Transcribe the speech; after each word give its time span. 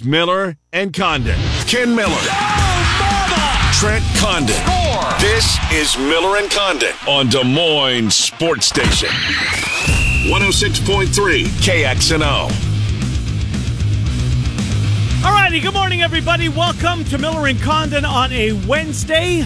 is 0.00 0.06
Miller 0.06 0.56
and 0.72 0.92
Condon. 0.92 1.38
Ken 1.66 1.94
Miller. 1.94 2.14
Trent 3.74 4.04
Condon. 4.16 4.56
This 5.20 5.58
is 5.72 5.96
Miller 5.98 6.38
and 6.38 6.50
Condon 6.50 6.92
on 7.08 7.28
Des 7.28 7.44
Moines 7.44 8.10
Sports 8.10 8.66
Station. 8.66 9.08
106.3 10.28 11.44
KXNO. 11.44 12.50
All 15.24 15.32
righty, 15.32 15.60
good 15.60 15.74
morning, 15.74 16.02
everybody. 16.02 16.48
Welcome 16.48 17.04
to 17.04 17.18
Miller 17.18 17.46
and 17.48 17.60
Condon 17.60 18.04
on 18.04 18.32
a 18.32 18.52
Wednesday. 18.66 19.44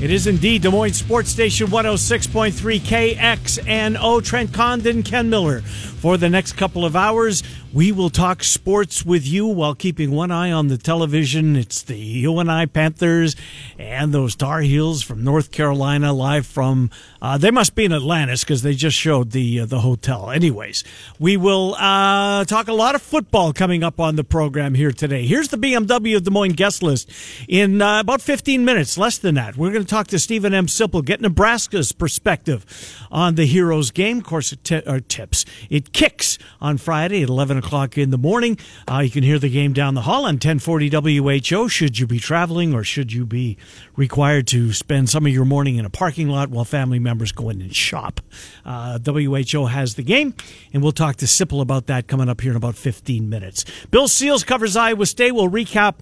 It 0.00 0.12
is 0.12 0.28
indeed 0.28 0.62
Des 0.62 0.70
Moines 0.70 0.92
Sports 0.92 1.28
Station 1.30 1.66
106.3 1.68 2.80
KXNO. 2.80 4.24
Trent 4.24 4.54
Condon, 4.54 5.02
Ken 5.02 5.28
Miller. 5.28 5.60
For 5.60 6.16
the 6.16 6.28
next 6.28 6.52
couple 6.52 6.84
of 6.84 6.94
hours, 6.94 7.42
we 7.72 7.92
will 7.92 8.08
talk 8.08 8.42
sports 8.42 9.04
with 9.04 9.26
you 9.26 9.46
while 9.46 9.74
keeping 9.74 10.10
one 10.10 10.30
eye 10.30 10.50
on 10.50 10.68
the 10.68 10.78
television. 10.78 11.54
It's 11.54 11.82
the 11.82 11.98
UNI 11.98 12.66
Panthers 12.66 13.36
and 13.78 14.12
those 14.12 14.34
Tar 14.34 14.60
Heels 14.60 15.02
from 15.02 15.22
North 15.22 15.50
Carolina 15.50 16.14
live 16.14 16.46
from, 16.46 16.90
uh, 17.20 17.36
they 17.36 17.50
must 17.50 17.74
be 17.74 17.84
in 17.84 17.92
Atlantis 17.92 18.42
because 18.42 18.62
they 18.62 18.72
just 18.74 18.96
showed 18.96 19.32
the, 19.32 19.60
uh, 19.60 19.66
the 19.66 19.80
hotel. 19.80 20.30
Anyways, 20.30 20.82
we 21.18 21.36
will 21.36 21.74
uh, 21.74 22.46
talk 22.46 22.68
a 22.68 22.72
lot 22.72 22.94
of 22.94 23.02
football 23.02 23.52
coming 23.52 23.84
up 23.84 24.00
on 24.00 24.16
the 24.16 24.24
program 24.24 24.72
here 24.72 24.92
today. 24.92 25.26
Here's 25.26 25.48
the 25.48 25.58
BMW 25.58 26.16
of 26.16 26.24
Des 26.24 26.30
Moines 26.30 26.54
guest 26.54 26.82
list 26.82 27.10
in 27.48 27.82
uh, 27.82 28.00
about 28.00 28.22
15 28.22 28.64
minutes, 28.64 28.96
less 28.96 29.18
than 29.18 29.34
that. 29.34 29.58
We're 29.58 29.72
going 29.72 29.84
to 29.84 29.88
talk 29.88 30.06
to 30.08 30.18
Steven 30.18 30.54
M. 30.54 30.66
Sipple, 30.66 31.04
get 31.04 31.20
Nebraska's 31.20 31.92
perspective 31.92 32.64
on 33.10 33.34
the 33.34 33.44
Heroes 33.44 33.90
game. 33.90 34.18
Of 34.18 34.24
course, 34.24 34.56
t- 34.64 34.80
tips. 35.08 35.44
It 35.68 35.92
kicks 35.92 36.38
on 36.62 36.78
Friday 36.78 37.22
at 37.22 37.28
11 37.28 37.57
o'clock 37.58 37.98
in 37.98 38.10
the 38.10 38.18
morning. 38.18 38.58
Uh, 38.90 39.00
you 39.00 39.10
can 39.10 39.22
hear 39.22 39.38
the 39.38 39.48
game 39.50 39.72
down 39.72 39.94
the 39.94 40.02
hall 40.02 40.24
on 40.24 40.34
1040 40.34 40.88
WHO. 40.88 41.68
Should 41.68 41.98
you 41.98 42.06
be 42.06 42.18
traveling 42.18 42.74
or 42.74 42.84
should 42.84 43.12
you 43.12 43.26
be 43.26 43.56
required 43.96 44.46
to 44.48 44.72
spend 44.72 45.10
some 45.10 45.26
of 45.26 45.32
your 45.32 45.44
morning 45.44 45.76
in 45.76 45.84
a 45.84 45.90
parking 45.90 46.28
lot 46.28 46.50
while 46.50 46.64
family 46.64 46.98
members 46.98 47.32
go 47.32 47.48
in 47.50 47.60
and 47.60 47.74
shop? 47.74 48.20
Uh, 48.64 48.98
WHO 48.98 49.66
has 49.66 49.94
the 49.94 50.02
game, 50.02 50.34
and 50.72 50.82
we'll 50.82 50.92
talk 50.92 51.16
to 51.16 51.26
Sipple 51.26 51.60
about 51.60 51.86
that 51.86 52.06
coming 52.06 52.28
up 52.28 52.40
here 52.40 52.52
in 52.52 52.56
about 52.56 52.76
15 52.76 53.28
minutes. 53.28 53.64
Bill 53.90 54.08
Seals 54.08 54.44
covers 54.44 54.76
Iowa 54.76 55.06
State. 55.06 55.32
We'll 55.32 55.50
recap 55.50 55.96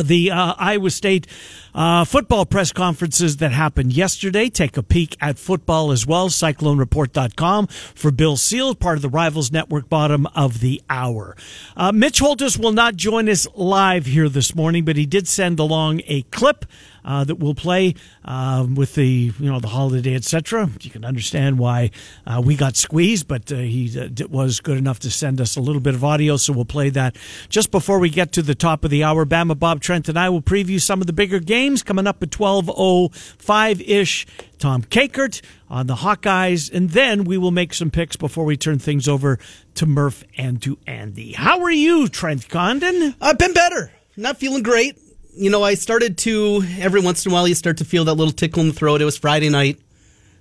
the 0.00 0.30
uh, 0.30 0.54
Iowa 0.58 0.90
State 0.90 1.26
uh, 1.74 2.04
football 2.04 2.44
press 2.44 2.72
conferences 2.72 3.38
that 3.38 3.52
happened 3.52 3.92
yesterday. 3.92 4.48
Take 4.48 4.76
a 4.76 4.82
peek 4.82 5.16
at 5.20 5.38
football 5.38 5.90
as 5.90 6.06
well. 6.06 6.28
CycloneReport.com 6.28 7.66
for 7.66 8.10
Bill 8.10 8.36
Seal, 8.36 8.74
part 8.74 8.96
of 8.96 9.02
the 9.02 9.08
Rivals 9.08 9.50
Network, 9.50 9.88
bottom 9.88 10.26
of 10.34 10.60
the 10.60 10.82
hour. 10.90 11.36
Uh, 11.76 11.92
Mitch 11.92 12.20
Holthus 12.20 12.58
will 12.58 12.72
not 12.72 12.96
join 12.96 13.28
us 13.28 13.46
live 13.54 14.06
here 14.06 14.28
this 14.28 14.54
morning, 14.54 14.84
but 14.84 14.96
he 14.96 15.06
did 15.06 15.26
send 15.26 15.58
along 15.58 16.02
a 16.06 16.22
clip 16.22 16.66
uh, 17.04 17.24
that 17.24 17.36
will 17.36 17.54
play 17.54 17.94
uh, 18.24 18.66
with 18.72 18.94
the 18.94 19.32
you 19.38 19.50
know 19.50 19.58
the 19.58 19.68
holiday 19.68 20.14
etc. 20.14 20.70
You 20.80 20.90
can 20.90 21.04
understand 21.04 21.58
why 21.58 21.90
uh, 22.26 22.40
we 22.44 22.54
got 22.54 22.76
squeezed, 22.76 23.26
but 23.26 23.50
uh, 23.50 23.56
he 23.56 23.98
uh, 23.98 24.08
was 24.28 24.60
good 24.60 24.78
enough 24.78 25.00
to 25.00 25.10
send 25.10 25.40
us 25.40 25.56
a 25.56 25.60
little 25.60 25.80
bit 25.80 25.94
of 25.94 26.04
audio, 26.04 26.36
so 26.36 26.52
we'll 26.52 26.64
play 26.64 26.90
that 26.90 27.16
just 27.48 27.70
before 27.70 27.98
we 27.98 28.08
get 28.10 28.32
to 28.32 28.42
the 28.42 28.54
top 28.54 28.84
of 28.84 28.90
the 28.90 29.02
hour. 29.02 29.24
Bama 29.24 29.58
Bob 29.58 29.80
Trent 29.80 30.08
and 30.08 30.18
I 30.18 30.28
will 30.28 30.42
preview 30.42 30.80
some 30.80 31.00
of 31.00 31.06
the 31.06 31.12
bigger 31.12 31.40
games 31.40 31.61
coming 31.82 32.06
up 32.06 32.22
at 32.22 32.30
twelve 32.30 32.70
oh 32.74 33.08
five 33.08 33.80
ish. 33.80 34.26
Tom 34.58 34.82
Kakert 34.82 35.40
on 35.68 35.86
the 35.86 35.96
Hawkeyes, 35.96 36.72
and 36.72 36.90
then 36.90 37.24
we 37.24 37.36
will 37.36 37.50
make 37.50 37.74
some 37.74 37.90
picks 37.90 38.16
before 38.16 38.44
we 38.44 38.56
turn 38.56 38.78
things 38.78 39.08
over 39.08 39.38
to 39.74 39.86
Murph 39.86 40.24
and 40.36 40.62
to 40.62 40.78
Andy. 40.86 41.32
How 41.32 41.60
are 41.62 41.70
you, 41.70 42.08
Trent 42.08 42.48
Condon? 42.48 43.14
I've 43.20 43.38
been 43.38 43.52
better. 43.52 43.92
Not 44.16 44.36
feeling 44.36 44.62
great 44.62 44.98
you 45.34 45.50
know, 45.50 45.62
I 45.62 45.74
started 45.74 46.18
to 46.18 46.62
every 46.78 47.00
once 47.00 47.24
in 47.24 47.32
a 47.32 47.34
while 47.34 47.48
you 47.48 47.54
start 47.54 47.78
to 47.78 47.84
feel 47.84 48.04
that 48.04 48.14
little 48.14 48.32
tickle 48.32 48.62
in 48.62 48.68
the 48.68 48.74
throat. 48.74 49.00
It 49.00 49.04
was 49.04 49.16
Friday 49.16 49.48
night. 49.48 49.80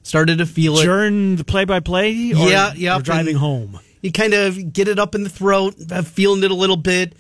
Started 0.04 0.40
to 0.40 0.46
feel 0.46 0.78
it 0.78 0.84
during 0.84 1.36
the 1.36 1.44
play-by-play. 1.44 2.12
yeah, 2.12 2.74
yeah. 2.76 3.00
Driving 3.00 3.36
home. 3.36 3.80
You 4.02 4.12
kind 4.12 4.34
of 4.34 4.74
get 4.74 4.88
it 4.88 4.98
up 4.98 5.14
in 5.14 5.24
the 5.24 5.30
throat, 5.30 5.76
uh, 5.92 6.02
feeling 6.02 6.44
it 6.44 6.50
a 6.50 6.56
little 6.56 6.78
bit. 6.78 7.14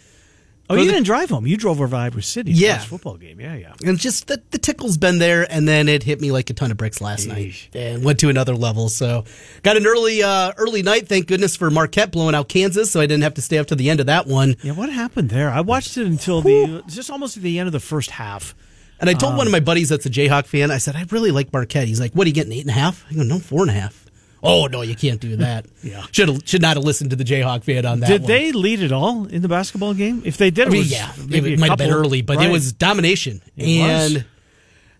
Oh, 0.71 0.75
you 0.75 0.89
didn't 0.89 1.03
drive 1.05 1.29
home. 1.29 1.45
You 1.45 1.57
drove 1.57 1.81
over 1.81 1.95
Iowa 1.95 2.21
City. 2.21 2.51
Yeah, 2.51 2.79
football 2.79 3.17
game. 3.17 3.39
Yeah, 3.39 3.55
yeah. 3.55 3.73
And 3.85 3.97
just 3.97 4.27
the, 4.27 4.41
the 4.51 4.57
tickle's 4.57 4.97
been 4.97 5.19
there, 5.19 5.45
and 5.51 5.67
then 5.67 5.87
it 5.87 6.03
hit 6.03 6.21
me 6.21 6.31
like 6.31 6.49
a 6.49 6.53
ton 6.53 6.71
of 6.71 6.77
bricks 6.77 7.01
last 7.01 7.27
Eesh. 7.27 7.29
night, 7.29 7.69
and 7.73 8.03
went 8.03 8.19
to 8.19 8.29
another 8.29 8.55
level. 8.55 8.89
So 8.89 9.25
got 9.63 9.77
an 9.77 9.85
early 9.85 10.23
uh, 10.23 10.53
early 10.57 10.83
night. 10.83 11.07
Thank 11.07 11.27
goodness 11.27 11.55
for 11.55 11.69
Marquette 11.69 12.11
blowing 12.11 12.35
out 12.35 12.49
Kansas, 12.49 12.91
so 12.91 12.99
I 12.99 13.05
didn't 13.05 13.23
have 13.23 13.33
to 13.35 13.41
stay 13.41 13.57
up 13.57 13.67
to 13.67 13.75
the 13.75 13.89
end 13.89 13.99
of 13.99 14.05
that 14.07 14.27
one. 14.27 14.55
Yeah, 14.63 14.73
what 14.73 14.89
happened 14.89 15.29
there? 15.29 15.49
I 15.49 15.61
watched 15.61 15.97
it 15.97 16.05
until 16.07 16.41
the 16.41 16.83
just 16.87 17.09
almost 17.09 17.37
at 17.37 17.43
the 17.43 17.59
end 17.59 17.67
of 17.67 17.73
the 17.73 17.79
first 17.79 18.11
half. 18.11 18.55
And 18.99 19.09
I 19.09 19.13
told 19.13 19.31
um, 19.31 19.37
one 19.39 19.47
of 19.47 19.51
my 19.51 19.59
buddies 19.59 19.89
that's 19.89 20.05
a 20.05 20.11
Jayhawk 20.11 20.45
fan. 20.45 20.69
I 20.69 20.77
said 20.77 20.95
I 20.95 21.05
really 21.09 21.31
like 21.31 21.51
Marquette. 21.51 21.87
He's 21.87 21.99
like, 21.99 22.13
"What 22.13 22.25
are 22.25 22.29
you 22.29 22.35
getting 22.35 22.53
eight 22.53 22.61
and 22.61 22.69
a 22.69 22.73
half?" 22.73 23.03
I 23.09 23.15
go, 23.15 23.23
"No, 23.23 23.39
four 23.39 23.61
and 23.61 23.71
a 23.71 23.73
half." 23.73 24.05
Oh 24.43 24.65
no, 24.65 24.81
you 24.81 24.95
can't 24.95 25.19
do 25.19 25.35
that. 25.37 25.65
yeah, 25.83 26.03
should 26.11 26.47
should 26.47 26.61
not 26.61 26.77
have 26.77 26.83
listened 26.83 27.11
to 27.11 27.15
the 27.15 27.23
Jayhawk 27.23 27.63
fan 27.63 27.85
on 27.85 27.99
that. 27.99 28.07
Did 28.07 28.21
one. 28.21 28.27
they 28.27 28.51
lead 28.51 28.81
at 28.81 28.91
all 28.91 29.25
in 29.27 29.41
the 29.41 29.47
basketball 29.47 29.93
game? 29.93 30.21
If 30.25 30.37
they 30.37 30.49
did, 30.49 30.67
I 30.67 30.71
mean, 30.71 30.79
was 30.79 30.91
yeah, 30.91 31.11
it 31.17 31.59
might 31.59 31.69
have 31.69 31.77
been 31.77 31.91
early, 31.91 32.21
but 32.21 32.37
right. 32.37 32.47
it 32.47 32.51
was 32.51 32.73
domination. 32.73 33.41
It 33.55 33.81
and 33.81 34.13
was. 34.13 34.23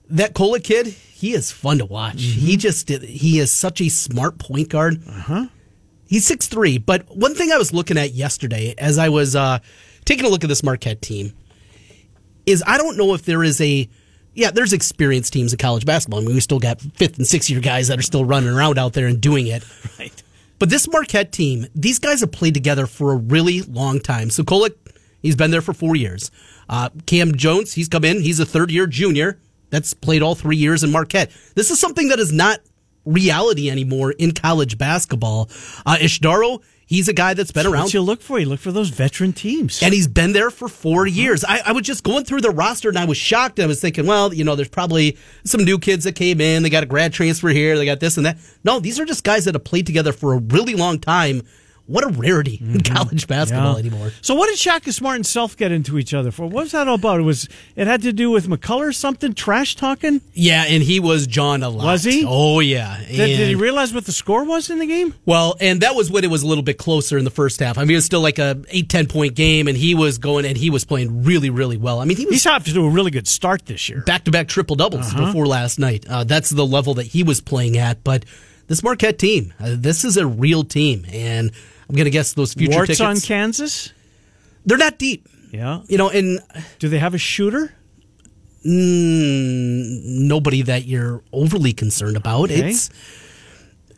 that 0.10 0.34
Kolek 0.34 0.64
kid, 0.64 0.88
he 0.88 1.34
is 1.34 1.52
fun 1.52 1.80
to 1.80 1.86
watch. 1.86 2.18
Mm-hmm. 2.18 2.40
He 2.40 2.58
just 2.58 2.88
did, 2.88 3.04
he 3.04 3.40
is 3.40 3.52
such 3.52 3.82
a 3.82 3.90
smart 3.90 4.38
point 4.38 4.70
guard. 4.70 5.02
Uh 5.08 5.12
huh. 5.12 5.48
He's 6.06 6.28
six 6.28 6.48
three. 6.48 6.78
But 6.78 7.06
one 7.16 7.34
thing 7.34 7.52
I 7.52 7.58
was 7.58 7.74
looking 7.74 7.98
at 7.98 8.14
yesterday 8.14 8.76
as 8.78 8.98
I 8.98 9.10
was 9.10 9.36
uh, 9.36 9.60
taking 10.06 10.26
a 10.26 10.30
look 10.30 10.44
at 10.44 10.50
this 10.50 10.64
Marquette 10.64 11.02
team 11.02 11.34
is 12.46 12.64
I 12.68 12.78
don't 12.78 12.98
know 12.98 13.14
if 13.14 13.24
there 13.24 13.44
is 13.44 13.60
a 13.62 13.90
yeah, 14.34 14.52
there's 14.52 14.74
experienced 14.74 15.34
teams 15.34 15.54
in 15.54 15.58
college 15.58 15.86
basketball. 15.86 16.20
I 16.22 16.24
mean, 16.24 16.36
we 16.36 16.42
still 16.42 16.60
got 16.60 16.82
fifth 16.82 17.18
and 17.18 17.28
sixth 17.28 17.50
year 17.50 17.60
guys 17.60 17.88
that 17.90 18.00
are 18.00 18.04
still 18.04 18.26
running 18.26 18.50
around 18.50 18.78
out 18.78 18.94
there 18.94 19.08
and 19.08 19.20
doing 19.20 19.48
it. 19.48 19.64
Right. 20.00 20.24
But 20.58 20.70
this 20.70 20.88
Marquette 20.88 21.32
team, 21.32 21.66
these 21.76 21.98
guys 22.00 22.22
have 22.22 22.32
played 22.32 22.54
together 22.54 22.86
for 22.86 23.14
a 23.14 23.16
really 23.16 23.62
long 23.62 24.00
time. 24.00 24.30
So 24.30 24.44
Kolek, 24.44 24.76
he's 25.22 25.36
been 25.36 25.50
there 25.52 25.62
for 25.62 25.74
four 25.74 25.96
years. 25.96 26.30
Uh, 26.70 26.90
Cam 27.08 27.36
Jones, 27.36 27.74
he's 27.74 27.88
come 27.88 28.04
in. 28.04 28.22
He's 28.22 28.40
a 28.40 28.46
third 28.46 28.72
year 28.72 28.88
junior 28.88 29.40
that's 29.72 29.94
played 29.94 30.22
all 30.22 30.36
three 30.36 30.58
years 30.58 30.84
in 30.84 30.92
Marquette. 30.92 31.32
This 31.56 31.72
is 31.72 31.80
something 31.80 32.10
that 32.10 32.20
is 32.20 32.32
not 32.32 32.60
reality 33.06 33.70
anymore 33.70 34.12
in 34.12 34.34
college 34.34 34.78
basketball. 34.78 35.50
Uh, 35.86 35.98
Ighodaro, 36.00 36.62
He's 36.92 37.08
a 37.08 37.14
guy 37.14 37.34
that's 37.34 37.54
been 37.54 37.64
that's 37.64 37.74
around. 37.74 37.84
What 37.84 37.94
you 37.94 38.02
look 38.02 38.22
for? 38.22 38.38
You 38.38 38.48
look 38.48 38.60
for 38.60 38.74
those 38.74 38.90
veteran 38.90 39.32
teams, 39.32 39.82
and 39.82 39.94
he's 39.94 40.10
been 40.10 40.34
there 40.34 40.52
for 40.52 40.68
4 40.68 41.04
uh-huh. 41.04 41.06
years. 41.06 41.46
I, 41.46 41.62
I, 41.68 41.72
was 41.72 41.84
just 41.84 42.04
going 42.04 42.26
through 42.26 42.42
the 42.42 42.50
roster, 42.50 42.90
and 42.90 43.00
I 43.00 43.06
was 43.06 43.16
shocked. 43.16 43.62
I 43.62 43.66
was 43.66 43.80
thinking, 43.80 44.06
well, 44.06 44.34
you 44.34 44.44
know, 44.44 44.58
there's 44.58 44.68
probably 44.68 45.18
some 45.46 45.64
new 45.64 45.80
kids 45.80 46.04
that 46.04 46.16
came 46.16 46.42
in. 46.42 46.64
They 46.64 46.70
got 46.70 46.84
a 46.84 46.86
grad 46.86 47.14
transfer 47.14 47.48
here. 47.48 47.78
They 47.78 47.86
got 47.86 48.02
this 48.02 48.18
and 48.18 48.26
that. 48.26 48.40
No, 48.66 48.82
these 48.82 49.00
are 49.00 49.06
just 49.06 49.24
guys 49.24 49.46
that 49.46 49.56
have 49.56 49.64
played 49.64 49.86
together 49.86 50.12
for 50.12 50.34
a 50.34 50.40
really 50.40 50.76
long 50.76 51.00
time 51.00 51.44
what 51.92 52.04
a 52.04 52.08
rarity 52.08 52.58
mm-hmm. 52.58 52.76
in 52.76 52.82
college 52.82 53.28
basketball 53.28 53.74
yeah. 53.74 53.80
anymore. 53.80 54.12
So, 54.22 54.34
what 54.36 54.48
did 54.48 54.58
Shaka 54.58 54.94
Smart 54.94 55.18
and 55.18 55.26
Self 55.26 55.58
get 55.58 55.72
into 55.72 55.98
each 55.98 56.14
other 56.14 56.32
for? 56.32 56.44
What 56.44 56.64
was 56.64 56.72
that 56.72 56.88
all 56.88 56.96
about? 56.96 57.20
It 57.20 57.24
was 57.24 57.50
it 57.76 57.88
had 57.88 58.02
to 58.04 58.14
do 58.14 58.32
with 58.32 58.48
McCullar 58.48 58.96
something 58.96 59.34
trash 59.34 59.76
talking? 59.76 60.22
Yeah, 60.34 60.66
and 60.68 60.82
he 60.82 61.00
was 61.00 61.28
John 61.28 61.64
a 61.64 61.70
lot. 61.70 61.86
Was 61.86 62.04
he? 62.04 62.24
Oh 62.28 62.60
yeah. 62.60 62.98
Did, 63.08 63.38
did, 63.38 63.48
he 63.50 63.56
realize 63.56 63.94
what 63.94 64.06
the 64.06 64.12
score 64.12 64.44
was 64.44 64.70
in 64.70 64.80
the 64.80 64.86
game? 64.88 65.14
Well, 65.26 65.56
and 65.60 65.82
that 65.82 65.96
was 65.96 66.10
when 66.10 66.24
it 66.24 66.30
was 66.30 66.44
a 66.44 66.48
little 66.48 66.64
bit 66.64 66.78
closer 66.78 67.18
in 67.18 67.26
the 67.26 67.32
first 67.32 67.60
half. 67.60 67.78
I 67.78 67.82
mean, 67.82 67.92
it 67.92 67.96
was 67.96 68.06
still 68.06 68.22
like 68.22 68.40
a 68.40 68.56
8-10 68.74 69.10
point 69.10 69.36
game, 69.36 69.68
and 69.68 69.78
he 69.78 69.94
was 69.94 70.18
going 70.18 70.46
and 70.46 70.58
he 70.58 70.70
was 70.70 70.86
playing 70.86 71.24
really, 71.24 71.50
really 71.50 71.78
well. 71.78 72.00
I 72.00 72.06
mean, 72.06 72.18
he 72.18 72.26
was 72.26 72.36
he's 72.36 72.46
off 72.46 72.66
to 72.66 72.86
a 72.86 72.90
really 72.90 73.12
good 73.12 73.28
start 73.28 73.66
this 73.66 73.90
year. 73.90 74.02
Back 74.06 74.24
to 74.26 74.32
back 74.32 74.48
triple 74.48 74.76
doubles 74.76 75.14
uh-huh. 75.14 75.26
before 75.26 75.46
last 75.46 75.80
night. 75.80 76.06
Uh, 76.08 76.24
that's 76.24 76.50
the 76.50 76.66
level 76.66 76.94
that 76.96 77.08
he 77.08 77.24
was 77.24 77.42
playing 77.42 77.78
at, 77.78 78.04
but. 78.04 78.26
This 78.72 78.84
Marquette 78.84 79.20
team, 79.20 79.54
uh, 79.60 79.76
this 79.78 80.06
is 80.06 80.16
a 80.16 80.26
real 80.26 80.64
team, 80.64 81.06
and 81.12 81.52
I'm 81.90 81.94
going 81.94 82.06
to 82.06 82.10
guess 82.10 82.32
those 82.32 82.54
future 82.54 82.72
Warts 82.72 82.88
tickets. 82.88 83.02
on 83.02 83.20
Kansas? 83.20 83.92
They're 84.66 84.78
not 84.78 84.98
deep. 84.98 85.28
Yeah. 85.52 85.82
You 85.90 85.98
know, 85.98 86.10
and. 86.10 86.40
Do 86.80 86.88
they 86.88 86.98
have 86.98 87.14
a 87.14 87.18
shooter? 87.18 87.74
Mm, 88.66 90.04
nobody 90.26 90.62
that 90.62 90.86
you're 90.86 91.22
overly 91.34 91.74
concerned 91.74 92.16
about. 92.16 92.46
Okay. 92.46 92.70
It's. 92.70 92.90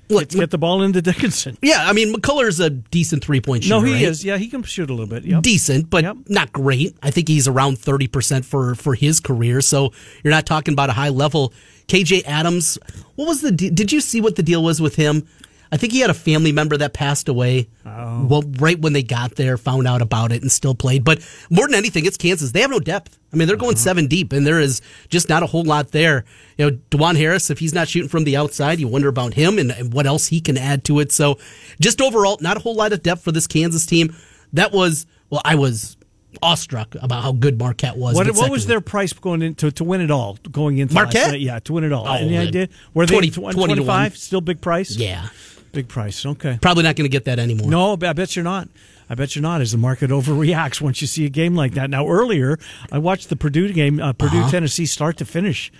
Let's 0.09 0.35
get 0.35 0.51
the 0.51 0.57
ball 0.57 0.81
into 0.83 1.01
Dickinson. 1.01 1.57
Yeah, 1.61 1.83
I 1.87 1.93
mean 1.93 2.13
McCullar's 2.13 2.59
a 2.59 2.69
decent 2.69 3.23
three 3.23 3.41
point 3.41 3.63
shooter. 3.63 3.75
No, 3.75 3.81
he 3.81 3.93
right? 3.93 4.01
is. 4.03 4.23
Yeah, 4.23 4.37
he 4.37 4.47
can 4.47 4.63
shoot 4.63 4.89
a 4.89 4.93
little 4.93 5.07
bit. 5.07 5.23
Yep. 5.23 5.43
Decent, 5.43 5.89
but 5.89 6.03
yep. 6.03 6.17
not 6.27 6.51
great. 6.51 6.97
I 7.01 7.11
think 7.11 7.27
he's 7.27 7.47
around 7.47 7.79
thirty 7.79 8.07
percent 8.07 8.45
for 8.45 8.75
for 8.75 8.95
his 8.95 9.19
career. 9.19 9.61
So 9.61 9.91
you're 10.23 10.31
not 10.31 10.45
talking 10.45 10.73
about 10.73 10.89
a 10.89 10.93
high 10.93 11.09
level. 11.09 11.53
KJ 11.87 12.23
Adams, 12.25 12.77
what 13.15 13.27
was 13.27 13.41
the? 13.41 13.51
De- 13.51 13.69
did 13.69 13.91
you 13.91 14.01
see 14.01 14.21
what 14.21 14.35
the 14.35 14.43
deal 14.43 14.63
was 14.63 14.81
with 14.81 14.95
him? 14.95 15.27
I 15.73 15.77
think 15.77 15.91
he 15.91 16.01
had 16.01 16.11
a 16.11 16.13
family 16.13 16.51
member 16.51 16.77
that 16.77 16.93
passed 16.93 17.27
away. 17.27 17.67
Oh. 17.83 18.27
Well, 18.29 18.43
right 18.59 18.79
when 18.79 18.93
they 18.93 19.01
got 19.01 19.37
there, 19.37 19.57
found 19.57 19.87
out 19.87 20.03
about 20.03 20.31
it 20.31 20.43
and 20.43 20.51
still 20.51 20.75
played. 20.75 21.03
But 21.03 21.27
more 21.49 21.65
than 21.65 21.73
anything, 21.73 22.05
it's 22.05 22.15
Kansas. 22.15 22.51
They 22.51 22.61
have 22.61 22.69
no 22.69 22.79
depth. 22.79 23.17
I 23.33 23.37
mean, 23.37 23.47
they're 23.47 23.57
going 23.57 23.73
uh-huh. 23.73 23.83
seven 23.83 24.05
deep, 24.05 24.33
and 24.33 24.45
there 24.45 24.59
is 24.59 24.83
just 25.09 25.29
not 25.29 25.41
a 25.41 25.47
whole 25.47 25.63
lot 25.63 25.89
there. 25.89 26.25
You 26.59 26.69
know, 26.69 26.77
Dajuan 26.91 27.17
Harris, 27.17 27.49
if 27.49 27.57
he's 27.57 27.73
not 27.73 27.87
shooting 27.87 28.07
from 28.07 28.23
the 28.23 28.37
outside, 28.37 28.79
you 28.79 28.87
wonder 28.87 29.07
about 29.07 29.33
him 29.33 29.57
and, 29.57 29.71
and 29.71 29.91
what 29.91 30.05
else 30.05 30.27
he 30.27 30.41
can 30.41 30.59
add 30.59 30.83
to 30.83 30.99
it. 30.99 31.11
So, 31.11 31.39
just 31.81 32.01
overall, 32.01 32.37
not 32.39 32.57
a 32.57 32.59
whole 32.59 32.75
lot 32.75 32.93
of 32.93 33.01
depth 33.01 33.23
for 33.23 33.31
this 33.31 33.47
Kansas 33.47 33.87
team. 33.87 34.15
That 34.53 34.73
was 34.73 35.07
well, 35.31 35.41
I 35.43 35.55
was 35.55 35.97
awestruck 36.41 36.95
about 37.01 37.23
how 37.23 37.31
good 37.31 37.57
Marquette 37.59 37.97
was. 37.97 38.15
What, 38.15 38.27
what 38.35 38.51
was 38.51 38.65
their 38.67 38.81
price 38.81 39.13
going 39.13 39.41
into 39.41 39.71
to 39.71 39.83
win 39.83 40.01
it 40.01 40.11
all? 40.11 40.37
Going 40.51 40.77
into 40.77 40.93
last 40.93 41.05
Marquette? 41.05 41.31
night? 41.31 41.41
yeah, 41.41 41.59
to 41.59 41.73
win 41.73 41.83
it 41.83 41.91
all. 41.91 42.07
Oh, 42.07 42.13
Any 42.13 42.37
idea? 42.37 42.69
Were 42.93 43.05
they 43.05 43.13
20 43.13 43.29
tw- 43.29 43.33
20 43.35 43.53
25? 43.53 43.87
one. 43.87 44.11
Still 44.11 44.41
big 44.41 44.61
price? 44.61 44.95
Yeah, 44.95 45.29
Big 45.73 45.87
price. 45.89 46.25
Okay. 46.25 46.57
probably 46.61 46.83
not 46.83 46.95
going 46.95 47.05
to 47.05 47.09
get 47.09 47.25
that 47.25 47.39
anymore. 47.39 47.69
No, 47.69 47.93
I 47.93 48.13
bet 48.13 48.35
you're 48.35 48.43
not. 48.43 48.69
I 49.09 49.15
bet 49.15 49.35
you're 49.35 49.41
not. 49.43 49.59
As 49.59 49.71
the 49.73 49.77
market 49.77 50.09
overreacts 50.17 50.79
once 50.79 51.01
you 51.01 51.07
see 51.07 51.25
a 51.25 51.29
game 51.29 51.55
like 51.55 51.73
that. 51.73 51.89
Now, 51.89 52.07
earlier 52.07 52.57
I 52.91 52.99
watched 52.99 53.29
the 53.29 53.35
Purdue 53.35 53.73
game, 53.73 53.99
uh, 53.99 54.13
Purdue 54.13 54.39
Uh-huh. 54.39 54.51
Tennessee, 54.51 54.85
start 54.85 55.17
to 55.17 55.25
finish. 55.25 55.71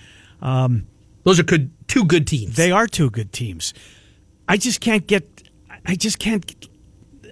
Those 0.41 1.39
are 1.39 1.43
good, 1.43 1.71
two 1.87 2.03
good 2.05 2.27
teams. 2.27 2.55
They 2.57 2.71
are 2.71 2.85
two 2.87 3.09
good 3.09 3.31
teams. 3.31 3.73
I 4.47 4.57
just 4.57 4.81
can't 4.81 5.07
get. 5.07 5.25
I 5.85 5.95
just 5.95 6.19
can't 6.19 6.67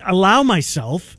allow 0.06 0.44
myself 0.44 1.18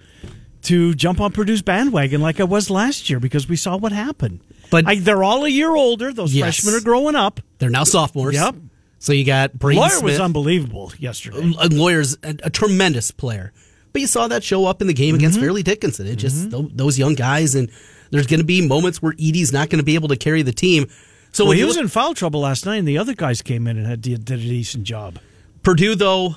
to 0.62 0.94
jump 0.94 1.20
on 1.20 1.32
Purdue's 1.32 1.60
bandwagon 1.62 2.20
like 2.20 2.40
I 2.40 2.44
was 2.44 2.70
last 2.70 3.10
year 3.10 3.18
because 3.20 3.48
we 3.48 3.56
saw 3.56 3.76
what 3.76 3.92
happened. 3.92 4.40
But- 4.70 4.86
I, 4.86 4.94
they're 4.96 5.22
all 5.24 5.44
a 5.44 5.48
year 5.48 5.74
older. 5.74 6.12
Those 6.12 6.34
Yes. 6.34 6.56
freshmen 6.60 6.74
are 6.80 6.84
growing 6.84 7.14
up. 7.14 7.40
They're 7.58 7.68
now 7.70 7.84
sophomores. 7.84 8.34
Yep. 8.36 8.54
So 9.02 9.12
you 9.12 9.25
got 9.25 9.58
Brady 9.58 9.81
Loyer 9.81 9.88
Smith. 9.90 10.02
was 10.04 10.20
unbelievable 10.20 10.93
yesterday. 10.96 11.38
a 11.58 11.69
Loyer's 11.69 12.16
a, 12.22 12.37
a 12.44 12.50
tremendous 12.50 13.10
player. 13.10 13.52
But 13.93 14.00
you 14.00 14.06
saw 14.06 14.28
that 14.28 14.44
show 14.44 14.64
up 14.64 14.81
in 14.81 14.87
the 14.87 14.94
game 14.94 15.16
against 15.16 15.37
Mm-hmm. 15.38 15.44
Fairleigh 15.44 15.62
Dickinson. 15.64 16.06
It 16.06 16.16
just 16.16 16.50
tho- 16.50 16.70
those 16.72 16.99
young 17.00 17.14
guys, 17.16 17.56
and 17.56 17.69
there's 18.12 18.28
going 18.28 18.38
to 18.38 18.46
be 18.46 18.66
moments 18.66 19.02
where 19.02 19.12
Edey's 19.14 19.52
not 19.52 19.70
going 19.70 19.81
to 19.81 19.84
be 19.84 19.96
able 19.96 20.06
to 20.08 20.16
carry 20.16 20.43
the 20.43 20.52
team. 20.52 20.87
So 21.32 21.44
Well, 21.46 21.52
he 21.54 21.64
was 21.64 21.75
look- 21.75 21.82
in 21.82 21.88
foul 21.88 22.14
trouble 22.14 22.40
last 22.40 22.64
night, 22.64 22.76
and 22.76 22.87
the 22.87 22.96
other 22.96 23.12
guys 23.14 23.43
came 23.43 23.66
in 23.66 23.76
and 23.76 23.87
had, 23.88 24.00
did, 24.02 24.31
a 24.31 24.37
decent 24.37 24.84
job. 24.84 25.19
Purdue, 25.64 25.96
though, 25.96 26.37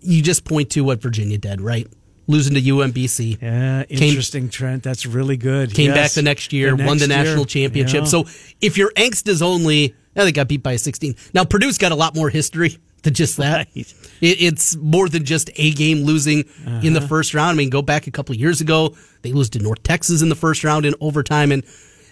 you 0.00 0.22
just 0.22 0.44
point 0.44 0.70
to 0.70 0.82
what 0.82 1.00
Virginia 1.00 1.38
did, 1.38 1.60
right? 1.60 1.86
Losing 2.26 2.54
to 2.54 2.60
UMBC. 2.60 3.40
Yeah, 3.40 3.84
Came- 3.84 4.02
interesting, 4.08 4.48
Trent. 4.48 4.82
That's 4.82 5.06
really 5.06 5.36
good. 5.36 5.72
Came 5.72 5.90
Yes. 5.90 5.96
back 5.96 6.10
the 6.12 6.22
next 6.22 6.52
year, 6.52 6.70
won 6.76 6.98
the 6.98 7.06
next 7.06 7.08
year. 7.08 7.24
national 7.24 7.44
championship. 7.46 8.00
Yeah. 8.02 8.06
So 8.08 8.24
if 8.60 8.76
your 8.76 8.90
angst 8.96 9.28
is 9.28 9.40
only, 9.40 9.94
yeah, 10.18 10.24
they 10.24 10.32
got 10.32 10.48
beat 10.48 10.62
by 10.62 10.76
16. 10.76 11.14
Now 11.32 11.44
Purdue's 11.44 11.78
got 11.78 11.92
a 11.92 11.94
lot 11.94 12.14
more 12.14 12.28
history 12.28 12.78
than 13.02 13.14
just 13.14 13.36
that. 13.36 13.68
Right. 13.74 13.94
It, 14.20 14.42
it's 14.42 14.76
more 14.76 15.08
than 15.08 15.24
just 15.24 15.48
a 15.54 15.72
game 15.72 16.02
losing 16.02 16.44
in 16.82 16.92
the 16.92 16.98
uh-huh. 16.98 17.06
first 17.06 17.34
round. 17.34 17.54
I 17.54 17.56
mean, 17.56 17.70
go 17.70 17.82
back 17.82 18.06
a 18.06 18.10
couple 18.10 18.34
of 18.34 18.40
years 18.40 18.60
ago, 18.60 18.96
they 19.22 19.32
lose 19.32 19.48
to 19.50 19.60
North 19.60 19.82
Texas 19.84 20.20
in 20.20 20.28
the 20.28 20.34
first 20.34 20.64
round 20.64 20.84
in 20.84 20.94
overtime, 21.00 21.52
and 21.52 21.62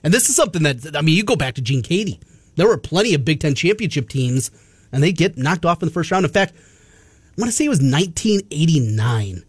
and 0.05 0.15
this 0.15 0.29
is 0.29 0.37
something 0.37 0.63
that 0.63 0.97
I 0.97 1.03
mean, 1.03 1.17
you 1.17 1.25
go 1.25 1.37
back 1.37 1.55
to 1.57 1.61
Gene 1.61 1.83
Keady. 1.83 2.21
There 2.55 2.69
were 2.69 2.79
plenty 2.79 3.13
of 3.15 3.25
Big 3.25 3.41
Ten 3.41 3.55
championship 3.55 4.09
teams, 4.09 4.51
and 4.93 5.03
they 5.03 5.13
get 5.13 5.37
knocked 5.37 5.65
off 5.65 5.83
in 5.83 5.89
the 5.89 5.93
first 5.93 6.11
round. 6.11 6.25
In 6.25 6.31
fact, 6.31 6.55
I 6.57 7.41
want 7.41 7.51
to 7.51 7.57
say 7.57 7.65
it 7.65 7.69
was 7.69 7.81
1989 7.81 9.45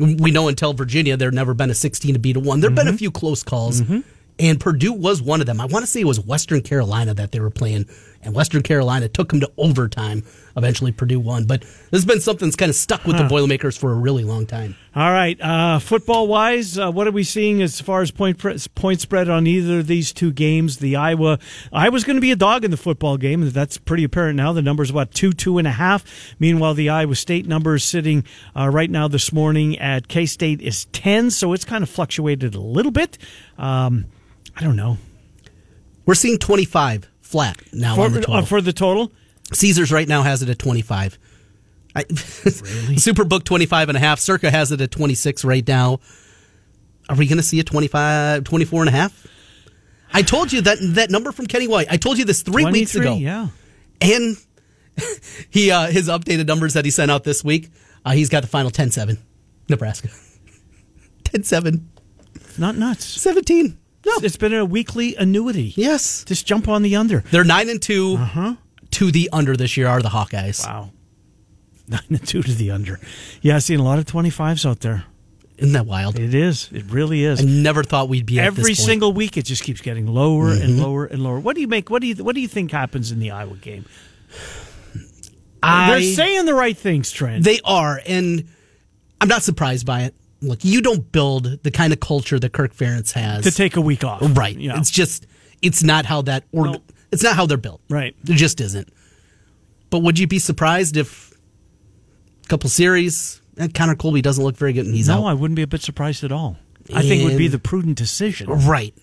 we 0.00 0.30
know 0.30 0.48
until 0.48 0.72
Virginia, 0.72 1.16
there 1.16 1.30
never 1.30 1.52
been 1.52 1.68
a 1.68 1.74
16 1.74 2.14
to 2.14 2.18
beat 2.18 2.36
a 2.36 2.40
one. 2.40 2.60
There 2.60 2.70
have 2.70 2.74
been 2.74 2.86
a 2.86 2.90
mm-hmm. 2.90 2.96
few 2.96 3.10
close 3.10 3.42
calls, 3.42 3.82
mm-hmm. 3.82 4.00
And 4.40 4.58
Purdue 4.58 4.92
was 4.92 5.20
one 5.20 5.40
of 5.40 5.46
them. 5.46 5.60
I 5.60 5.66
want 5.66 5.84
to 5.84 5.86
say 5.86 6.00
it 6.00 6.06
was 6.06 6.18
Western 6.18 6.62
Carolina 6.62 7.12
that 7.14 7.30
they 7.30 7.40
were 7.40 7.50
playing, 7.50 7.86
and 8.22 8.34
Western 8.34 8.62
Carolina 8.62 9.08
took 9.08 9.28
them 9.28 9.40
to 9.40 9.52
overtime. 9.58 10.24
Eventually, 10.56 10.90
Purdue 10.90 11.20
won. 11.20 11.44
But 11.44 11.60
this 11.60 11.68
has 11.92 12.04
been 12.04 12.20
something 12.20 12.48
that's 12.48 12.56
kind 12.56 12.70
of 12.70 12.74
stuck 12.74 13.04
with 13.04 13.16
the 13.16 13.24
Boilermakers 13.24 13.76
for 13.76 13.92
a 13.92 13.94
really 13.94 14.24
long 14.24 14.46
time. 14.46 14.74
All 14.96 15.12
right, 15.12 15.40
uh, 15.40 15.78
football 15.78 16.26
wise, 16.26 16.76
uh, 16.76 16.90
what 16.90 17.06
are 17.06 17.12
we 17.12 17.22
seeing 17.22 17.62
as 17.62 17.80
far 17.80 18.02
as 18.02 18.10
point 18.10 18.38
pre- 18.38 18.58
point 18.74 19.00
spread 19.00 19.28
on 19.28 19.46
either 19.46 19.78
of 19.78 19.86
these 19.86 20.12
two 20.12 20.32
games? 20.32 20.78
The 20.78 20.96
Iowa 20.96 21.38
Iowa's 21.72 22.02
going 22.02 22.16
to 22.16 22.20
be 22.20 22.32
a 22.32 22.36
dog 22.36 22.64
in 22.64 22.72
the 22.72 22.76
football 22.76 23.16
game. 23.16 23.48
That's 23.50 23.78
pretty 23.78 24.02
apparent 24.02 24.36
now. 24.36 24.52
The 24.52 24.62
number's 24.62 24.90
about 24.90 25.12
two 25.12 25.32
two 25.32 25.58
and 25.58 25.68
a 25.68 25.72
half. 25.72 26.04
Meanwhile, 26.40 26.74
the 26.74 26.88
Iowa 26.88 27.14
State 27.14 27.46
number 27.46 27.76
is 27.76 27.84
sitting 27.84 28.24
uh, 28.56 28.68
right 28.68 28.90
now 28.90 29.06
this 29.06 29.32
morning 29.32 29.78
at 29.78 30.08
K 30.08 30.26
State 30.26 30.60
is 30.60 30.86
ten, 30.86 31.30
so 31.30 31.52
it's 31.52 31.64
kind 31.64 31.84
of 31.84 31.88
fluctuated 31.88 32.56
a 32.56 32.60
little 32.60 32.92
bit. 32.92 33.18
Um, 33.56 34.06
I 34.56 34.62
don't 34.62 34.76
know 34.76 34.98
We're 36.06 36.14
seeing 36.14 36.38
25 36.38 37.08
flat 37.20 37.60
now 37.72 37.94
for, 37.94 38.02
on 38.02 38.12
the 38.12 38.18
uh, 38.20 38.22
total. 38.22 38.46
for 38.46 38.60
the 38.60 38.72
total. 38.72 39.12
Caesars 39.52 39.90
right 39.90 40.06
now 40.06 40.22
has 40.22 40.42
it 40.42 40.48
at 40.48 40.58
25. 40.58 41.18
I, 41.94 42.02
Superbook 42.04 43.44
25 43.44 43.88
and 43.88 43.96
a 43.96 44.00
half. 44.00 44.20
Circa 44.20 44.50
has 44.50 44.70
it 44.72 44.80
at 44.80 44.90
26 44.90 45.44
right 45.44 45.66
now. 45.66 45.98
Are 47.08 47.16
we 47.16 47.26
going 47.26 47.38
to 47.38 47.42
see 47.42 47.58
a 47.58 47.64
25, 47.64 48.44
24 48.44 48.82
and 48.82 48.88
a 48.88 48.92
half? 48.92 49.26
I 50.12 50.22
told 50.22 50.52
you 50.52 50.60
that 50.62 50.78
that 50.80 51.10
number 51.10 51.32
from 51.32 51.46
Kenny 51.46 51.68
White. 51.68 51.88
I 51.90 51.96
told 51.96 52.18
you 52.18 52.24
this 52.24 52.42
three 52.42 52.64
weeks 52.64 52.94
ago. 52.94 53.14
yeah. 53.14 53.48
And 54.00 54.36
he 55.50 55.70
uh, 55.70 55.86
his 55.88 56.08
updated 56.08 56.46
numbers 56.46 56.74
that 56.74 56.84
he 56.84 56.90
sent 56.90 57.10
out 57.10 57.24
this 57.24 57.44
week, 57.44 57.70
uh, 58.04 58.12
he's 58.12 58.28
got 58.28 58.42
the 58.42 58.48
final 58.48 58.70
10-7, 58.70 59.18
Nebraska. 59.68 60.08
10-7, 61.24 61.82
Not 62.58 62.76
nuts. 62.76 63.04
17. 63.04 63.78
No. 64.06 64.12
It's 64.22 64.36
been 64.36 64.54
a 64.54 64.64
weekly 64.64 65.14
annuity. 65.16 65.72
Yes. 65.76 66.24
Just 66.24 66.46
jump 66.46 66.68
on 66.68 66.82
the 66.82 66.96
under. 66.96 67.20
They're 67.30 67.44
9 67.44 67.68
and 67.68 67.80
2 67.82 68.56
to 68.92 69.10
the 69.10 69.28
under 69.32 69.56
this 69.56 69.76
year 69.76 69.86
are 69.86 70.00
the 70.02 70.08
Hawkeyes. 70.08 70.66
Wow. 70.66 70.90
Nine 71.88 72.00
and 72.08 72.26
two 72.26 72.42
to 72.42 72.52
the 72.54 72.70
under. 72.70 72.98
Yeah, 73.42 73.56
I've 73.56 73.64
seen 73.64 73.80
a 73.80 73.82
lot 73.82 73.98
of 73.98 74.04
25s 74.06 74.64
out 74.68 74.80
there. 74.80 75.04
Isn't 75.58 75.72
that 75.74 75.86
wild? 75.86 76.18
It 76.18 76.34
is. 76.34 76.70
It 76.72 76.84
really 76.88 77.24
is. 77.24 77.40
I 77.40 77.44
never 77.44 77.82
thought 77.82 78.08
we'd 78.08 78.24
be 78.26 78.38
at 78.38 78.46
Every 78.46 78.62
this 78.62 78.78
point. 78.78 78.86
single 78.86 79.12
week, 79.12 79.36
it 79.36 79.44
just 79.44 79.62
keeps 79.62 79.80
getting 79.80 80.06
lower 80.06 80.46
Mm-hmm. 80.52 80.62
and 80.62 80.80
lower 80.80 81.04
and 81.06 81.22
lower. 81.22 81.38
What 81.40 81.54
do 81.56 81.60
you 81.60 81.68
make? 81.68 81.90
What 81.90 82.00
do 82.00 82.06
you 82.08 82.14
What 82.24 82.34
do 82.34 82.40
you 82.40 82.48
think 82.48 82.70
happens 82.70 83.12
in 83.12 83.18
the 83.18 83.32
Iowa 83.32 83.56
game? 83.56 83.84
I- 85.62 85.90
They're 85.90 86.14
saying 86.14 86.46
the 86.46 86.54
right 86.54 86.76
things, 86.76 87.10
Trent. 87.10 87.44
They 87.44 87.60
are, 87.64 88.00
and 88.06 88.48
I'm 89.20 89.28
not 89.28 89.42
surprised 89.42 89.84
by 89.84 90.02
it. 90.04 90.14
Look, 90.42 90.64
you 90.64 90.80
don't 90.80 91.10
build 91.12 91.62
the 91.62 91.70
kind 91.70 91.92
of 91.92 92.00
culture 92.00 92.38
that 92.38 92.52
Kirk 92.52 92.74
Ferentz 92.74 93.12
has 93.12 93.44
to 93.44 93.50
take 93.50 93.76
a 93.76 93.80
week 93.80 94.04
off, 94.04 94.22
right. 94.36 94.56
Yeah. 94.56 94.78
It's 94.78 94.90
just 94.90 95.26
it's 95.62 95.82
not 95.82 96.06
how 96.06 96.22
that 96.22 96.44
or 96.52 96.66
No. 96.66 96.82
it's 97.12 97.22
not 97.22 97.36
how 97.36 97.46
they're 97.46 97.58
built. 97.58 97.80
Right. 97.90 98.14
It 98.22 98.34
just 98.34 98.60
isn't. 98.60 98.88
But 99.90 99.98
would 100.00 100.18
you 100.18 100.26
be 100.26 100.38
surprised 100.38 100.96
if 100.96 101.32
a 102.44 102.48
couple 102.48 102.70
series 102.70 103.42
and 103.58 103.74
Connor 103.74 103.96
Colby 103.96 104.22
doesn't 104.22 104.42
look 104.42 104.56
very 104.56 104.72
good 104.72 104.86
and 104.86 104.94
he's 104.94 105.08
no, 105.08 105.24
out? 105.24 105.26
I 105.26 105.34
wouldn't 105.34 105.56
be 105.56 105.62
a 105.62 105.66
bit 105.66 105.82
surprised 105.82 106.24
at 106.24 106.32
all. 106.32 106.56
I 106.94 107.02
think 107.02 107.22
it 107.22 107.24
would 107.26 107.36
be 107.38 107.48
the 107.48 107.58
prudent 107.58 107.98
decision. 107.98 108.48
right. 108.48 108.94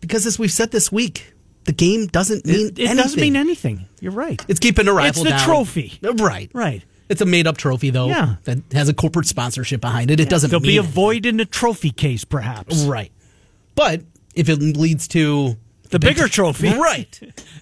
Because 0.00 0.24
as 0.26 0.38
we've 0.38 0.50
said 0.52 0.70
this 0.70 0.90
week, 0.90 1.34
the 1.64 1.72
game 1.72 2.06
doesn't 2.06 2.46
mean 2.46 2.68
It, 2.68 2.78
it 2.78 2.96
doesn't 2.96 3.20
mean 3.20 3.36
anything. 3.36 3.86
You're 4.00 4.12
right. 4.12 4.42
It's 4.48 4.60
keeping 4.60 4.88
a 4.88 4.92
rival 4.92 5.08
It's 5.08 5.22
the 5.22 5.28
down. 5.30 5.44
trophy. 5.44 5.98
Right. 6.02 6.50
Right. 6.54 6.82
It's 7.08 7.20
a 7.20 7.26
made 7.26 7.46
up 7.46 7.56
trophy 7.56 7.90
though 7.90 8.08
Yeah. 8.08 8.36
that 8.44 8.58
has 8.72 8.88
a 8.88 8.94
corporate 8.94 9.26
sponsorship 9.26 9.80
behind 9.80 10.10
it. 10.10 10.20
It 10.20 10.28
doesn't 10.28 10.50
There'll 10.50 10.60
be 10.62 10.76
a 10.76 10.82
void 10.82 11.24
in 11.26 11.38
the 11.38 11.44
trophy 11.46 11.90
case, 11.90 12.24
perhaps. 12.24 12.82
Right. 12.84 13.12
But 13.74 14.02
if 14.34 14.48
it 14.48 14.56
leads 14.60 15.08
to 15.08 15.56
The 15.90 15.98
bigger 15.98 16.28
trophy. 16.28 16.68
right, 16.78 17.18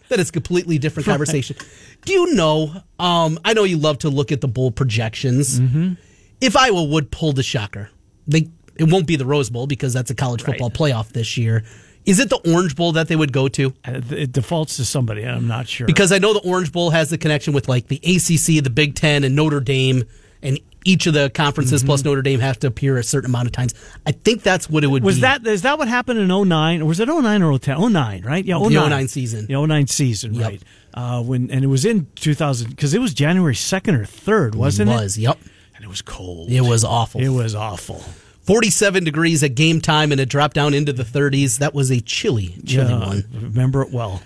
that 0.09 0.19
is 0.19 0.31
a 0.31 0.33
completely 0.33 0.79
different 0.79 1.07
conversation. 1.07 1.57
Do 2.05 2.13
you 2.13 2.35
know? 2.35 2.83
Um, 2.99 3.39
I 3.45 3.53
know 3.55 3.65
you 3.65 3.79
love 3.79 3.99
to 3.99 4.09
look 4.11 4.33
at 4.33 4.41
the 4.41 4.49
bowl 4.49 4.71
projections. 4.73 5.61
Mm-hmm. 5.61 5.93
If 6.41 6.57
Iowa 6.57 6.83
would 6.85 7.11
pull 7.11 7.33
the 7.33 7.43
shocker, 7.43 7.91
they 8.27 8.49
it 8.77 8.91
won't 8.91 9.07
be 9.07 9.17
the 9.17 9.25
Rose 9.27 9.49
Bowl 9.49 9.67
because 9.67 9.93
that's 9.95 10.11
a 10.11 10.15
college 10.15 10.43
Right. 10.43 10.59
football 10.59 10.71
playoff 10.71 11.09
this 11.11 11.37
year. 11.37 11.65
Is 12.07 12.19
it 12.21 12.31
the 12.31 12.41
Orange 12.53 12.77
Bowl 12.77 12.93
that 12.93 13.09
they 13.09 13.17
would 13.17 13.33
go 13.33 13.49
to? 13.49 13.75
Uh, 13.85 14.01
It 14.11 14.33
defaults 14.33 14.77
to 14.77 14.85
somebody. 14.85 15.23
I'm 15.25 15.47
not 15.49 15.69
sure. 15.69 15.87
Because 15.87 16.13
I 16.13 16.19
know 16.19 16.33
the 16.33 16.41
Orange 16.49 16.73
Bowl 16.73 16.91
has 16.91 17.11
the 17.11 17.19
connection 17.19 17.53
with 17.53 17.69
like 17.69 17.89
the 17.89 17.97
ACC, 18.05 18.63
the 18.63 18.71
Big 18.71 18.95
Ten, 18.95 19.25
and 19.25 19.35
Notre 19.37 19.61
Dame, 19.61 20.05
and 20.43 20.59
each 20.85 21.09
of 21.09 21.15
the 21.15 21.29
conferences 21.31 21.83
plus 21.83 22.05
Notre 22.05 22.23
Dame 22.23 22.39
have 22.39 22.61
to 22.61 22.69
appear 22.69 22.97
a 22.97 23.03
certain 23.03 23.29
amount 23.29 23.47
of 23.47 23.53
times. 23.53 23.75
I 24.07 24.13
think 24.13 24.45
that's 24.45 24.71
what 24.71 24.85
it 24.85 24.87
would 24.87 25.03
Was 25.03 25.17
be. 25.17 25.23
that 25.23 25.45
is 25.45 25.63
that 25.63 25.79
what 25.79 25.89
happened 25.89 26.21
in 26.21 26.29
09 26.29 26.81
or 26.81 26.85
was 26.85 27.01
it 27.01 27.09
09 27.09 27.43
or 27.43 27.59
010? 27.59 27.93
09, 27.93 28.23
right? 28.23 28.45
Yeah, 28.45 28.59
09. 28.59 28.89
09 28.91 29.09
season. 29.09 29.47
The 29.47 29.55
09 29.67 29.89
season, 29.89 30.35
Yep. 30.35 30.45
right. 30.49 30.63
Uh, 30.95 31.23
when 31.25 31.51
and 31.51 31.65
it 31.65 31.67
was 31.67 31.85
in 31.85 32.07
2000 32.15 32.77
cuz 32.79 32.95
it 32.95 33.01
was 33.01 33.13
January 33.15 33.55
2nd 33.55 33.95
or 33.99 34.05
3rd, 34.05 34.55
wasn't 34.55 34.89
it? 34.91 34.95
was? 34.95 35.19
Yep. 35.19 35.39
And 35.75 35.85
it 35.85 35.89
was 35.89 36.03
cold. 36.03 36.51
It 36.53 36.61
was 36.61 36.85
awful. 36.85 37.21
It 37.21 37.31
was 37.31 37.57
awful. 37.57 38.05
47 38.47 39.05
degrees 39.05 39.43
at 39.43 39.55
game 39.55 39.81
time 39.81 40.13
and 40.13 40.21
it 40.21 40.29
dropped 40.29 40.55
down 40.55 40.73
into 40.75 40.93
the 40.93 41.03
30s. 41.03 41.59
That 41.59 41.75
was 41.75 41.91
a 41.91 42.01
chilly, 42.01 42.55
chilly 42.65 42.93
Yeah, 42.93 42.99
one. 43.07 43.25
Remember 43.35 43.83
it 43.83 43.91
well. 43.93 44.23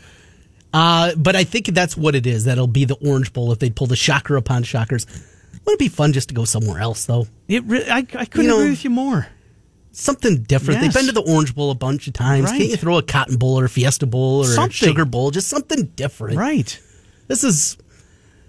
Uh, 0.72 1.14
but 1.16 1.34
I 1.34 1.44
think 1.44 1.66
that's 1.66 1.96
what 1.96 2.14
it 2.14 2.26
is. 2.26 2.44
That'll 2.44 2.66
be 2.66 2.84
the 2.84 2.96
Orange 2.96 3.32
Bowl 3.32 3.50
if 3.50 3.58
they 3.58 3.70
pull 3.70 3.86
the 3.86 3.96
shocker 3.96 4.36
upon 4.36 4.62
shockers. 4.62 5.06
Wouldn't 5.64 5.74
it 5.74 5.78
be 5.78 5.88
fun 5.88 6.12
just 6.12 6.28
to 6.28 6.34
go 6.34 6.44
somewhere 6.44 6.80
else, 6.80 7.06
though? 7.06 7.26
It 7.48 7.64
re- 7.64 7.88
I, 7.88 7.98
I 7.98 8.02
couldn't 8.04 8.42
You 8.42 8.48
know, 8.48 8.58
agree 8.58 8.70
with 8.70 8.84
you 8.84 8.90
more. 8.90 9.26
Something 9.92 10.42
different. 10.42 10.80
Yes. 10.80 10.94
They've 10.94 11.00
been 11.06 11.12
to 11.14 11.20
the 11.20 11.28
Orange 11.32 11.54
Bowl 11.54 11.70
a 11.72 11.74
bunch 11.74 12.06
of 12.06 12.12
times. 12.12 12.44
Right. 12.50 12.58
Can't 12.58 12.70
you 12.70 12.76
throw 12.76 12.98
a 12.98 13.02
Cotton 13.02 13.36
Bowl 13.36 13.58
or 13.58 13.64
a 13.64 13.68
Fiesta 13.68 14.06
Bowl 14.06 14.40
or 14.42 14.44
a 14.44 14.46
Something. 14.48 14.70
Sugar 14.70 15.04
Bowl? 15.04 15.32
Just 15.32 15.48
something 15.48 15.86
different. 15.96 16.36
Right. 16.38 16.80
This 17.26 17.42
is 17.42 17.76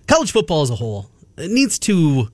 college 0.07 0.31
football 0.31 0.61
as 0.61 0.69
a 0.69 0.75
whole. 0.75 1.09
It 1.37 1.49
needs 1.49 1.79
to 1.79 2.29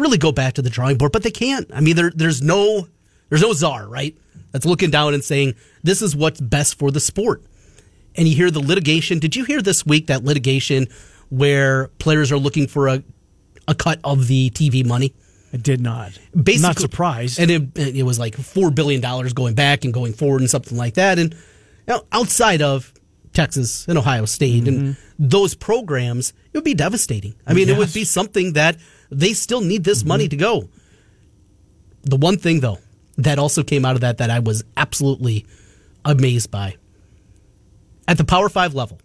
really 0.00 0.18
go 0.18 0.32
back 0.32 0.54
to 0.54 0.62
the 0.62 0.70
drawing 0.70 0.96
board, 0.98 1.12
but 1.12 1.22
they 1.22 1.30
can't. 1.30 1.70
I 1.74 1.80
mean, 1.80 1.96
there, 1.96 2.10
there's 2.14 2.42
no 2.42 2.88
there's 3.28 3.42
no 3.42 3.52
czar, 3.52 3.86
right? 3.88 4.16
That's 4.52 4.66
looking 4.66 4.90
down 4.90 5.14
and 5.14 5.22
saying 5.22 5.54
this 5.82 6.02
is 6.02 6.16
what's 6.16 6.40
best 6.40 6.78
for 6.78 6.90
the 6.90 7.00
sport. 7.00 7.42
And 8.16 8.26
you 8.26 8.34
hear 8.34 8.50
the 8.50 8.60
litigation. 8.60 9.18
Did 9.20 9.36
you 9.36 9.44
hear 9.44 9.62
this 9.62 9.86
week 9.86 10.08
that 10.08 10.24
litigation 10.24 10.88
where 11.28 11.88
players 11.98 12.32
are 12.32 12.38
looking 12.38 12.66
for 12.66 12.88
a 12.88 13.02
a 13.68 13.74
cut 13.74 14.00
of 14.02 14.26
the 14.26 14.50
TV 14.50 14.84
money? 14.84 15.14
I 15.52 15.56
did 15.56 15.80
not. 15.80 16.18
Basically, 16.34 16.62
not 16.62 16.78
surprised. 16.78 17.38
And 17.40 17.50
it, 17.50 17.96
it 17.96 18.02
was 18.04 18.18
like 18.18 18.34
four 18.36 18.70
billion 18.70 19.00
dollars 19.00 19.32
going 19.32 19.54
back 19.54 19.84
and 19.84 19.92
going 19.94 20.12
forward 20.12 20.40
and 20.40 20.50
something 20.50 20.76
like 20.76 20.94
that. 20.94 21.18
And 21.18 21.32
you 21.34 21.38
know, 21.94 22.02
outside 22.12 22.62
of 22.62 22.92
Texas 23.32 23.86
and 23.88 23.96
Ohio 23.98 24.24
State 24.24 24.66
and 24.66 24.78
Mm-hmm. 24.80 24.92
those 25.28 25.54
programs, 25.54 26.32
it 26.52 26.58
would 26.58 26.64
be 26.64 26.74
devastating. 26.74 27.34
I 27.46 27.54
mean, 27.54 27.68
it 27.68 27.76
would 27.78 27.92
be 27.92 28.04
something 28.04 28.54
that 28.54 28.76
they 29.10 29.32
still 29.32 29.60
need 29.60 29.84
this 29.84 30.04
money 30.04 30.24
mm-hmm. 30.24 30.30
to 30.30 30.36
go. 30.36 30.68
The 32.02 32.16
one 32.16 32.38
thing 32.38 32.60
though 32.60 32.78
that 33.18 33.38
also 33.38 33.62
came 33.62 33.84
out 33.84 33.94
of 33.94 34.00
that 34.00 34.18
that 34.18 34.30
I 34.30 34.38
was 34.38 34.64
absolutely 34.76 35.46
amazed 36.04 36.50
by 36.50 36.76
at 38.08 38.18
the 38.18 38.24
Power 38.24 38.48
Five 38.48 38.74
level, 38.74 39.00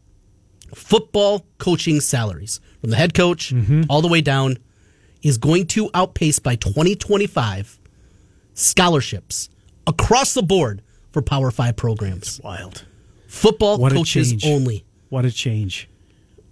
football 0.74 1.46
coaching 1.58 2.00
salaries 2.00 2.60
from 2.82 2.90
the 2.90 2.96
head 2.96 3.14
coach 3.14 3.54
mm-hmm. 3.54 3.84
all 3.90 4.02
the 4.02 4.08
way 4.08 4.22
down 4.22 4.58
is 5.22 5.38
going 5.38 5.68
to 5.68 5.90
outpace 5.94 6.40
by 6.40 6.56
2025 6.56 7.80
scholarships 8.54 9.50
across 9.88 10.34
the 10.34 10.44
board 10.44 10.82
for 11.12 11.22
Power 11.22 11.52
Five 11.52 11.76
programs. 11.76 12.40
Wild. 12.44 12.86
Football 13.28 13.78
What 13.78 13.94
coaches 13.94 14.34
only. 14.46 14.86
What 15.10 15.26
a 15.26 15.32
change. 15.32 15.90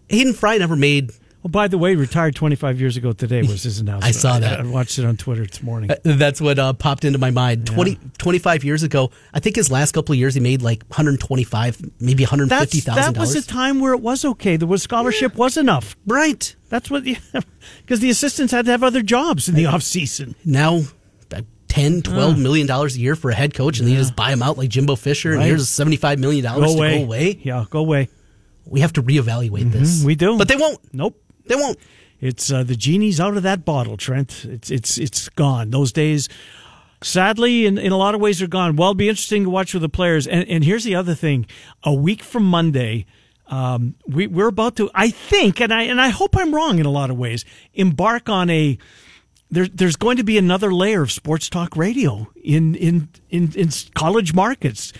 Hayden 0.09 0.33
Fry 0.33 0.57
never 0.57 0.75
made. 0.75 1.11
Well, 1.43 1.51
by 1.51 1.67
the 1.67 1.77
way, 1.77 1.95
retired 1.95 2.35
25 2.35 2.79
years 2.79 2.95
ago 2.95 3.11
today 3.11 3.41
was 3.41 3.63
his 3.63 3.79
announcement. 3.81 4.05
I 4.05 4.11
saw 4.17 4.39
that. 4.39 4.61
I, 4.61 4.63
watched 4.63 4.97
it 4.97 5.03
on 5.03 5.17
Twitter 5.17 5.45
this 5.45 5.61
morning. 5.61 5.91
Uh, 5.91 5.95
that's 6.03 6.39
what 6.39 6.57
uh, 6.57 6.71
popped 6.71 7.03
into 7.03 7.19
my 7.19 7.31
mind. 7.31 7.67
20, 7.67 7.99
25 8.17 8.63
years 8.63 8.81
ago, 8.83 9.11
I 9.33 9.41
think 9.41 9.57
his 9.57 9.69
last 9.69 9.91
couple 9.91 10.13
of 10.13 10.19
years 10.19 10.35
he 10.35 10.39
made 10.39 10.61
like 10.61 10.83
125, 10.83 11.81
maybe 11.99 12.23
That's, 12.23 12.31
150,000 12.31 13.13
that 13.13 13.19
was 13.19 13.35
a 13.35 13.45
time 13.45 13.81
where 13.81 13.93
it 13.93 13.99
was 13.99 14.23
okay. 14.23 14.55
The 14.55 14.77
scholarship 14.77 15.35
was 15.35 15.57
enough. 15.57 15.97
right. 16.07 16.55
That's 16.69 16.89
what, 16.89 17.03
because 17.03 17.99
the 17.99 18.09
assistants 18.09 18.51
had 18.53 18.65
to 18.65 18.71
have 18.71 18.81
other 18.81 19.01
jobs 19.01 19.49
in 19.49 19.55
the 19.55 19.65
off 19.67 19.83
season. 19.83 20.35
Now, 20.45 20.81
about 21.25 21.43
10, 21.67 22.03
12 22.03 22.39
million 22.39 22.65
dollars 22.67 22.95
a 22.95 22.99
year 22.99 23.15
for 23.15 23.29
a 23.29 23.35
head 23.35 23.53
coach, 23.53 23.79
and 23.79 23.87
then 23.87 23.93
you 23.93 23.99
just 23.99 24.15
buy 24.15 24.31
him 24.31 24.41
out 24.41 24.57
like 24.57 24.69
Jimbo 24.69 24.95
Fisher, 24.95 25.33
and 25.33 25.43
here's 25.43 25.67
75 25.69 26.19
million 26.19 26.43
dollars 26.45 26.65
Go 26.67 26.73
to 26.73 26.77
away. 26.79 26.97
go 26.99 27.03
away. 27.03 27.39
Yeah, 27.43 27.65
go 27.69 27.79
away. 27.79 28.09
We 28.65 28.79
have 28.79 28.93
to 28.93 29.03
reevaluate 29.03 29.71
this. 29.71 29.97
Mm-hmm, 29.97 30.07
we 30.07 30.15
do. 30.15 30.37
but 30.37 30.47
they 30.47 30.55
won't. 30.55 30.79
Nope. 30.93 31.21
They 31.45 31.55
won't. 31.55 31.77
It's 32.19 32.51
uh, 32.51 32.63
the 32.63 32.75
genie's 32.75 33.19
out 33.19 33.35
of 33.35 33.43
that 33.43 33.65
bottle, 33.65 33.97
Trent. 33.97 34.45
It's 34.45 34.71
it's 34.71 34.97
it's 34.97 35.27
gone. 35.29 35.71
Those 35.71 35.91
days, 35.91 36.29
sadly, 37.01 37.65
in, 37.65 37.77
in 37.77 37.91
a 37.91 37.97
lot 37.97 38.15
of 38.15 38.21
ways, 38.21 38.41
are 38.41 38.47
gone. 38.47 38.77
Well, 38.77 38.91
it'll 38.91 38.95
be 38.95 39.09
interesting 39.09 39.43
to 39.43 39.49
watch 39.49 39.73
with 39.73 39.81
the 39.81 39.89
players. 39.89 40.25
And 40.25 40.47
and 40.47 40.63
here's 40.63 40.85
the 40.85 40.95
other 40.95 41.15
thing: 41.15 41.45
a 41.83 41.93
week 41.93 42.23
from 42.23 42.45
Monday, 42.45 43.05
um, 43.47 43.95
we 44.07 44.27
we're 44.27 44.47
about 44.47 44.77
to, 44.77 44.89
I 44.95 45.09
think, 45.09 45.59
and 45.59 45.73
I 45.73 45.83
and 45.83 45.99
I 45.99 46.09
hope 46.09 46.37
I'm 46.37 46.55
wrong 46.55 46.79
in 46.79 46.85
a 46.85 46.91
lot 46.91 47.09
of 47.09 47.17
ways, 47.17 47.45
embark 47.73 48.29
on 48.29 48.49
a. 48.49 48.77
There, 49.51 49.67
there's 49.67 49.97
going 49.97 50.17
to 50.17 50.23
be 50.23 50.39
another 50.39 50.73
layer 50.73 51.03
of 51.03 51.11
sports 51.11 51.49
talk 51.49 51.75
radio 51.75 52.31
in 52.41 52.73
in 52.75 53.09
in, 53.29 53.51
in 53.53 53.69
college 53.93 54.33
markets. 54.33 54.93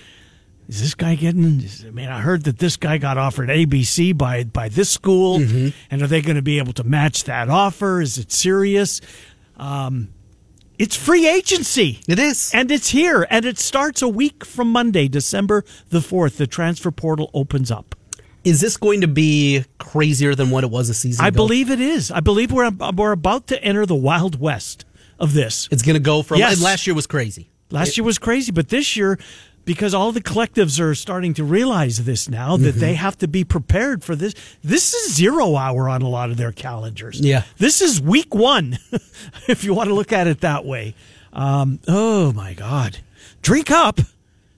Is 0.74 0.82
this 0.82 0.96
guy 0.96 1.13
getting? 1.13 1.63
I 1.86 1.92
mean, 1.92 2.10
I 2.10 2.20
heard 2.20 2.46
that 2.46 2.58
this 2.58 2.77
guy 2.77 2.98
got 2.98 3.15
offered 3.15 3.50
ABC 3.50 4.18
by 4.18 4.44
by 4.44 4.70
this 4.70 4.89
school, 4.89 5.36
and 5.36 6.01
are 6.01 6.08
they 6.08 6.20
going 6.20 6.36
to 6.36 6.42
be 6.42 6.58
able 6.58 6.74
to 6.74 6.84
match 6.84 7.25
that 7.25 7.48
offer? 7.48 8.01
Is 8.01 8.18
it 8.18 8.32
serious? 8.32 9.00
Um, 9.56 10.10
it's 10.80 10.96
free 10.96 11.27
agency. 11.30 12.00
It 12.08 12.18
is. 12.18 12.51
And 12.56 12.72
it's 12.72 12.89
here, 12.89 13.27
and 13.30 13.46
it 13.46 13.60
starts 13.60 14.01
a 14.01 14.08
week 14.08 14.44
from 14.44 14.72
Monday, 14.72 15.08
December 15.08 15.63
the 15.89 16.00
4th. 16.00 16.38
The 16.38 16.48
transfer 16.48 16.89
portal 16.89 17.30
opens 17.36 17.70
up. 17.70 17.94
Is 18.44 18.60
this 18.60 18.75
going 18.75 19.01
to 19.01 19.08
be 19.08 19.65
crazier 19.77 20.34
than 20.34 20.50
what 20.50 20.63
it 20.63 20.72
was 20.72 20.89
a 20.89 20.96
season 20.96 21.24
I 21.24 21.27
ago? 21.27 21.36
believe 21.36 21.70
it 21.70 21.82
is. 21.82 22.10
I 22.10 22.20
believe 22.20 22.51
we're, 22.51 22.72
we're 22.96 23.12
about 23.12 23.46
to 23.50 23.63
enter 23.63 23.86
the 23.86 23.94
Wild 23.96 24.39
West 24.39 24.86
of 25.20 25.34
this. 25.34 25.70
It's 25.72 25.84
going 25.84 25.94
to 25.94 26.01
go 26.01 26.24
from. 26.24 26.39
Yes. 26.39 26.63
last 26.63 26.88
year 26.88 26.96
was 26.96 27.06
crazy. 27.06 27.51
Last 27.74 27.98
year 27.98 28.03
was 28.03 28.20
crazy, 28.20 28.51
but 28.51 28.70
this 28.70 28.96
year, 28.96 29.18
because 29.65 29.93
all 29.93 30.12
the 30.12 30.22
collectives 30.22 30.79
are 30.79 30.93
starting 30.96 31.34
to 31.36 31.43
realize 31.43 32.03
this 32.05 32.29
now, 32.29 32.58
that 32.58 32.75
they 32.75 32.96
have 32.96 33.17
to 33.20 33.27
be 33.27 33.43
prepared 33.43 34.03
for 34.03 34.15
this. 34.15 34.34
This 34.63 34.93
is 34.93 35.13
zero 35.13 35.55
hour 35.55 35.88
on 35.89 36.01
a 36.01 36.10
lot 36.10 36.29
of 36.32 36.38
their 36.38 36.51
calendars. 36.51 37.20
Yeah. 37.22 37.43
This 37.58 37.82
is 37.82 38.01
week 38.01 38.34
one, 38.36 38.77
if 39.48 39.63
you 39.63 39.74
want 39.74 39.89
to 39.89 39.93
look 39.93 40.12
at 40.12 40.27
it 40.27 40.41
that 40.41 40.65
way. 40.65 40.96
Um, 41.32 41.79
oh, 41.88 42.34
my 42.34 42.53
God. 42.53 43.00
Drink 43.41 43.72
up. 43.72 44.00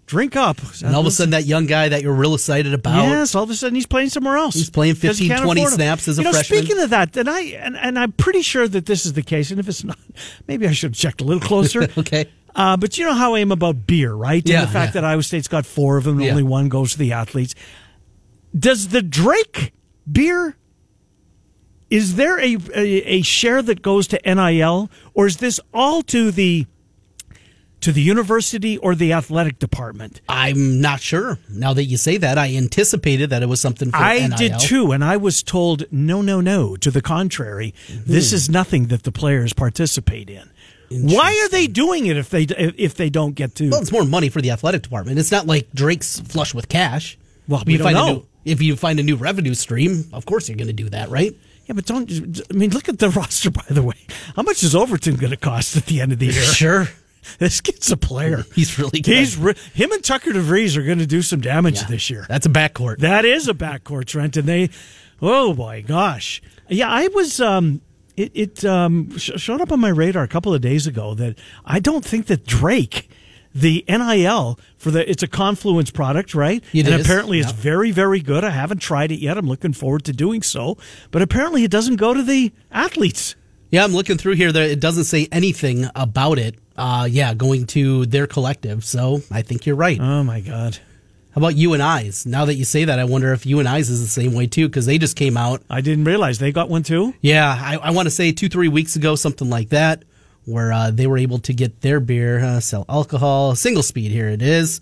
Drink 0.08 0.36
up. 0.36 0.58
And 0.84 0.94
all 0.94 1.02
of 1.02 1.08
a 1.08 1.12
sudden, 1.12 1.32
that 1.32 1.46
young 1.46 1.66
guy 1.66 1.90
that 1.90 2.04
you're 2.04 2.14
real 2.14 2.36
excited 2.36 2.74
about. 2.76 3.08
Yes, 3.08 3.34
all 3.34 3.44
of 3.44 3.50
a 3.50 3.56
sudden 3.56 3.74
he's 3.74 3.88
playing 3.88 4.10
somewhere 4.10 4.38
else. 4.38 4.54
He's 4.54 4.70
playing 4.70 4.96
he 4.96 5.02
15, 5.02 5.28
can't 5.30 5.42
20 5.42 5.62
afford 5.62 5.72
'em. 5.74 5.76
snaps 5.78 6.08
as 6.08 6.20
a 6.20 6.22
you 6.22 6.26
know, 6.26 6.32
freshman. 6.32 6.60
Speaking 6.60 6.80
of 6.84 6.92
that, 6.92 7.18
and 7.18 7.28
I 7.28 7.42
and, 7.42 7.76
and 7.76 7.98
I'm 7.98 8.12
pretty 8.12 8.44
sure 8.44 8.68
that 8.68 8.86
this 8.86 9.08
is 9.08 9.14
the 9.14 9.24
case. 9.24 9.50
And 9.50 9.60
if 9.60 9.68
it's 9.68 9.84
not, 9.84 9.98
maybe 10.48 10.68
I 10.68 10.74
should 10.74 10.92
have 10.92 10.98
checked 10.98 11.22
a 11.22 11.24
little 11.24 11.42
closer. 11.42 11.88
Okay. 11.98 12.28
Uh, 12.56 12.78
but 12.78 12.98
you 12.98 13.06
know 13.06 13.14
how 13.14 13.36
I 13.36 13.40
am 13.40 13.52
about 13.52 13.86
beer, 13.86 14.14
right? 14.14 14.42
Yeah, 14.48 14.60
and 14.62 14.68
the 14.70 14.72
fact 14.74 14.96
yeah. 14.96 15.02
that 15.02 15.08
Iowa 15.08 15.24
State's 15.24 15.48
got 15.50 15.66
four 15.66 15.98
of 15.98 16.06
them, 16.06 16.16
and 16.16 16.26
Yeah. 16.26 16.32
only 16.32 16.44
one 16.44 16.70
goes 16.70 16.94
to 16.94 16.98
the 16.98 17.12
athletes. 17.12 17.54
Does 18.58 18.88
the 18.90 19.02
Drake 19.02 19.74
beer? 20.10 20.56
Is 21.90 22.16
there 22.16 22.40
a, 22.40 22.56
a 22.74 23.18
a 23.18 23.22
share 23.22 23.62
that 23.62 23.82
goes 23.82 24.08
to 24.08 24.20
NIL, 24.26 24.90
or 25.14 25.28
is 25.28 25.38
this 25.38 25.60
all 25.74 26.02
to 26.04 26.32
the 26.32 26.66
to 27.82 27.92
the 27.92 28.02
university 28.02 28.78
or 28.80 28.96
the 28.96 29.14
athletic 29.14 29.60
department? 29.60 30.22
I'm 30.28 30.82
not 30.82 31.02
sure. 31.02 31.38
Now 31.50 31.74
that 31.74 31.84
you 31.84 31.98
say 31.98 32.18
that, 32.18 32.38
I 32.38 32.56
anticipated 32.56 33.30
that 33.30 33.44
it 33.44 33.50
was 33.50 33.62
something 33.62 33.92
for 33.92 33.98
I 33.98 34.28
NIL. 34.28 34.38
did 34.38 34.60
too, 34.60 34.92
and 34.94 35.04
I 35.04 35.18
was 35.18 35.44
told 35.44 35.84
no, 35.92 36.22
no, 36.22 36.42
no. 36.42 36.76
To 36.78 36.90
the 36.90 37.02
contrary, 37.02 37.74
this 37.90 38.34
is 38.34 38.50
nothing 38.50 38.88
that 38.88 39.04
the 39.04 39.12
players 39.12 39.54
participate 39.54 40.30
in. 40.30 40.50
Why 41.04 41.40
are 41.44 41.50
they 41.50 41.68
doing 41.68 42.06
it 42.08 42.18
if 42.18 42.30
they 42.30 42.44
if 42.44 42.96
they 42.96 43.10
don't 43.10 43.34
get 43.34 43.56
to? 43.56 43.70
Well, 43.70 43.82
it's 43.82 43.92
more 43.92 44.06
money 44.06 44.30
for 44.30 44.42
the 44.42 44.52
athletic 44.52 44.82
department. 44.84 45.20
It's 45.20 45.32
not 45.32 45.46
like 45.48 45.72
Drake's 45.74 46.20
flush 46.20 46.54
with 46.54 46.70
cash. 46.70 47.18
Well, 47.48 47.62
If 47.62 47.68
we 47.68 47.74
you 47.74 47.78
don't 47.80 47.86
find 47.86 47.96
know. 47.96 48.08
A 48.08 48.14
new, 48.14 48.26
if 48.46 48.62
you 48.62 48.76
find 48.76 49.00
a 49.00 49.04
new 49.04 49.16
revenue 49.16 49.54
stream, 49.54 50.06
of 50.14 50.26
course 50.26 50.48
you're 50.50 50.58
going 50.58 50.68
to 50.68 50.74
do 50.74 50.90
that, 50.90 51.10
right? 51.10 51.36
Yeah, 51.66 51.74
but 51.74 51.86
don't. 51.86 52.10
I 52.52 52.54
mean, 52.54 52.70
look 52.72 52.90
at 52.90 53.00
the 53.00 53.10
roster. 53.16 53.50
By 53.52 53.64
the 53.70 53.82
way, 53.84 53.96
how 54.36 54.44
much 54.44 54.64
is 54.64 54.76
Overton 54.76 55.16
going 55.16 55.32
to 55.32 55.38
cost 55.38 55.76
at 55.78 55.86
the 55.88 56.02
end 56.02 56.12
of 56.12 56.20
the 56.20 56.28
year? 56.28 56.34
Sure. 56.44 56.88
This 57.40 57.60
kid's 57.60 57.92
a 57.92 57.98
player. 57.98 58.44
He's 58.54 58.78
really 58.78 59.02
good. 59.02 59.16
He's 59.18 59.36
re- 59.36 59.56
him 59.74 59.92
and 59.92 60.04
Tucker 60.04 60.30
DeVries 60.30 60.78
are 60.78 60.84
going 60.84 61.00
to 61.00 61.08
do 61.08 61.24
some 61.24 61.42
damage 61.42 61.78
Yeah. 61.82 61.88
this 61.88 62.08
year. 62.12 62.28
That's 62.30 62.46
a 62.46 62.50
backcourt. 62.50 63.00
That 63.00 63.26
is 63.26 63.48
a 63.48 63.56
backcourt, 63.56 64.06
Trent, 64.06 64.38
and 64.38 64.48
they. 64.48 64.70
Oh 65.24 65.56
my 65.56 65.82
gosh! 65.82 66.40
Yeah, 66.70 66.88
I 66.88 67.08
was. 67.08 67.42
Um, 67.42 67.82
it 68.18 68.32
it 68.34 68.66
um, 68.66 69.18
sh- 69.18 69.32
showed 69.38 69.62
up 69.62 69.72
on 69.72 69.80
my 69.80 69.90
radar 69.90 70.24
a 70.24 70.28
couple 70.28 70.54
of 70.54 70.62
days 70.62 70.88
ago 70.88 71.14
that 71.16 71.38
I 71.66 71.80
don't 71.80 72.04
think 72.04 72.28
that 72.28 72.46
Drake, 72.46 73.10
the 73.54 73.84
NIL 73.88 74.60
for 74.78 74.92
the 74.92 75.10
it's 75.10 75.24
a 75.24 75.28
Confluence 75.28 75.92
product, 75.92 76.34
right? 76.34 76.64
It 76.74 76.86
and 76.86 76.96
is, 76.96 77.06
apparently 77.06 77.40
it's 77.40 77.52
very 77.52 77.92
very 77.92 78.20
good. 78.20 78.44
I 78.44 78.50
haven't 78.50 78.80
tried 78.80 79.12
it 79.12 79.20
yet. 79.20 79.38
I'm 79.38 79.48
looking 79.48 79.74
forward 79.74 80.06
to 80.06 80.14
doing 80.14 80.42
so. 80.42 80.78
But 81.12 81.22
apparently 81.22 81.64
it 81.64 81.72
doesn't 81.72 81.98
go 81.98 82.14
to 82.14 82.24
the 82.24 82.52
athletes. 82.72 83.36
Yeah, 83.72 83.84
I'm 83.84 83.94
looking 83.94 84.18
through 84.18 84.34
here. 84.36 84.52
There, 84.52 84.64
it 84.64 84.80
doesn't 84.80 85.06
say 85.06 85.28
anything 85.32 85.90
about 85.96 86.38
it. 86.38 86.56
Uh, 86.78 87.08
yeah, 87.10 87.34
going 87.34 87.66
to 87.68 88.06
their 88.06 88.28
collective. 88.28 88.86
So 88.86 89.22
I 89.32 89.42
think 89.42 89.66
you're 89.66 89.76
right. 89.76 90.00
Oh 90.00 90.24
my 90.24 90.42
god! 90.42 90.78
How 91.36 91.40
about 91.42 91.56
UNI's? 91.58 92.26
Now 92.26 92.46
that 92.46 92.54
you 92.56 92.64
say 92.64 92.86
that, 92.86 92.98
I 92.98 93.04
wonder 93.04 93.34
if 93.34 93.46
UNI's 93.46 93.90
is 93.90 94.00
the 94.02 94.08
same 94.08 94.34
way 94.34 94.48
too, 94.48 94.70
because 94.70 94.86
they 94.86 94.98
just 94.98 95.18
came 95.18 95.36
out. 95.36 95.62
I 95.70 95.82
didn't 95.82 96.06
realize 96.06 96.40
they 96.40 96.54
got 96.54 96.70
one 96.70 96.82
too. 96.82 97.14
Yeah, 97.20 97.46
I, 97.60 97.76
I 97.76 97.92
want 97.92 98.06
to 98.06 98.10
say 98.10 98.32
two, 98.32 98.48
three 98.48 98.70
weeks 98.70 98.96
ago, 98.96 99.16
something 99.18 99.50
like 99.50 99.68
that, 99.70 100.04
where 100.46 100.72
uh, 100.72 100.92
they 100.92 101.08
were 101.08 101.18
able 101.18 101.40
to 101.40 101.54
get 101.54 101.82
their 101.82 102.00
beer, 102.00 102.40
uh, 102.40 102.62
sell 102.62 102.86
alcohol, 102.88 103.54
single 103.54 103.84
speed. 103.84 104.12
Here 104.12 104.30
it 104.30 104.42
is. 104.42 104.80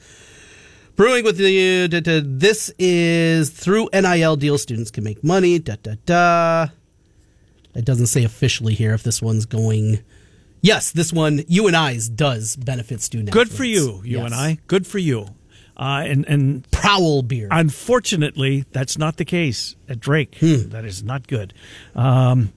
Brewing 0.95 1.23
with 1.23 1.37
the 1.37 1.87
da, 1.87 1.99
da, 2.01 2.21
this 2.23 2.71
is 2.77 3.49
through 3.49 3.89
NIL 3.91 4.35
deal. 4.35 4.59
Students 4.59 4.91
can 4.91 5.03
make 5.03 5.23
money. 5.23 5.57
Da 5.57 5.77
da 5.81 5.95
da. 6.05 6.67
It 7.73 7.83
doesn't 7.83 8.05
say 8.07 8.23
officially 8.23 8.75
here 8.75 8.93
if 8.93 9.01
this 9.01 9.19
one's 9.23 9.47
going. 9.47 10.03
Yes, 10.61 10.91
this 10.91 11.11
one 11.11 11.41
UNI's 11.49 12.09
does 12.09 12.55
benefit 12.55 13.01
students. 13.01 13.33
Good 13.33 13.49
for 13.49 13.63
you, 13.63 14.01
you 14.05 14.17
Yes. 14.17 14.25
and 14.27 14.35
I. 14.35 14.59
Good 14.67 14.85
for 14.85 14.99
you. 14.99 15.29
Uh, 15.75 16.03
and 16.05 16.25
and 16.27 16.69
Prowl 16.71 17.23
beer. 17.23 17.47
Unfortunately, 17.49 18.65
that's 18.71 18.97
not 18.97 19.17
the 19.17 19.25
case 19.25 19.75
at 19.89 19.99
Drake. 19.99 20.37
Hmm. 20.39 20.69
That 20.69 20.85
is 20.85 21.03
not 21.03 21.27
good. 21.27 21.53
Um, 21.95 22.53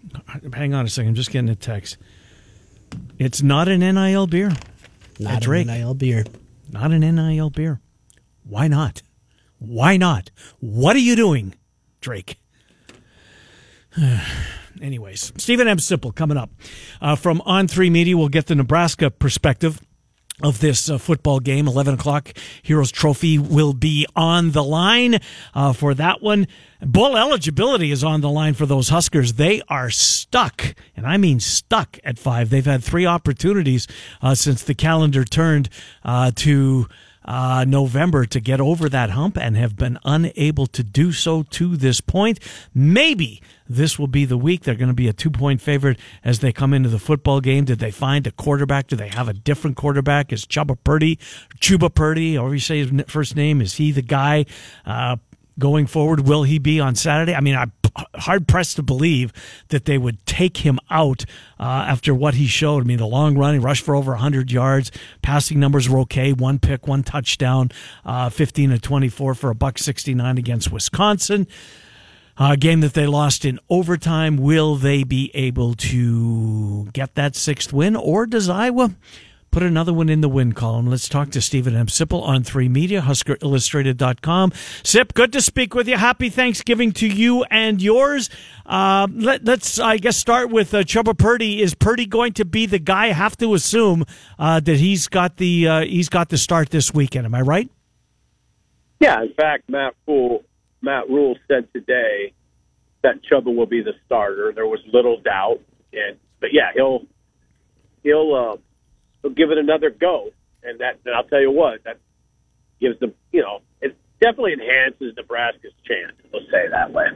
hang 0.52 0.74
on 0.74 0.84
a 0.84 0.88
second. 0.88 1.10
I'm 1.10 1.14
just 1.14 1.30
getting 1.30 1.48
a 1.48 1.56
text. 1.56 1.96
It's 3.18 3.42
not 3.42 3.68
an 3.68 3.80
NIL 3.80 4.26
beer. 4.26 4.50
Not 5.18 5.30
at 5.30 5.36
an 5.36 5.40
Drake. 5.42 5.66
NIL 5.66 5.94
beer. 5.94 6.24
Not 6.70 6.92
an 6.92 7.00
NIL 7.00 7.50
beer. 7.50 7.80
Why 8.44 8.68
not? 8.68 9.02
Why 9.58 9.96
not? 9.96 10.30
What 10.60 10.94
are 10.96 11.00
you 11.00 11.16
doing, 11.16 11.54
Drake? 12.00 12.38
Anyways, 14.82 15.32
Steven 15.38 15.68
M. 15.68 15.78
Sipple 15.78 16.14
coming 16.14 16.36
up 16.36 16.50
uh, 17.00 17.16
from 17.16 17.40
On 17.46 17.66
Three 17.66 17.88
Media. 17.88 18.16
We'll 18.16 18.28
get 18.28 18.46
the 18.46 18.54
Nebraska 18.54 19.10
perspective 19.10 19.80
of 20.42 20.60
this 20.60 20.90
uh, 20.90 20.98
football 20.98 21.40
game. 21.40 21.66
11 21.66 21.94
o'clock 21.94 22.32
Heroes 22.62 22.90
Trophy 22.90 23.38
will 23.38 23.72
be 23.72 24.06
on 24.14 24.50
the 24.52 24.62
line 24.62 25.18
uh, 25.54 25.72
for 25.72 25.94
that 25.94 26.22
one. 26.22 26.46
Bowl 26.82 27.16
eligibility 27.16 27.90
is 27.90 28.04
on 28.04 28.20
the 28.20 28.28
line 28.28 28.52
for 28.54 28.66
those 28.66 28.90
Huskers. 28.90 29.34
They 29.34 29.62
are 29.68 29.88
stuck, 29.88 30.74
and 30.94 31.06
I 31.06 31.16
mean 31.16 31.40
stuck 31.40 31.98
at 32.04 32.18
five. 32.18 32.50
They've 32.50 32.64
had 32.64 32.84
three 32.84 33.06
opportunities 33.06 33.86
uh, 34.20 34.34
since 34.34 34.62
the 34.62 34.74
calendar 34.74 35.24
turned 35.24 35.70
uh, 36.04 36.32
to 36.36 36.86
uh, 37.26 37.64
November 37.66 38.24
to 38.24 38.40
get 38.40 38.60
over 38.60 38.88
that 38.88 39.10
hump 39.10 39.36
and 39.36 39.56
have 39.56 39.76
been 39.76 39.98
unable 40.04 40.66
to 40.68 40.82
do 40.82 41.12
so 41.12 41.42
to 41.42 41.76
this 41.76 42.00
point. 42.00 42.38
Maybe 42.74 43.42
this 43.68 43.98
will 43.98 44.06
be 44.06 44.24
the 44.24 44.38
week. 44.38 44.62
They're 44.62 44.74
going 44.74 44.88
to 44.88 44.94
be 44.94 45.08
a 45.08 45.12
two 45.12 45.30
point 45.30 45.60
favorite 45.60 45.98
as 46.24 46.38
they 46.38 46.52
come 46.52 46.72
into 46.72 46.88
the 46.88 46.98
football 46.98 47.40
game. 47.40 47.64
Did 47.64 47.78
they 47.80 47.90
find 47.90 48.26
a 48.26 48.30
quarterback? 48.30 48.86
Do 48.86 48.96
they 48.96 49.08
have 49.08 49.28
a 49.28 49.34
different 49.34 49.76
quarterback? 49.76 50.32
Is 50.32 50.46
Chubba 50.46 50.76
Purdy, 50.84 51.18
Chubba 51.58 51.92
Purdy, 51.92 52.38
or 52.38 52.54
you 52.54 52.60
say 52.60 52.84
his 52.84 53.04
first 53.08 53.36
name? 53.36 53.60
Is 53.60 53.74
he 53.74 53.92
the 53.92 54.02
guy? 54.02 54.46
Uh, 54.84 55.16
going 55.58 55.86
forward? 55.86 56.20
Will 56.20 56.42
he 56.42 56.58
be 56.58 56.80
on 56.80 56.94
Saturday? 56.94 57.34
I 57.34 57.40
mean, 57.40 57.56
I'm 57.56 57.72
hard 58.14 58.46
pressed 58.48 58.76
to 58.76 58.82
believe 58.82 59.32
that 59.68 59.84
they 59.84 59.98
would 59.98 60.24
take 60.26 60.58
him 60.58 60.78
out 60.90 61.24
uh, 61.58 61.62
after 61.62 62.14
what 62.14 62.34
he 62.34 62.46
showed. 62.46 62.82
I 62.82 62.86
mean, 62.86 62.98
the 62.98 63.06
long 63.06 63.36
run, 63.36 63.54
he 63.54 63.58
rushed 63.58 63.84
for 63.84 63.94
over 63.94 64.12
100 64.12 64.50
yards. 64.50 64.90
Passing 65.22 65.60
numbers 65.60 65.88
were 65.88 66.00
okay. 66.00 66.32
One 66.32 66.58
pick, 66.58 66.86
one 66.86 67.02
touchdown, 67.02 67.70
uh, 68.04 68.28
15 68.28 68.70
to 68.70 68.78
24 68.78 69.34
for 69.34 69.50
a 69.50 69.54
buck 69.54 69.78
69 69.78 70.38
against 70.38 70.72
Wisconsin. 70.72 71.46
A 72.38 72.56
game 72.56 72.80
that 72.80 72.92
they 72.92 73.06
lost 73.06 73.46
in 73.46 73.58
overtime. 73.70 74.36
Will 74.36 74.76
they 74.76 75.04
be 75.04 75.30
able 75.32 75.74
to 75.74 76.84
get 76.92 77.14
that 77.14 77.34
sixth 77.34 77.72
win, 77.72 77.96
or 77.96 78.26
does 78.26 78.50
Iowa 78.50 78.94
put 79.56 79.62
another 79.62 79.94
one 79.94 80.10
in 80.10 80.20
the 80.20 80.28
win 80.28 80.52
column. 80.52 80.86
Let's 80.86 81.08
talk 81.08 81.30
to 81.30 81.40
Steven 81.40 81.74
M. 81.74 81.86
Sipple 81.86 82.20
on 82.20 82.42
3 82.42 82.68
Media, 82.68 83.00
HuskerIllustrated.com. 83.00 84.52
Sip, 84.84 85.14
good 85.14 85.32
to 85.32 85.40
speak 85.40 85.74
with 85.74 85.88
you. 85.88 85.96
Happy 85.96 86.28
Thanksgiving 86.28 86.92
to 86.92 87.08
you 87.08 87.42
and 87.44 87.80
yours. 87.80 88.28
Uh, 88.66 89.08
let, 89.10 89.48
us 89.48 89.78
I 89.78 89.96
guess, 89.96 90.18
start 90.18 90.50
with 90.50 90.74
uh, 90.74 90.82
Chubba 90.82 91.16
Purdy. 91.16 91.62
Is 91.62 91.74
Purdy 91.74 92.04
going 92.04 92.34
to 92.34 92.44
be 92.44 92.66
the 92.66 92.78
guy? 92.78 93.06
I 93.06 93.12
have 93.12 93.34
to 93.38 93.54
assume 93.54 94.04
uh, 94.38 94.60
that 94.60 94.76
he's 94.76 95.08
got 95.08 95.38
the 95.38 95.66
uh, 95.66 95.80
he's 95.86 96.10
got 96.10 96.28
the 96.28 96.36
start 96.36 96.68
this 96.68 96.92
weekend. 96.92 97.24
Am 97.24 97.34
I 97.34 97.40
right? 97.40 97.70
Yeah. 99.00 99.22
In 99.22 99.32
fact, 99.32 99.70
Matt 99.70 99.94
Rhule 100.06 100.44
Matt 100.82 101.08
Rhule 101.08 101.38
said 101.48 101.72
today 101.72 102.34
that 103.00 103.20
Chubba 103.24 103.56
will 103.56 103.64
be 103.64 103.80
the 103.80 103.94
starter. 104.04 104.52
There 104.54 104.66
was 104.66 104.80
little 104.92 105.18
doubt, 105.18 105.60
and 105.94 106.18
but 106.40 106.50
yeah, 106.52 106.72
he'll 106.74 107.06
he'll 108.02 108.34
uh, 108.34 108.56
he'll 109.26 109.34
give 109.34 109.50
it 109.50 109.58
another 109.58 109.90
go. 109.90 110.30
And 110.62 110.80
that, 110.80 110.98
and 111.04 111.14
I'll 111.14 111.24
tell 111.24 111.40
you 111.40 111.50
what, 111.50 111.84
that 111.84 111.98
gives 112.80 112.98
them, 113.00 113.14
you 113.32 113.42
know, 113.42 113.60
it 113.80 113.96
definitely 114.20 114.54
enhances 114.54 115.14
Nebraska's 115.16 115.72
chance. 115.84 116.16
Let's 116.32 116.46
say 116.50 116.68
that 116.70 116.92
way. 116.92 117.06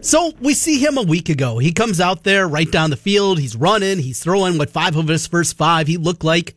So 0.00 0.32
we 0.40 0.54
see 0.54 0.78
him 0.78 0.98
a 0.98 1.02
week 1.02 1.28
ago. 1.28 1.58
He 1.58 1.72
comes 1.72 2.00
out 2.00 2.24
there 2.24 2.46
right 2.46 2.70
down 2.70 2.90
the 2.90 2.96
field. 2.96 3.38
He's 3.38 3.56
running. 3.56 3.98
He's 3.98 4.22
throwing 4.22 4.58
what 4.58 4.70
five 4.70 4.96
of 4.96 5.08
his 5.08 5.26
first 5.26 5.56
five. 5.56 5.86
He 5.86 5.96
looked 5.96 6.24
like 6.24 6.56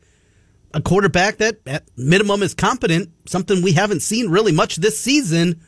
a 0.74 0.82
quarterback 0.82 1.38
that 1.38 1.60
at 1.66 1.88
minimum 1.96 2.44
is 2.44 2.54
competent. 2.54 3.10
Something 3.26 3.62
we 3.62 3.72
haven't 3.74 4.02
seen 4.02 4.30
really 4.30 4.52
much 4.52 4.78
this 4.78 5.00
season. 5.00 5.62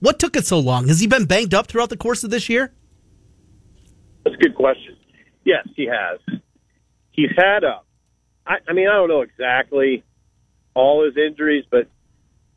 What 0.00 0.18
took 0.18 0.36
it 0.36 0.46
so 0.46 0.58
long? 0.58 0.88
Has 0.88 1.00
he 1.00 1.06
been 1.06 1.26
banged 1.26 1.52
up 1.52 1.66
throughout 1.66 1.90
the 1.90 1.96
course 1.96 2.24
of 2.24 2.30
this 2.30 2.48
year? 2.48 2.72
That's 4.24 4.36
a 4.36 4.38
good 4.38 4.54
question. 4.54 4.96
Yes, 5.44 5.66
he 5.76 5.86
has. 5.86 6.40
He's 7.10 7.30
had 7.36 7.64
a 7.64 7.80
I, 8.48 8.56
I 8.66 8.72
mean, 8.72 8.88
I 8.88 8.94
don't 8.94 9.08
know 9.08 9.20
exactly 9.20 10.02
all 10.74 11.04
his 11.04 11.16
injuries, 11.16 11.64
but 11.70 11.86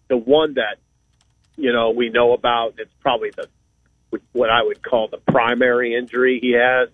the 0.07 0.17
one 0.17 0.55
that 0.55 0.77
you 1.57 1.73
know 1.73 1.91
we 1.91 2.09
know 2.09 2.31
about 2.31 2.77
that's 2.77 2.89
probably 3.01 3.31
the 3.31 3.47
what 4.31 4.49
I 4.49 4.63
would 4.63 4.81
call 4.81 5.09
the 5.09 5.17
primary 5.17 5.95
injury 5.95 6.39
he 6.41 6.51
has 6.51 6.89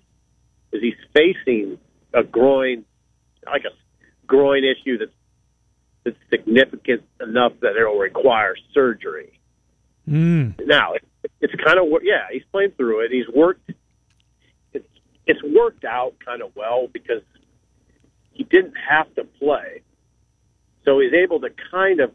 is 0.72 0.82
he's 0.82 0.96
facing 1.14 1.78
a 2.14 2.24
groin, 2.24 2.86
like 3.46 3.64
a 3.66 4.26
groin 4.26 4.64
issue 4.64 4.98
that's 4.98 5.12
that's 6.04 6.18
significant 6.30 7.04
enough 7.22 7.54
that 7.62 7.76
it 7.76 7.86
will 7.86 8.00
require 8.00 8.56
surgery. 8.74 9.40
Mm. 10.08 10.66
Now 10.66 10.94
it, 10.94 11.04
it's 11.42 11.54
kind 11.64 11.80
of 11.80 11.88
yeah, 12.04 12.28
he's 12.32 12.44
playing 12.52 12.72
through 12.72 13.02
it. 13.06 13.12
He's 13.12 13.28
worked. 13.28 13.72
It's 14.74 14.88
it's 15.26 15.44
worked 15.44 15.86
out 15.86 16.16
kind 16.24 16.42
of 16.42 16.56
well 16.56 16.88
because 16.88 17.22
he 18.38 18.44
didn't 18.44 18.76
have 18.90 19.14
to 19.16 19.24
play, 19.24 19.82
so 20.86 21.00
he's 21.00 21.14
able 21.14 21.42
to 21.42 21.50
kind 21.72 22.00
of 22.00 22.12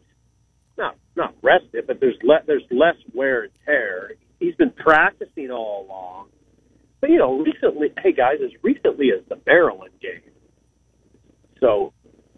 not 0.77 0.95
not 1.15 1.35
rest 1.43 1.65
it, 1.73 1.85
but 1.85 1.99
there's 1.99 2.17
le- 2.23 2.43
there's 2.47 2.63
less 2.71 2.95
wear 3.13 3.43
and 3.43 3.51
tear. 3.65 4.13
He's 4.39 4.55
been 4.55 4.71
practicing 4.71 5.51
all 5.51 5.85
along, 5.85 6.29
but 7.01 7.09
you 7.09 7.17
know, 7.17 7.39
recently, 7.39 7.91
hey 8.01 8.13
guys, 8.13 8.37
as 8.43 8.51
recently 8.63 9.11
as 9.11 9.23
the 9.27 9.37
Maryland 9.45 9.93
game, 10.01 10.21
so 11.59 11.93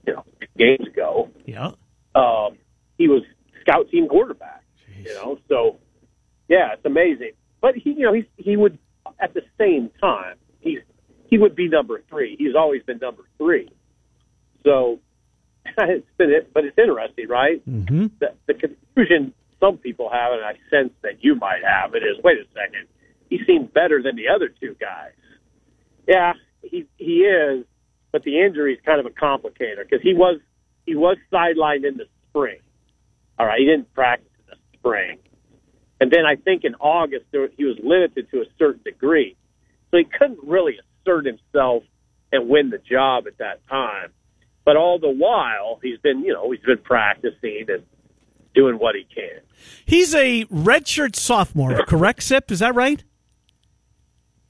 you 0.07 0.13
know, 0.13 0.23
games 0.57 0.87
ago, 0.87 1.29
yeah, 1.45 1.71
um, 2.15 2.57
he 2.97 3.07
was 3.07 3.21
scout 3.61 3.89
team 3.91 4.07
quarterback. 4.07 4.63
Jeez. 4.89 5.05
You 5.05 5.13
know, 5.13 5.37
so 5.47 5.77
yeah, 6.49 6.73
it's 6.73 6.85
amazing. 6.85 7.31
But 7.61 7.75
he, 7.75 7.91
you 7.91 8.05
know, 8.05 8.13
he 8.13 8.27
he 8.37 8.57
would 8.57 8.79
at 9.19 9.33
the 9.35 9.41
same 9.59 9.91
time 10.01 10.35
he 11.35 11.37
would 11.37 11.55
be 11.55 11.67
number 11.67 12.01
three. 12.09 12.37
He's 12.39 12.55
always 12.55 12.81
been 12.83 12.99
number 12.99 13.23
three. 13.37 13.69
So 14.63 14.99
it's 15.77 16.07
been, 16.17 16.31
it, 16.31 16.53
but 16.53 16.63
it's 16.63 16.77
interesting, 16.77 17.27
right? 17.27 17.61
Mm-hmm. 17.69 18.07
The, 18.19 18.33
the 18.47 18.53
confusion 18.53 19.33
some 19.59 19.77
people 19.77 20.09
have, 20.09 20.31
and 20.31 20.45
I 20.45 20.53
sense 20.69 20.93
that 21.01 21.25
you 21.25 21.35
might 21.35 21.61
have, 21.61 21.93
it 21.93 22.03
is. 22.03 22.23
Wait 22.23 22.37
a 22.37 22.45
second, 22.53 22.87
he 23.29 23.39
seemed 23.45 23.73
better 23.73 24.01
than 24.01 24.15
the 24.15 24.29
other 24.33 24.47
two 24.47 24.77
guys. 24.79 25.11
Yeah, 26.07 26.33
he 26.61 26.85
he 26.97 27.23
is, 27.23 27.65
but 28.13 28.23
the 28.23 28.39
injury 28.41 28.75
is 28.75 28.79
kind 28.85 29.01
of 29.01 29.05
a 29.05 29.09
complicator 29.09 29.83
because 29.83 30.01
he 30.01 30.13
was 30.13 30.39
he 30.85 30.95
was 30.95 31.17
sidelined 31.33 31.85
in 31.85 31.97
the 31.97 32.05
spring. 32.29 32.59
All 33.37 33.45
right, 33.45 33.59
he 33.59 33.65
didn't 33.65 33.93
practice 33.93 34.31
in 34.39 34.45
the 34.51 34.77
spring, 34.77 35.17
and 35.99 36.11
then 36.11 36.25
I 36.25 36.35
think 36.35 36.63
in 36.63 36.75
August 36.75 37.25
there, 37.31 37.49
he 37.57 37.65
was 37.65 37.77
limited 37.83 38.31
to 38.31 38.39
a 38.39 38.45
certain 38.57 38.83
degree, 38.83 39.35
so 39.91 39.97
he 39.97 40.05
couldn't 40.05 40.39
really 40.43 40.77
assert 41.05 41.25
himself 41.25 41.83
and 42.31 42.49
win 42.49 42.69
the 42.69 42.77
job 42.77 43.27
at 43.27 43.37
that 43.37 43.67
time. 43.67 44.11
But 44.63 44.77
all 44.77 44.99
the 44.99 45.09
while, 45.09 45.79
he's 45.81 45.99
been, 45.99 46.21
you 46.21 46.33
know, 46.33 46.51
he's 46.51 46.61
been 46.61 46.79
practicing 46.79 47.65
and 47.67 47.83
doing 48.55 48.75
what 48.75 48.95
he 48.95 49.05
can. 49.13 49.41
He's 49.85 50.15
a 50.15 50.45
redshirt 50.45 51.15
sophomore, 51.15 51.83
correct, 51.85 52.23
Sip? 52.23 52.51
Is 52.51 52.59
that 52.59 52.73
right? 52.73 53.03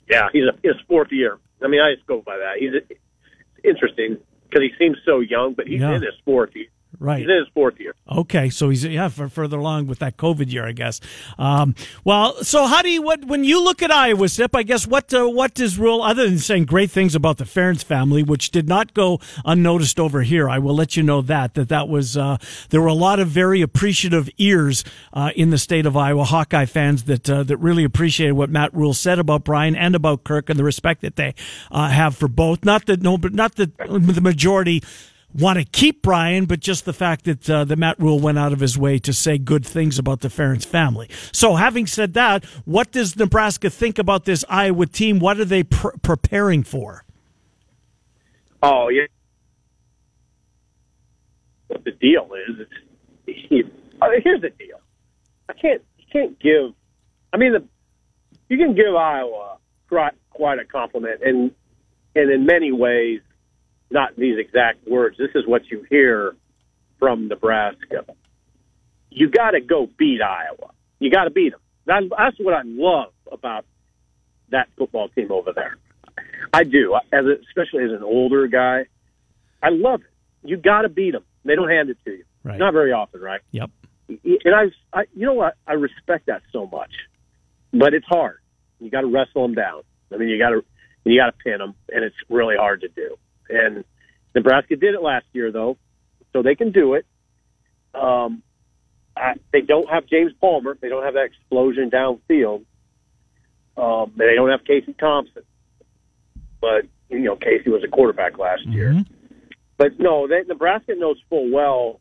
Yeah, 0.09 0.29
he's 0.31 0.43
a, 0.43 0.55
his 0.63 0.75
fourth 0.87 1.11
year. 1.11 1.37
I 1.61 1.67
mean, 1.67 1.81
I 1.81 1.95
just 1.95 2.07
go 2.07 2.21
by 2.21 2.37
that. 2.37 2.57
He's 2.59 2.71
a, 2.73 3.67
interesting 3.67 4.17
because 4.43 4.61
he 4.61 4.71
seems 4.77 4.97
so 5.05 5.19
young, 5.19 5.53
but 5.53 5.67
he's 5.67 5.81
yeah. 5.81 5.95
in 5.95 6.01
his 6.01 6.13
fourth 6.23 6.55
year. 6.55 6.67
Right. 6.99 7.19
He's 7.19 7.29
in 7.29 7.37
his 7.37 7.47
fourth 7.53 7.79
year. 7.79 7.95
Okay, 8.09 8.49
so 8.49 8.69
he's 8.69 8.85
yeah 8.85 9.07
for, 9.07 9.29
further 9.29 9.57
along 9.57 9.87
with 9.87 9.99
that 9.99 10.17
COVID 10.17 10.51
year, 10.51 10.67
I 10.67 10.71
guess. 10.71 11.01
Um, 11.39 11.75
well, 12.03 12.43
so 12.43 12.67
how 12.67 12.81
do 12.81 12.89
you 12.89 13.01
what 13.01 13.25
when 13.25 13.43
you 13.43 13.63
look 13.63 13.81
at 13.81 13.91
Iowa 13.91 14.29
Sip? 14.29 14.55
I 14.55 14.63
guess 14.63 14.85
what 14.85 15.13
uh, 15.13 15.27
what 15.27 15.53
does 15.53 15.79
Rhule 15.79 16.03
other 16.03 16.27
than 16.27 16.37
saying 16.37 16.65
great 16.65 16.91
things 16.91 17.15
about 17.15 17.37
the 17.37 17.45
Ferentz 17.45 17.83
family, 17.83 18.23
which 18.23 18.51
did 18.51 18.67
not 18.67 18.93
go 18.93 19.19
unnoticed 19.43 19.99
over 19.99 20.21
here. 20.21 20.49
I 20.49 20.59
will 20.59 20.75
let 20.75 20.95
you 20.95 21.03
know 21.03 21.21
that 21.23 21.55
that 21.55 21.69
that 21.69 21.89
was 21.89 22.15
uh, 22.15 22.37
there 22.69 22.81
were 22.81 22.87
a 22.87 22.93
lot 22.93 23.19
of 23.19 23.27
very 23.27 23.61
appreciative 23.61 24.29
ears 24.37 24.83
uh, 25.13 25.31
in 25.35 25.49
the 25.49 25.57
state 25.57 25.85
of 25.85 25.97
Iowa, 25.97 26.25
Hawkeye 26.25 26.65
fans 26.65 27.03
that 27.05 27.29
uh, 27.29 27.43
that 27.43 27.57
really 27.57 27.83
appreciated 27.83 28.33
what 28.33 28.49
Matt 28.49 28.73
Rhule 28.73 28.93
said 28.93 29.19
about 29.19 29.43
Brian 29.43 29.75
and 29.75 29.95
about 29.95 30.23
Kirk 30.23 30.49
and 30.49 30.59
the 30.59 30.63
respect 30.63 31.01
that 31.01 31.15
they 31.15 31.33
uh, 31.71 31.89
have 31.89 32.15
for 32.15 32.27
both. 32.27 32.63
Not 32.63 32.85
that 32.85 33.01
no, 33.01 33.17
but 33.17 33.33
not 33.33 33.55
that 33.55 33.77
the 33.77 34.21
majority 34.21 34.83
want 35.35 35.59
to 35.59 35.65
keep 35.65 36.01
Brian, 36.01 36.45
but 36.45 36.59
just 36.59 36.85
the 36.85 36.93
fact 36.93 37.25
that 37.25 37.49
uh, 37.49 37.65
the 37.65 37.75
Matt 37.75 37.99
Rhule 37.99 38.19
went 38.19 38.39
out 38.39 38.53
of 38.53 38.59
his 38.59 38.77
way 38.77 38.99
to 38.99 39.13
say 39.13 39.37
good 39.37 39.65
things 39.65 39.99
about 39.99 40.21
the 40.21 40.29
Ferentz 40.29 40.65
family. 40.65 41.09
So, 41.31 41.55
having 41.55 41.87
said 41.87 42.13
that, 42.13 42.45
what 42.65 42.91
does 42.91 43.15
Nebraska 43.15 43.69
think 43.69 43.99
about 43.99 44.25
this 44.25 44.45
Iowa 44.49 44.85
team? 44.85 45.19
What 45.19 45.39
are 45.39 45.45
they 45.45 45.63
pr- 45.63 45.97
preparing 46.01 46.63
for? 46.63 47.03
Oh 48.63 48.89
yeah, 48.89 49.05
what 51.67 51.83
the 51.83 51.91
deal 51.91 52.29
is? 52.47 52.67
He, 53.25 53.63
uh, 54.01 54.07
here's 54.23 54.41
the 54.41 54.49
deal. 54.51 54.79
I 55.49 55.53
can't 55.53 55.81
you 55.97 56.05
can't 56.11 56.39
give. 56.39 56.73
I 57.33 57.37
mean, 57.37 57.53
the, 57.53 57.63
you 58.49 58.57
can 58.57 58.73
give 58.73 58.95
Iowa 58.95 59.57
quite, 59.89 60.13
quite 60.29 60.59
a 60.59 60.65
compliment, 60.65 61.21
and 61.23 61.51
and 62.15 62.31
in 62.31 62.45
many 62.45 62.71
ways 62.71 63.21
not 63.89 64.15
these 64.15 64.37
exact 64.37 64.87
words. 64.87 65.17
This 65.17 65.31
is 65.35 65.45
what 65.47 65.69
you 65.69 65.85
hear 65.89 66.35
from 66.99 67.27
Nebraska. 67.27 68.05
You 69.09 69.29
got 69.29 69.51
to 69.51 69.61
go 69.61 69.89
beat 69.97 70.21
Iowa. 70.21 70.71
You 70.99 71.09
got 71.11 71.25
to 71.25 71.29
beat 71.29 71.51
them. 71.51 71.61
That, 71.85 72.03
that's 72.17 72.37
what 72.39 72.53
I 72.53 72.61
love 72.65 73.13
about 73.31 73.65
that 74.49 74.67
football 74.77 75.09
team 75.09 75.31
over 75.31 75.53
there. 75.53 75.77
I 76.53 76.63
do, 76.63 76.95
as 77.11 77.25
a, 77.25 77.35
especially 77.47 77.83
as 77.83 77.91
an 77.91 78.03
older 78.03 78.47
guy. 78.47 78.85
I 79.61 79.69
love 79.69 80.01
it 80.01 80.07
you 80.45 80.57
got 80.57 80.81
to 80.81 80.89
beat 80.89 81.11
them. 81.11 81.23
They 81.43 81.55
don't 81.55 81.69
hand 81.69 81.89
it 81.89 81.97
to 82.05 82.11
you. 82.11 82.23
Right. 82.43 82.59
Not 82.59 82.73
very 82.73 82.91
often, 82.91 83.21
right? 83.21 83.41
Yep. 83.51 83.71
And 84.07 84.55
I, 84.55 84.65
I, 84.93 85.05
you 85.15 85.25
know 85.25 85.33
what? 85.33 85.55
I 85.67 85.73
respect 85.73 86.27
that 86.27 86.43
so 86.53 86.67
much, 86.67 86.91
but 87.73 87.93
it's 87.93 88.05
hard. 88.05 88.37
You 88.79 88.91
got 88.91 89.01
to 89.01 89.07
wrestle 89.07 89.41
them 89.41 89.55
down. 89.55 89.81
I 90.13 90.17
mean, 90.17 90.29
you 90.29 90.37
got 90.37 90.49
to, 90.49 90.63
you 91.05 91.19
got 91.19 91.27
to 91.27 91.43
pin 91.43 91.57
them, 91.57 91.73
and 91.89 92.03
it's 92.03 92.15
really 92.29 92.55
hard 92.55 92.81
to 92.81 92.87
do. 92.87 93.17
And 93.49 93.83
Nebraska 94.33 94.75
did 94.75 94.95
it 94.95 95.01
last 95.01 95.25
year, 95.33 95.51
though, 95.51 95.77
so 96.33 96.41
they 96.41 96.55
can 96.55 96.71
do 96.71 96.93
it. 96.95 97.05
Um, 97.93 98.43
I, 99.15 99.33
they 99.53 99.61
don't 99.61 99.89
have 99.89 100.05
James 100.07 100.33
Palmer. 100.39 100.77
They 100.79 100.89
don't 100.89 101.03
have 101.03 101.13
that 101.13 101.25
explosion 101.25 101.89
downfield. 101.89 102.65
Um, 103.77 104.13
they 104.17 104.35
don't 104.35 104.49
have 104.49 104.63
Casey 104.65 104.93
Thompson. 104.93 105.43
But 106.59 106.85
you 107.09 107.19
know, 107.19 107.35
Casey 107.35 107.69
was 107.69 107.83
a 107.83 107.87
quarterback 107.87 108.37
last 108.37 108.65
year. 108.65 109.03
But 109.77 109.99
no, 109.99 110.27
they, 110.27 110.41
Nebraska 110.47 110.95
knows 110.95 111.17
full 111.29 111.51
well 111.51 111.99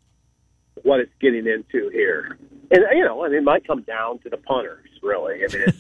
what 0.83 1.01
it's 1.01 1.13
getting 1.21 1.47
into 1.47 1.89
here, 1.91 2.39
and 2.71 2.85
you 2.93 3.05
know, 3.05 3.25
and 3.25 3.35
it 3.35 3.43
might 3.43 3.67
come 3.67 3.83
down 3.83 4.19
to 4.21 4.31
the 4.31 4.37
punters. 4.37 4.89
Really, 5.03 5.37
I 5.45 5.53
mean, 5.53 5.65
it's, 5.67 5.79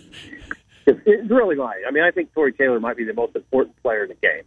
it, 0.86 1.02
it 1.06 1.30
really 1.30 1.56
might. 1.56 1.82
I 1.86 1.90
mean, 1.90 2.04
I 2.04 2.10
think 2.10 2.32
Tory 2.32 2.52
Taylor 2.52 2.80
might 2.80 2.96
be 2.96 3.04
the 3.04 3.14
most 3.14 3.34
important 3.34 3.80
player 3.82 4.04
in 4.04 4.10
the 4.10 4.14
game. 4.16 4.42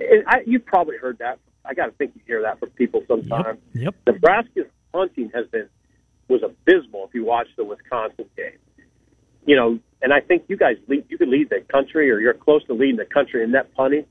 And 0.00 0.24
I, 0.26 0.42
you've 0.46 0.66
probably 0.66 0.96
heard 0.96 1.18
that. 1.18 1.38
I 1.64 1.74
got 1.74 1.86
to 1.86 1.92
think 1.92 2.12
you 2.14 2.22
hear 2.26 2.42
that 2.42 2.58
from 2.58 2.70
people 2.70 3.02
sometimes. 3.06 3.60
Yep. 3.74 3.94
Nebraska's 4.06 4.66
punting 4.92 5.30
has 5.34 5.46
been 5.48 5.68
was 6.28 6.42
abysmal 6.42 7.06
if 7.06 7.14
you 7.14 7.24
watch 7.24 7.48
the 7.56 7.64
Wisconsin 7.64 8.26
game. 8.36 8.58
You 9.44 9.56
know, 9.56 9.78
and 10.00 10.12
I 10.12 10.20
think 10.20 10.44
you 10.48 10.56
guys 10.56 10.76
lead, 10.88 11.04
you 11.08 11.18
could 11.18 11.28
lead 11.28 11.50
the 11.50 11.60
country, 11.70 12.10
or 12.10 12.20
you're 12.20 12.34
close 12.34 12.64
to 12.66 12.72
leading 12.72 12.96
the 12.96 13.04
country 13.04 13.42
in 13.42 13.50
net 13.50 13.74
punting. 13.74 14.06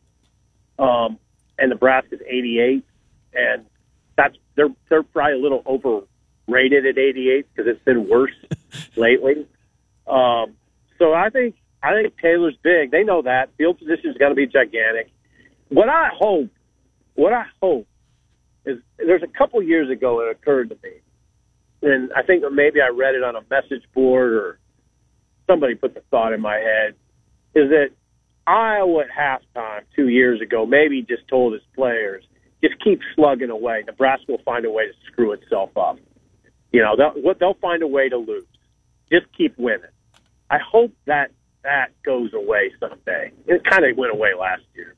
Um, 0.78 1.18
and 1.58 1.70
Nebraska's 1.70 2.22
88, 2.26 2.86
and 3.34 3.66
that's 4.16 4.36
they're 4.56 4.70
they're 4.90 5.04
probably 5.04 5.34
a 5.34 5.42
little 5.42 5.64
overrated 5.66 6.86
at 6.86 6.98
88 6.98 7.48
because 7.54 7.72
it's 7.72 7.84
been 7.84 8.08
worse 8.08 8.32
lately. 8.96 9.48
Um, 10.08 10.56
so 10.98 11.14
I 11.14 11.30
think 11.30 11.56
I 11.82 11.94
think 11.94 12.18
Taylor's 12.22 12.58
big. 12.62 12.92
They 12.92 13.04
know 13.04 13.22
that 13.22 13.50
field 13.58 13.80
position 13.80 14.12
is 14.12 14.18
going 14.18 14.32
to 14.32 14.36
be 14.36 14.48
gigantic. 14.48 15.12
What 15.70 15.90
I 15.90 16.10
hope, 16.14 16.50
what 17.16 17.34
I 17.34 17.46
hope, 17.62 17.88
is 18.66 18.80
there's 18.98 19.24
a 19.24 19.28
couple 19.28 19.62
years 19.64 19.90
ago 19.90 20.22
it 20.22 20.32
occurred 20.32 20.70
to 20.70 20.78
me, 20.84 20.96
and 21.82 22.12
I 22.14 22.24
think 22.24 22.44
maybe 22.52 22.82
I 22.82 22.90
read 22.90 23.16
it 23.16 23.24
on 23.24 23.36
a 23.36 23.42
message 23.50 23.84
board 23.94 24.34
or 24.34 24.60
somebody 25.48 25.76
put 25.76 25.94
the 25.94 26.02
thought 26.12 26.34
in 26.34 26.42
my 26.42 26.58
head, 26.58 26.96
is 27.56 27.70
that 27.70 27.90
Iowa 28.46 29.04
at 29.04 29.10
halftime 29.10 29.82
two 29.96 30.10
years 30.10 30.42
ago 30.42 30.66
maybe 30.66 31.02
just 31.02 31.28
told 31.28 31.54
his 31.54 31.62
players, 31.76 32.24
just 32.64 32.76
keep 32.84 33.00
slugging 33.16 33.50
away. 33.50 33.84
Nebraska 33.86 34.32
will 34.32 34.44
find 34.44 34.66
a 34.66 34.72
way 34.72 34.88
to 34.88 34.94
screw 35.12 35.32
itself 35.32 35.76
up. 35.78 36.00
You 36.72 36.82
know, 36.82 36.96
they'll, 36.96 37.34
they'll 37.40 37.54
find 37.56 37.82
a 37.82 37.88
way 37.88 38.10
to 38.10 38.18
lose. 38.18 38.46
Just 39.12 39.26
keep 39.36 39.58
winning. 39.58 39.90
I 40.50 40.58
hope 40.58 40.92
that 41.06 41.32
that 41.64 41.90
goes 42.04 42.34
away 42.34 42.72
someday. 42.80 43.32
It 43.48 43.64
kind 43.66 43.86
of 43.86 43.98
went 43.98 44.14
away 44.14 44.30
last 44.40 44.64
year. 44.76 44.96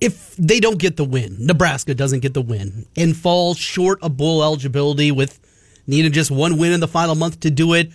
If 0.00 0.36
they 0.36 0.60
don't 0.60 0.78
get 0.78 0.96
the 0.96 1.04
win, 1.04 1.36
Nebraska 1.40 1.94
doesn't 1.94 2.20
get 2.20 2.34
the 2.34 2.42
win, 2.42 2.86
and 2.96 3.16
falls 3.16 3.58
short 3.58 4.00
of 4.02 4.16
bowl 4.16 4.42
eligibility 4.42 5.10
with 5.10 5.40
needing 5.88 6.12
just 6.12 6.30
one 6.30 6.58
win 6.58 6.72
in 6.72 6.80
the 6.80 6.86
final 6.86 7.16
month 7.16 7.40
to 7.40 7.50
do 7.50 7.74
it, 7.74 7.90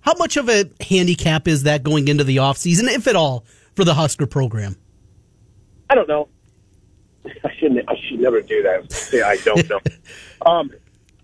how 0.00 0.14
much 0.18 0.36
of 0.36 0.48
a 0.48 0.70
handicap 0.80 1.48
is 1.48 1.62
that 1.62 1.82
going 1.82 2.08
into 2.08 2.24
the 2.24 2.36
offseason, 2.36 2.92
if 2.92 3.06
at 3.06 3.16
all, 3.16 3.44
for 3.74 3.84
the 3.84 3.94
Husker 3.94 4.26
program? 4.26 4.76
I 5.88 5.94
don't 5.94 6.08
know. 6.08 6.28
I 7.24 7.50
shouldn't. 7.58 7.88
I 7.88 7.94
should 8.08 8.20
never 8.20 8.40
do 8.40 8.62
that. 8.62 8.92
Say 8.92 9.22
I 9.22 9.36
don't 9.38 9.68
know. 9.68 9.80
um, 10.46 10.70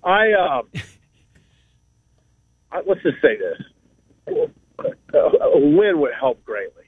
I, 0.02 0.32
uh, 0.32 0.62
I 2.72 2.82
let's 2.86 3.02
just 3.02 3.20
say 3.22 3.36
this: 3.36 3.62
a 5.14 5.58
win 5.58 6.00
would 6.00 6.14
help 6.18 6.44
greatly 6.44 6.84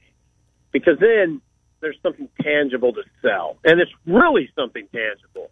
because 0.71 0.97
then 0.99 1.41
there's 1.85 1.99
something 2.01 2.27
tangible 2.41 2.93
to 2.93 3.03
sell, 3.21 3.57
and 3.63 3.79
it's 3.79 3.91
really 4.07 4.49
something 4.55 4.87
tangible. 4.91 5.51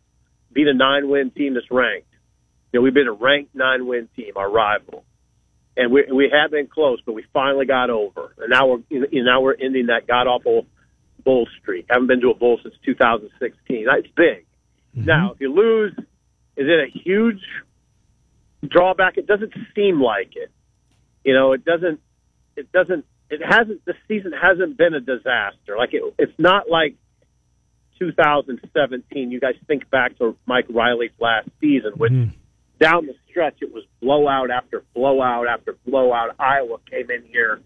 Beat 0.51 0.67
a 0.67 0.73
nine-win 0.73 1.29
team 1.29 1.53
that's 1.53 1.69
ranked. 1.69 2.07
You 2.71 2.79
know, 2.79 2.83
we've 2.83 2.93
been 2.93 3.07
a 3.07 3.13
ranked 3.13 3.53
nine-win 3.53 4.09
team, 4.15 4.33
our 4.35 4.49
rival, 4.49 5.03
and 5.77 5.91
we 5.91 6.05
we 6.11 6.33
have 6.33 6.49
been 6.49 6.65
close, 6.65 6.99
but 7.05 7.13
we 7.13 7.23
finally 7.33 7.67
got 7.67 7.91
over, 7.91 8.33
and 8.39 8.49
now 8.49 8.65
we're 8.65 8.79
you 8.89 9.01
know, 9.01 9.31
now 9.31 9.41
we're 9.41 9.53
ending 9.53 9.87
that 9.87 10.07
god 10.07 10.25
awful 10.25 10.65
bowl 11.23 11.47
streak. 11.61 11.85
Haven't 11.87 12.07
been 12.07 12.21
to 12.21 12.31
a 12.31 12.33
bowl 12.33 12.59
since 12.63 12.73
2016. 12.83 13.85
That's 13.85 14.07
big. 14.15 14.45
Mm-hmm. 14.97 15.05
Now, 15.05 15.33
if 15.33 15.39
you 15.39 15.53
lose, 15.53 15.93
is 16.57 16.67
it 16.67 16.79
a 16.79 16.87
huge 16.91 17.41
drawback? 18.67 19.17
It 19.17 19.27
doesn't 19.27 19.53
seem 19.75 20.01
like 20.01 20.35
it. 20.35 20.51
You 21.23 21.35
know, 21.35 21.53
it 21.53 21.63
doesn't. 21.63 21.99
It 22.55 22.71
doesn't. 22.71 23.05
It 23.33 23.45
hasn't. 23.45 23.83
the 23.85 23.93
season 24.07 24.31
hasn't 24.31 24.77
been 24.77 24.93
a 24.93 24.99
disaster. 24.99 25.77
Like 25.77 25.93
it, 25.93 26.03
it's 26.17 26.37
not 26.37 26.69
like 26.69 26.95
2017. 27.99 29.31
You 29.31 29.39
guys 29.39 29.55
think 29.67 29.89
back 29.89 30.17
to 30.19 30.35
Mike 30.45 30.65
Riley's 30.69 31.11
last 31.19 31.49
season, 31.61 31.93
which 31.97 32.11
hmm. 32.11 32.25
down 32.79 33.05
the 33.05 33.15
stretch 33.29 33.57
it 33.61 33.73
was 33.73 33.83
blowout 34.01 34.51
after 34.51 34.83
blowout 34.93 35.47
after 35.47 35.77
blowout. 35.85 36.35
Iowa 36.39 36.77
came 36.89 37.09
in 37.09 37.23
here 37.23 37.61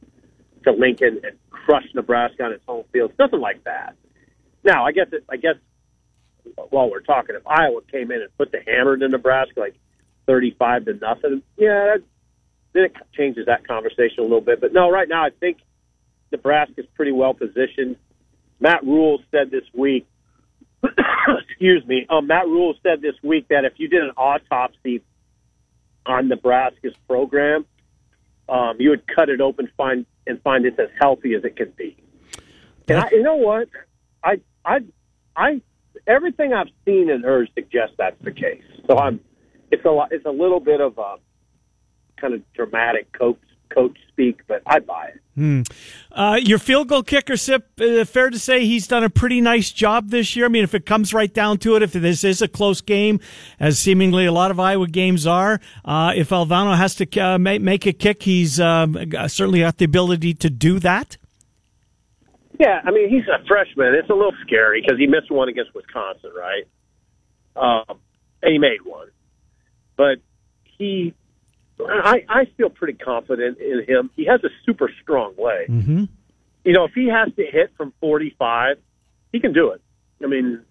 to 0.64 0.72
Lincoln 0.72 1.22
and 1.24 1.38
crushed 1.50 1.94
Nebraska 1.96 2.44
on 2.44 2.54
its 2.54 2.64
home 2.68 2.86
field. 2.92 3.12
It's 3.12 3.20
nothing 3.20 3.40
like 3.40 3.64
that. 3.64 3.96
Now, 4.64 4.86
I 4.86 4.92
guess 4.92 5.08
it, 5.12 5.24
I 5.30 5.38
guess 5.38 5.56
while 6.70 6.90
we're 6.90 7.02
talking, 7.02 7.36
if 7.36 7.46
Iowa 7.46 7.82
came 7.92 8.12
in 8.12 8.22
and 8.22 8.38
put 8.38 8.52
the 8.52 8.60
hammer 8.66 8.98
to 8.98 9.08
Nebraska 9.08 9.60
like 9.60 9.76
thirty-five 10.26 10.86
to 10.86 10.94
nothing, 10.94 11.42
yeah, 11.58 11.98
then 12.78 12.86
it 12.86 12.96
changes 13.14 13.48
that 13.48 13.68
conversation 13.68 14.20
a 14.20 14.24
little 14.24 14.42
bit. 14.42 14.62
But 14.62 14.74
no, 14.74 14.90
right 14.90 15.08
now 15.08 15.24
I 15.24 15.30
think 15.32 15.58
Nebraska's 16.32 16.86
pretty 16.96 17.12
well 17.12 17.34
positioned. 17.34 17.98
Matt 18.60 18.84
Rhule 18.84 19.20
said 19.32 19.52
this 19.52 19.64
week. 19.74 20.08
excuse 21.50 21.86
me. 21.86 22.06
Um, 22.10 22.28
Matt 22.28 22.46
Rhule 22.46 22.76
said 22.84 23.02
this 23.02 23.16
week 23.24 23.48
that 23.50 23.66
if 23.66 23.74
you 23.78 23.88
did 23.88 24.04
an 24.04 24.12
autopsy 24.12 25.02
on 26.06 26.28
Nebraska's 26.28 26.94
program, 27.08 27.66
um, 28.48 28.76
you 28.80 28.92
would 28.92 29.04
cut 29.08 29.30
it 29.30 29.42
open, 29.42 29.70
find 29.76 30.06
and 30.26 30.42
find 30.42 30.66
it's 30.66 30.80
as 30.80 30.90
healthy 31.00 31.34
as 31.34 31.44
it 31.44 31.56
can 31.56 31.72
be. 31.72 31.98
And 32.88 33.00
I, 33.00 33.10
you 33.12 33.24
know 33.24 33.36
what? 33.36 33.70
I, 34.24 34.40
I, 34.64 34.80
I, 35.36 35.62
everything 36.06 36.54
I've 36.54 36.70
seen 36.86 37.10
and 37.10 37.24
heard 37.24 37.50
suggests 37.56 37.96
that's 37.98 38.22
the 38.22 38.32
case. 38.32 38.64
So 38.88 38.98
I'm, 38.98 39.20
it's 39.72 39.84
a 39.84 40.08
it's 40.12 40.26
a 40.26 40.32
little 40.32 40.60
bit 40.60 40.80
of 40.80 40.98
a 40.98 41.16
kind 42.20 42.34
of 42.34 42.42
dramatic 42.54 43.12
coach 43.14 43.40
coach 43.70 43.98
speak, 44.10 44.42
but 44.48 44.62
I 44.66 44.80
buy 44.80 45.12
it. 45.14 45.22
Uh, 46.12 46.40
your 46.42 46.58
field 46.58 46.88
goal 46.88 47.04
kicker, 47.04 47.38
Sip, 47.38 47.68
uh, 47.80 48.06
fair 48.06 48.30
to 48.32 48.40
say 48.40 48.66
he's 48.66 48.88
done 48.88 49.04
a 49.04 49.10
pretty 49.10 49.40
nice 49.40 49.72
job 49.72 50.10
this 50.10 50.36
year. 50.36 50.46
I 50.46 50.50
mean, 50.50 50.64
if 50.64 50.74
it 50.74 50.86
comes 50.86 51.14
right 51.14 51.32
down 51.32 51.60
to 51.60 51.76
it, 51.76 51.84
if 51.84 51.94
this 51.94 52.24
is 52.24 52.42
a 52.42 52.48
close 52.48 52.82
game, 52.82 53.20
as 53.60 53.78
seemingly 53.78 54.26
a 54.26 54.32
lot 54.32 54.50
of 54.50 54.60
Iowa 54.60 54.88
games 54.88 55.28
are, 55.28 55.60
uh, 55.86 56.14
if 56.16 56.30
Alvano 56.30 56.76
has 56.76 56.96
to 56.96 57.20
uh, 57.20 57.38
make, 57.38 57.62
make 57.62 57.86
a 57.86 57.94
kick, 57.94 58.24
he's 58.24 58.60
uh, 58.60 58.88
certainly 59.28 59.60
got 59.60 59.78
the 59.78 59.86
ability 59.86 60.34
to 60.36 60.50
do 60.50 60.80
that. 60.80 61.18
Yeah, 62.60 62.82
I 62.84 62.90
mean 62.90 63.10
he's 63.10 63.28
a 63.28 63.46
freshman. 63.46 63.94
It's 63.94 64.10
a 64.10 64.16
little 64.16 64.34
scary 64.44 64.82
because 64.82 64.98
he 64.98 65.06
missed 65.06 65.30
one 65.30 65.48
against 65.48 65.76
Wisconsin, 65.76 66.32
right? 66.36 66.64
Um, 67.56 68.00
and 68.42 68.54
he 68.54 68.58
made 68.58 68.82
one, 68.84 69.10
but 69.96 70.18
he, 70.64 71.14
I, 71.80 72.26
I 72.28 72.46
feel 72.58 72.70
pretty 72.70 72.98
confident 72.98 73.60
in 73.60 73.86
him. 73.88 74.10
He 74.16 74.26
has 74.26 74.44
a 74.44 74.50
super 74.66 74.90
strong 75.02 75.34
leg. 75.38 75.70
Mm-hmm. 75.70 76.06
You 76.64 76.74
know, 76.74 76.86
if 76.86 76.94
he 76.94 77.08
has 77.08 77.34
to 77.36 77.44
hit 77.46 77.72
from 77.78 77.94
forty-five, 78.02 78.78
he 79.32 79.40
can 79.40 79.54
do 79.54 79.72
it. 79.72 79.82
I 80.24 80.28
mean, 80.28 80.64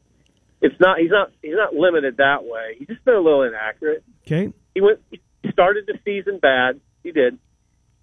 it's 0.60 0.78
not 0.80 0.98
he's 0.98 1.10
not 1.10 1.30
he's 1.42 1.54
not 1.54 1.74
limited 1.74 2.16
that 2.18 2.44
way. 2.44 2.74
He's 2.78 2.88
just 2.88 3.04
been 3.04 3.14
a 3.14 3.20
little 3.20 3.42
inaccurate. 3.42 4.04
Okay. 4.26 4.52
He 4.74 4.80
went 4.80 5.00
he 5.10 5.20
started 5.52 5.86
the 5.86 5.98
season 6.04 6.38
bad. 6.38 6.80
He 7.02 7.12
did. 7.12 7.38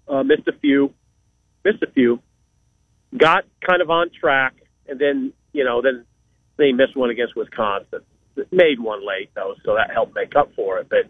Uh, 0.08 0.22
missed 0.22 0.48
a 0.48 0.58
few. 0.58 0.92
Missed 1.64 1.82
a 1.82 1.90
few. 1.90 2.20
Got 3.16 3.44
kind 3.66 3.80
of 3.80 3.90
on 3.90 4.10
track, 4.18 4.54
and 4.88 4.98
then 4.98 5.32
you 5.52 5.64
know 5.64 5.82
then 5.82 6.04
they 6.56 6.72
missed 6.72 6.96
one 6.96 7.10
against 7.10 7.36
Wisconsin. 7.36 8.00
Made 8.50 8.80
one 8.80 9.06
late 9.06 9.30
though, 9.34 9.54
so 9.64 9.74
that 9.76 9.90
helped 9.92 10.14
make 10.14 10.34
up 10.34 10.50
for 10.56 10.78
it. 10.78 10.88
But 10.88 11.06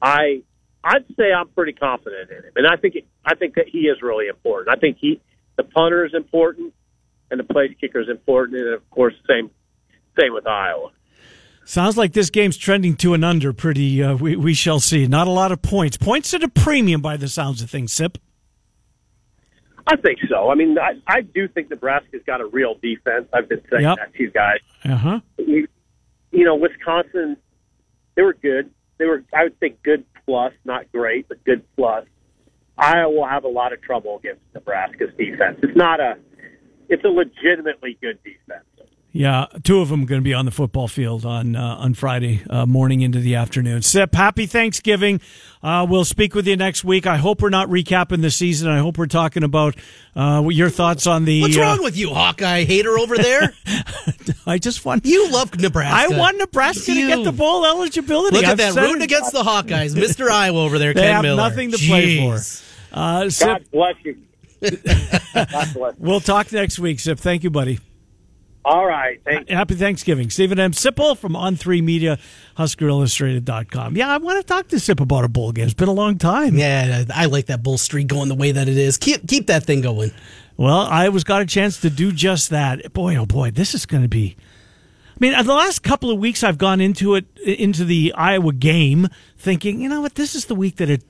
I 0.00 0.42
I'd 0.84 1.04
say 1.16 1.32
I'm 1.32 1.48
pretty 1.48 1.72
confident 1.72 2.30
in 2.30 2.36
him, 2.44 2.52
and 2.56 2.66
I 2.66 2.76
think 2.76 2.94
it, 2.96 3.06
I 3.24 3.34
think 3.34 3.54
that 3.54 3.66
he 3.68 3.80
is 3.88 4.02
really 4.02 4.28
important. 4.28 4.76
I 4.76 4.78
think 4.78 4.98
he 5.00 5.20
the 5.56 5.64
punter 5.64 6.04
is 6.04 6.12
important, 6.14 6.74
and 7.30 7.40
the 7.40 7.44
place 7.44 7.70
kicker 7.80 8.00
is 8.00 8.08
important, 8.10 8.58
and 8.58 8.74
of 8.74 8.88
course 8.90 9.14
same 9.26 9.50
same 10.20 10.34
with 10.34 10.46
Iowa. 10.46 10.90
Sounds 11.64 11.96
like 11.96 12.12
this 12.12 12.28
game's 12.28 12.58
trending 12.58 12.94
to 12.96 13.14
an 13.14 13.24
under. 13.24 13.54
Pretty, 13.54 14.02
uh, 14.02 14.14
we 14.16 14.36
we 14.36 14.52
shall 14.52 14.78
see. 14.80 15.06
Not 15.06 15.26
a 15.26 15.30
lot 15.30 15.50
of 15.52 15.62
points. 15.62 15.96
Points 15.96 16.34
at 16.34 16.42
a 16.42 16.48
premium 16.48 17.00
by 17.00 17.16
the 17.16 17.28
sounds 17.28 17.62
of 17.62 17.70
things. 17.70 17.90
Sip. 17.92 18.18
I 19.86 19.96
think 19.96 20.18
so. 20.30 20.50
I 20.50 20.54
mean, 20.54 20.78
I, 20.78 20.94
I 21.06 21.20
do 21.20 21.46
think 21.48 21.68
Nebraska's 21.70 22.22
got 22.26 22.40
a 22.40 22.46
real 22.46 22.74
defense. 22.82 23.28
I've 23.34 23.48
been 23.48 23.60
saying 23.70 23.82
Yep. 23.82 23.96
that 23.98 24.14
to 24.14 24.22
you 24.22 24.30
guys. 24.30 24.58
Uh 24.84 24.96
huh. 24.96 25.20
You, 25.38 25.68
you 26.32 26.44
know, 26.44 26.54
Wisconsin, 26.56 27.36
they 28.14 28.22
were 28.22 28.32
good. 28.34 28.70
They 28.96 29.04
were, 29.04 29.24
I 29.34 29.44
would 29.44 29.56
say, 29.60 29.74
good 29.82 30.04
plus, 30.26 30.52
not 30.64 30.90
great, 30.92 31.28
but 31.28 31.42
good 31.44 31.64
plus. 31.76 32.06
Iowa 32.76 33.10
will 33.10 33.26
have 33.26 33.44
a 33.44 33.48
lot 33.48 33.72
of 33.72 33.80
trouble 33.82 34.18
against 34.18 34.42
Nebraska's 34.54 35.10
defense. 35.16 35.58
It's 35.62 35.76
not 35.76 36.00
a, 36.00 36.18
it's 36.88 37.04
a 37.04 37.08
legitimately 37.08 37.98
good 38.00 38.18
defense. 38.24 38.64
Yeah, 39.16 39.46
two 39.62 39.78
of 39.80 39.90
them 39.90 40.02
are 40.02 40.06
going 40.06 40.20
to 40.20 40.24
be 40.24 40.34
on 40.34 40.44
the 40.44 40.50
football 40.50 40.88
field 40.88 41.24
on 41.24 41.54
uh, 41.54 41.76
on 41.78 41.94
Friday 41.94 42.42
uh, 42.50 42.66
morning 42.66 43.00
into 43.02 43.20
the 43.20 43.36
afternoon. 43.36 43.82
Sip, 43.82 44.12
happy 44.12 44.44
Thanksgiving. 44.46 45.20
Uh, 45.62 45.86
we'll 45.88 46.04
speak 46.04 46.34
with 46.34 46.48
you 46.48 46.56
next 46.56 46.82
week. 46.82 47.06
I 47.06 47.16
hope 47.16 47.40
we're 47.40 47.48
not 47.48 47.68
recapping 47.68 48.22
the 48.22 48.30
season. 48.32 48.68
I 48.68 48.78
hope 48.80 48.98
we're 48.98 49.06
talking 49.06 49.44
about 49.44 49.76
uh, 50.16 50.42
your 50.50 50.68
thoughts 50.68 51.06
on 51.06 51.26
the. 51.26 51.42
What's 51.42 51.56
uh, 51.56 51.60
wrong 51.60 51.84
with 51.84 51.96
you, 51.96 52.10
Hawkeye 52.12 52.64
hater 52.64 52.98
over 52.98 53.16
there? 53.16 53.54
I 54.48 54.58
just 54.58 54.84
want 54.84 55.06
you 55.06 55.30
love 55.30 55.56
Nebraska. 55.60 56.12
I 56.12 56.18
want 56.18 56.38
Nebraska 56.38 56.92
You- 56.92 57.08
to 57.08 57.16
get 57.16 57.24
the 57.24 57.30
bowl 57.32 57.64
eligibility. 57.64 58.34
Look 58.34 58.44
at 58.44 58.50
I've 58.50 58.56
that 58.58 58.74
said 58.74 58.82
rooting 58.82 59.02
it. 59.02 59.04
against 59.04 59.32
the 59.32 59.44
Hawkeyes, 59.44 59.94
Mister 59.94 60.28
Iowa 60.28 60.58
over 60.64 60.80
there. 60.80 60.92
They 60.92 61.02
Ken 61.02 61.12
have 61.14 61.22
Miller. 61.22 61.36
nothing 61.36 61.70
to 61.70 61.78
play 61.78 62.18
for. 62.18 62.40
Uh, 62.92 63.30
Sip, 63.30 63.46
God 63.70 63.70
bless 63.70 63.94
you. 64.04 64.16
God 65.34 65.68
bless. 65.72 65.94
we'll 65.98 66.18
talk 66.20 66.50
next 66.50 66.80
week. 66.80 66.98
Sip, 66.98 67.20
thank 67.20 67.44
you, 67.44 67.50
buddy. 67.50 67.78
All 68.64 68.86
right. 68.86 69.20
Thank 69.24 69.50
you. 69.50 69.56
Happy 69.56 69.74
Thanksgiving. 69.74 70.30
Steven 70.30 70.58
M. 70.58 70.72
Sipple 70.72 71.16
from 71.18 71.34
On3 71.34 71.82
Media, 71.82 72.18
HuskerIllustrated.com. 72.56 73.96
Yeah, 73.96 74.08
I 74.08 74.16
want 74.18 74.38
to 74.38 74.42
talk 74.46 74.68
to 74.68 74.80
Sip 74.80 75.00
about 75.00 75.24
a 75.24 75.28
bowl 75.28 75.52
game. 75.52 75.64
It's 75.66 75.74
been 75.74 75.88
a 75.88 75.92
long 75.92 76.18
time. 76.18 76.56
Yeah, 76.56 77.04
I 77.14 77.26
like 77.26 77.46
that 77.46 77.62
bull 77.62 77.78
streak 77.78 78.06
going 78.06 78.28
the 78.28 78.34
way 78.34 78.52
that 78.52 78.68
it 78.68 78.76
is. 78.78 78.96
Keep 78.96 79.28
keep 79.28 79.46
that 79.48 79.64
thing 79.64 79.80
going. 79.80 80.12
Well, 80.56 80.80
I 80.80 81.08
was 81.08 81.24
got 81.24 81.42
a 81.42 81.46
chance 81.46 81.80
to 81.80 81.90
do 81.90 82.12
just 82.12 82.50
that. 82.50 82.92
Boy, 82.92 83.16
oh 83.16 83.26
boy, 83.26 83.50
this 83.50 83.74
is 83.74 83.86
going 83.86 84.02
to 84.02 84.08
be. 84.08 84.36
I 85.10 85.16
mean, 85.20 85.32
the 85.44 85.52
last 85.54 85.82
couple 85.82 86.10
of 86.10 86.18
weeks 86.18 86.42
I've 86.42 86.58
gone 86.58 86.80
into 86.80 87.14
it, 87.14 87.26
into 87.38 87.84
the 87.84 88.12
Iowa 88.16 88.52
game, 88.52 89.08
thinking, 89.36 89.80
you 89.80 89.88
know 89.88 90.00
what, 90.00 90.14
this 90.16 90.34
is 90.34 90.46
the 90.46 90.54
week 90.54 90.76
that 90.76 90.90
it. 90.90 91.02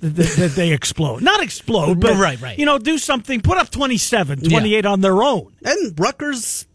That, 0.00 0.14
that 0.16 0.52
they 0.56 0.72
explode. 0.72 1.22
Not 1.22 1.40
explode, 1.40 2.00
but 2.00 2.16
Right, 2.16 2.40
right. 2.40 2.58
you 2.58 2.66
know, 2.66 2.76
do 2.76 2.98
something, 2.98 3.40
put 3.40 3.56
up 3.56 3.70
27, 3.70 4.40
28 4.40 4.84
on 4.84 5.00
their 5.00 5.22
own. 5.22 5.52
And 5.64 5.96
Rutgers, 5.96 6.66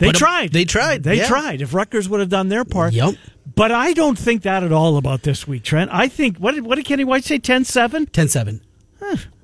They 0.00 0.06
Put 0.06 0.16
up- 0.16 0.22
um, 0.22 0.28
tried. 0.28 0.52
they 0.52 0.64
tried, 0.64 1.02
They 1.04 1.18
yeah. 1.18 1.28
tried. 1.28 1.60
If 1.62 1.72
Rutgers 1.74 2.08
would 2.08 2.18
have 2.20 2.28
done 2.30 2.48
their 2.48 2.64
part. 2.64 2.92
Yep. 2.94 3.14
But 3.54 3.70
I 3.70 3.92
don't 3.92 4.18
think 4.18 4.42
that 4.42 4.62
at 4.64 4.72
all 4.72 4.96
about 4.96 5.22
this 5.22 5.46
week, 5.46 5.62
Trent. 5.62 5.90
I 5.92 6.08
think, 6.08 6.38
what 6.38 6.54
did, 6.54 6.64
what 6.64 6.76
did 6.76 6.84
Kenny 6.86 7.04
White 7.04 7.24
say? 7.24 7.38
10 7.38 7.64
7? 7.64 8.06
10-7. 8.06 8.60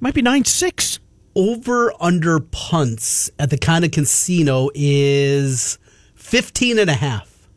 Might 0.01 0.15
be 0.15 0.23
9 0.23 0.45
6. 0.45 0.99
Over 1.35 1.93
under 2.01 2.41
punts 2.41 3.31
at 3.39 3.51
the 3.51 3.59
Conda 3.59 3.93
Casino 3.93 4.71
is 4.75 5.79
15 6.15 6.79
and 6.79 6.89
a 6.89 6.95
half. 6.95 7.49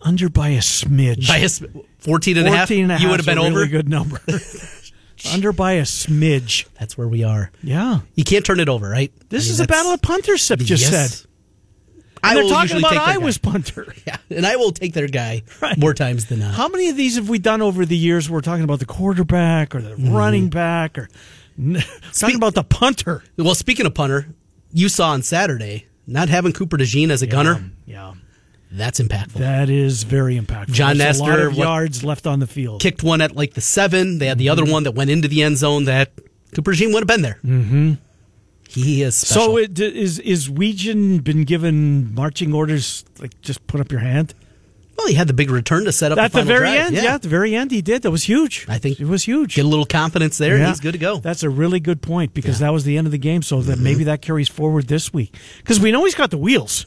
Under 0.00 0.28
by 0.28 0.48
a 0.50 0.58
smidge. 0.60 1.28
By 1.28 1.38
a, 1.38 1.44
s- 1.44 1.62
14 1.98 2.36
and 2.38 2.46
a 2.46 2.50
half. 2.50 2.68
14 2.68 2.82
and 2.84 2.92
a 2.92 2.94
half. 2.94 3.02
You 3.02 3.08
would 3.10 3.18
have 3.20 3.26
been 3.26 3.36
a 3.38 3.42
over. 3.42 3.56
really 3.56 3.68
good 3.68 3.88
number. 3.88 4.20
Under 5.32 5.52
by 5.52 5.72
a 5.72 5.82
smidge. 5.82 6.66
That's 6.78 6.96
where 6.96 7.08
we 7.08 7.24
are. 7.24 7.50
Yeah. 7.62 8.00
You 8.14 8.24
can't 8.24 8.44
turn 8.44 8.60
it 8.60 8.68
over, 8.68 8.88
right? 8.88 9.12
This 9.28 9.44
I 9.44 9.46
mean, 9.46 9.52
is 9.54 9.60
a 9.60 9.66
battle 9.66 9.92
of 9.92 10.00
punters, 10.02 10.42
Sip 10.42 10.60
just 10.60 10.90
Yes. 10.90 11.18
said. 11.20 11.28
I 12.22 12.30
And 12.30 12.38
they're 12.38 12.48
talking 12.48 12.78
about 12.78 12.96
Iowa's 12.96 13.38
guy. 13.38 13.50
punter. 13.52 13.94
Yeah, 14.06 14.16
and 14.30 14.44
I 14.46 14.56
will 14.56 14.72
take 14.72 14.92
their 14.92 15.06
guy 15.08 15.42
Right. 15.60 15.76
more 15.78 15.94
times 15.94 16.26
than 16.26 16.40
not. 16.40 16.54
How 16.54 16.68
many 16.68 16.88
of 16.88 16.96
these 16.96 17.14
have 17.16 17.28
we 17.28 17.38
done 17.38 17.62
over 17.62 17.86
the 17.86 17.96
years? 17.96 18.28
We're 18.28 18.40
talking 18.40 18.64
about 18.64 18.80
the 18.80 18.86
quarterback 18.86 19.74
or 19.74 19.80
the 19.82 19.90
Mm-hmm. 19.90 20.12
running 20.12 20.48
back 20.48 20.98
or 20.98 21.08
talking 22.12 22.36
about 22.36 22.54
the 22.54 22.64
punter. 22.64 23.22
Well, 23.36 23.54
speaking 23.54 23.86
of 23.86 23.94
punter, 23.94 24.34
you 24.72 24.88
saw 24.88 25.10
on 25.10 25.22
Saturday 25.22 25.86
not 26.06 26.28
having 26.28 26.52
Cooper 26.52 26.76
DeJean 26.76 27.10
as 27.10 27.22
a 27.22 27.26
gunner. 27.26 27.70
Yeah. 27.86 28.14
That's 28.70 29.00
impactful. 29.00 29.34
That 29.38 29.70
is 29.70 30.02
very 30.02 30.38
impactful. 30.38 30.72
John 30.72 30.98
That's 30.98 31.18
a 31.18 31.22
lot 31.22 31.28
Nestor, 31.30 31.46
of 31.48 31.56
what- 31.56 31.64
yards 31.64 32.04
left 32.04 32.26
on 32.26 32.38
the 32.38 32.46
field. 32.46 32.82
Kicked 32.82 33.02
one 33.02 33.20
at 33.20 33.34
like 33.34 33.54
the 33.54 33.60
seven. 33.62 34.18
They 34.18 34.26
had 34.26 34.38
the 34.38 34.50
other 34.50 34.62
Mm-hmm. 34.64 34.72
one 34.72 34.82
that 34.84 34.92
went 34.92 35.10
into 35.10 35.26
the 35.28 35.42
end 35.42 35.56
zone 35.56 35.84
that 35.84 36.12
Cooper 36.54 36.72
would 36.78 36.80
have 36.94 37.06
been 37.06 37.22
there. 37.22 37.38
Mm-hmm. 37.44 37.92
He 38.68 39.02
is 39.02 39.14
special. 39.16 39.42
So 39.42 39.56
it, 39.56 39.78
is 39.80 40.18
is 40.18 40.48
Wetjen 40.50 41.24
been 41.24 41.44
given 41.44 42.14
marching 42.14 42.52
orders 42.52 43.04
like 43.18 43.40
just 43.40 43.66
put 43.66 43.80
up 43.80 43.90
your 43.90 44.00
hand? 44.00 44.34
well, 44.98 45.06
he 45.06 45.14
had 45.14 45.28
the 45.28 45.32
big 45.32 45.48
return 45.48 45.84
to 45.84 45.92
set 45.92 46.10
up 46.10 46.18
At 46.18 46.32
the, 46.32 46.38
the 46.40 46.44
very 46.44 46.60
drive. 46.72 46.86
end, 46.88 46.96
yeah. 46.96 47.14
at 47.14 47.22
the 47.22 47.28
very 47.28 47.54
end 47.54 47.70
he 47.70 47.80
did. 47.80 48.02
That 48.02 48.10
was 48.10 48.24
huge. 48.24 48.66
I 48.68 48.78
think 48.78 48.98
it 48.98 49.06
was 49.06 49.22
huge. 49.24 49.54
Get 49.54 49.64
a 49.64 49.68
little 49.68 49.86
confidence 49.86 50.38
there, 50.38 50.56
and 50.56 50.66
he's 50.66 50.80
good 50.80 50.90
to 50.92 50.98
go. 50.98 51.18
That's 51.18 51.44
a 51.44 51.48
really 51.50 51.78
good 51.78 52.02
point 52.02 52.34
because 52.34 52.58
that 52.58 52.72
was 52.72 52.82
the 52.84 52.98
end 52.98 53.06
of 53.06 53.12
the 53.12 53.18
game. 53.18 53.40
So 53.42 53.62
that 53.62 53.78
maybe 53.78 54.04
that 54.04 54.22
carries 54.22 54.48
forward 54.48 54.88
this 54.88 55.12
week 55.12 55.34
because 55.58 55.78
we 55.80 55.92
know 55.92 56.04
he's 56.04 56.16
got 56.16 56.30
the 56.30 56.36
wheels. 56.38 56.84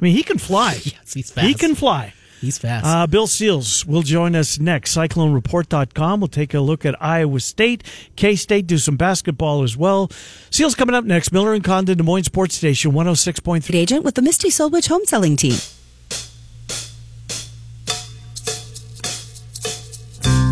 I 0.00 0.04
mean, 0.04 0.14
he 0.14 0.22
can 0.22 0.38
fly. 0.38 0.74
Yes, 0.84 1.12
he's 1.14 1.30
fast. 1.30 1.46
He 1.46 1.54
can 1.54 1.74
fly. 1.74 2.14
He's 2.40 2.56
fast. 2.56 2.86
Uh, 2.86 3.06
Bill 3.08 3.26
Seals 3.26 3.84
will 3.84 4.02
join 4.02 4.36
us 4.36 4.60
next. 4.60 4.96
CycloneReport.com. 4.96 6.20
We'll 6.20 6.28
take 6.28 6.54
a 6.54 6.60
look 6.60 6.86
at 6.86 6.94
Iowa 7.02 7.40
State, 7.40 7.82
K 8.14 8.36
State, 8.36 8.68
do 8.68 8.78
some 8.78 8.96
basketball 8.96 9.64
as 9.64 9.76
well. 9.76 10.08
Seals 10.50 10.76
coming 10.76 10.94
up 10.94 11.04
next. 11.04 11.32
Miller 11.32 11.52
and 11.52 11.64
Condon, 11.64 11.98
Des 11.98 12.04
Moines 12.04 12.24
Sports 12.24 12.54
Station 12.54 12.92
106.3. 12.92 13.74
agent 13.74 14.04
with 14.04 14.14
the 14.14 14.22
Misty 14.22 14.50
Solwich 14.50 14.86
home 14.86 15.04
selling 15.04 15.36
team. 15.36 15.58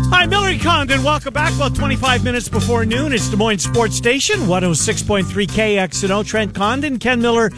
Hi, 0.09 0.25
Miller 0.25 0.49
and 0.49 0.61
Condon. 0.61 1.03
Welcome 1.03 1.33
back. 1.33 1.57
Well, 1.59 1.69
25 1.69 2.23
minutes 2.23 2.49
before 2.49 2.85
noon. 2.85 3.13
It's 3.13 3.29
Des 3.29 3.37
Moines 3.37 3.59
Sports 3.59 3.95
Station 3.95 4.39
106.3 4.41 5.23
KXNO. 5.47 6.25
Trent 6.25 6.55
Condon, 6.55 6.97
Ken 6.99 7.21
Miller 7.21 7.51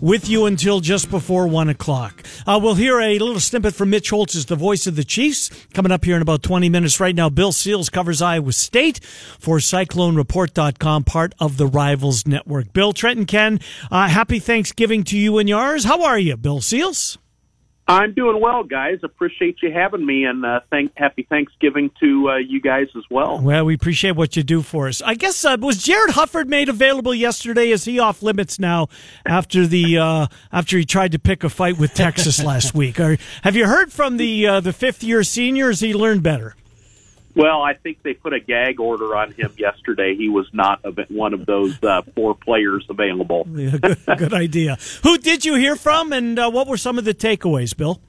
with 0.00 0.28
you 0.28 0.46
until 0.46 0.80
just 0.80 1.10
before 1.10 1.46
1 1.46 1.68
o'clock. 1.68 2.22
Uh, 2.46 2.58
we'll 2.62 2.74
hear 2.74 3.00
a 3.00 3.18
little 3.18 3.40
snippet 3.40 3.74
from 3.74 3.90
Mitch 3.90 4.10
Holthus, 4.10 4.36
as 4.36 4.46
the 4.46 4.56
voice 4.56 4.86
of 4.86 4.96
the 4.96 5.04
Chiefs, 5.04 5.50
coming 5.72 5.92
up 5.92 6.04
here 6.04 6.16
in 6.16 6.22
about 6.22 6.42
20 6.42 6.68
minutes. 6.68 7.00
Right 7.00 7.14
now, 7.14 7.28
Bill 7.28 7.52
Seals 7.52 7.88
covers 7.88 8.22
Iowa 8.22 8.52
State 8.52 9.00
for 9.38 9.58
CycloneReport.com, 9.58 11.04
part 11.04 11.34
of 11.38 11.56
the 11.56 11.66
Rivals 11.66 12.26
Network. 12.26 12.72
Bill, 12.72 12.92
Trent, 12.92 13.18
and 13.18 13.28
Ken, 13.28 13.60
uh, 13.90 14.08
happy 14.08 14.38
Thanksgiving 14.38 15.04
to 15.04 15.18
you 15.18 15.38
and 15.38 15.48
yours. 15.48 15.84
How 15.84 16.04
are 16.04 16.18
you, 16.18 16.36
Bill 16.36 16.60
Seals? 16.60 17.18
I'm 17.88 18.14
doing 18.14 18.40
well, 18.40 18.64
guys. 18.64 18.98
Appreciate 19.04 19.58
you 19.62 19.70
having 19.70 20.04
me, 20.04 20.24
and 20.24 20.44
uh, 20.44 20.60
thank 20.70 20.92
happy 20.96 21.22
Thanksgiving 21.22 21.90
to 22.00 22.30
uh, 22.30 22.36
you 22.36 22.60
guys 22.60 22.88
as 22.96 23.04
well. 23.10 23.40
Well, 23.40 23.64
we 23.64 23.74
appreciate 23.74 24.16
what 24.16 24.34
you 24.36 24.42
do 24.42 24.62
for 24.62 24.88
us. 24.88 25.00
I 25.02 25.14
guess 25.14 25.44
uh, 25.44 25.56
was 25.60 25.82
Jared 25.84 26.10
Hufford 26.10 26.48
made 26.48 26.68
available 26.68 27.14
yesterday? 27.14 27.70
Is 27.70 27.84
he 27.84 28.00
off 28.00 28.22
limits 28.22 28.58
now 28.58 28.88
after 29.24 29.68
the 29.68 29.98
uh, 29.98 30.26
after 30.52 30.78
he 30.78 30.84
tried 30.84 31.12
to 31.12 31.18
pick 31.20 31.44
a 31.44 31.48
fight 31.48 31.78
with 31.78 31.94
Texas 31.94 32.42
last 32.42 32.74
week? 32.74 32.98
Or 32.98 33.18
have 33.42 33.54
you 33.54 33.66
heard 33.66 33.92
from 33.92 34.16
the 34.16 34.46
uh, 34.46 34.60
the 34.60 34.72
fifth 34.72 35.04
year 35.04 35.22
senior? 35.22 35.68
Has 35.68 35.78
he 35.78 35.94
learned 35.94 36.24
better? 36.24 36.56
Well, 37.36 37.60
I 37.60 37.74
think 37.74 38.02
they 38.02 38.14
put 38.14 38.32
a 38.32 38.40
gag 38.40 38.80
order 38.80 39.14
on 39.14 39.30
him 39.32 39.52
yesterday. 39.58 40.16
He 40.16 40.30
was 40.30 40.48
not 40.54 40.80
one 41.10 41.34
of 41.34 41.44
those 41.44 41.80
uh, 41.82 42.00
four 42.14 42.34
players 42.34 42.86
available. 42.88 43.46
Yeah, 43.56 43.78
good, 43.78 43.98
good 44.18 44.34
idea. 44.34 44.76
Who 45.02 45.18
did 45.18 45.44
you 45.44 45.54
hear 45.54 45.76
from, 45.76 46.12
and 46.12 46.38
uh, 46.38 46.50
what 46.50 46.68
were 46.68 46.76
some 46.76 46.98
of 46.98 47.04
the 47.04 47.14
takeaways, 47.14 47.76
Bill? 47.76 48.00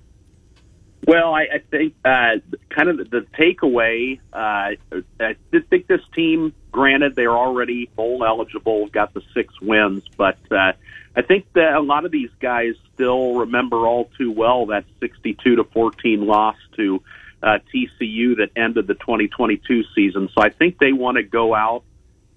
Well, 1.07 1.33
I, 1.33 1.43
I 1.43 1.59
think 1.71 1.95
uh, 2.03 2.37
kind 2.69 2.89
of 2.89 3.09
the, 3.09 3.25
takeaway. 3.37 4.19
Uh, 4.31 4.75
I 5.19 5.35
think 5.69 5.87
this 5.87 6.01
team, 6.13 6.53
granted, 6.71 7.15
they're 7.15 7.35
already 7.35 7.89
bowl 7.95 8.25
eligible, 8.25 8.87
got 8.87 9.13
the 9.13 9.21
six 9.33 9.59
wins, 9.61 10.03
but 10.17 10.37
uh, 10.51 10.73
I 11.15 11.21
think 11.21 11.51
that 11.53 11.73
a 11.73 11.79
lot 11.79 12.05
of 12.05 12.11
these 12.11 12.31
guys 12.39 12.75
still 12.93 13.35
remember 13.35 13.87
all 13.87 14.09
too 14.17 14.31
well 14.31 14.67
that 14.67 14.85
62 14.99 15.55
to 15.55 15.63
14 15.63 16.25
loss 16.25 16.57
to 16.75 17.01
uh, 17.43 17.59
TCU 17.73 18.37
that 18.37 18.49
ended 18.55 18.87
the 18.87 18.95
2022 18.95 19.83
season. 19.95 20.29
So 20.35 20.41
I 20.41 20.49
think 20.49 20.79
they 20.79 20.93
want 20.93 21.17
to 21.17 21.23
go 21.23 21.53
out. 21.53 21.83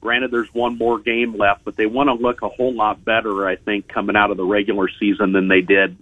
Granted, 0.01 0.31
there's 0.31 0.53
one 0.55 0.79
more 0.79 0.99
game 0.99 1.37
left, 1.37 1.65
but 1.65 1.77
they 1.77 1.87
want 1.87 2.09
to 2.09 2.15
look 2.15 2.43
a 2.43 2.49
whole 2.49 2.75
lot 2.75 3.05
better. 3.05 3.47
I 3.47 3.57
think 3.57 3.89
coming 3.89 4.17
out 4.17 4.31
of 4.31 4.37
the 4.37 4.45
regular 4.45 4.89
season 4.99 5.33
than 5.33 5.49
they 5.49 5.61
did 5.61 5.97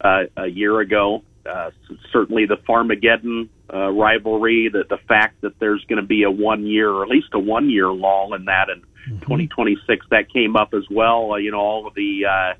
uh, 0.00 0.24
a 0.36 0.46
year 0.46 0.80
ago. 0.80 1.22
Uh, 1.44 1.70
certainly, 2.10 2.46
the 2.46 2.56
Farmageddon 2.56 3.50
uh, 3.72 3.90
rivalry, 3.90 4.70
the 4.72 4.84
the 4.88 4.96
fact 5.08 5.42
that 5.42 5.58
there's 5.58 5.84
going 5.84 6.00
to 6.00 6.06
be 6.06 6.22
a 6.22 6.30
one 6.30 6.66
year, 6.66 6.90
or 6.90 7.02
at 7.02 7.10
least 7.10 7.28
a 7.32 7.38
one 7.38 7.68
year 7.68 7.92
lull 7.92 8.32
in 8.32 8.46
that 8.46 8.70
in 8.70 8.80
2026, 9.20 10.06
that 10.10 10.32
came 10.32 10.56
up 10.56 10.72
as 10.72 10.84
well. 10.90 11.32
Uh, 11.32 11.36
you 11.36 11.50
know, 11.50 11.58
all 11.58 11.86
of 11.86 11.94
the 11.94 12.24
uh, 12.24 12.54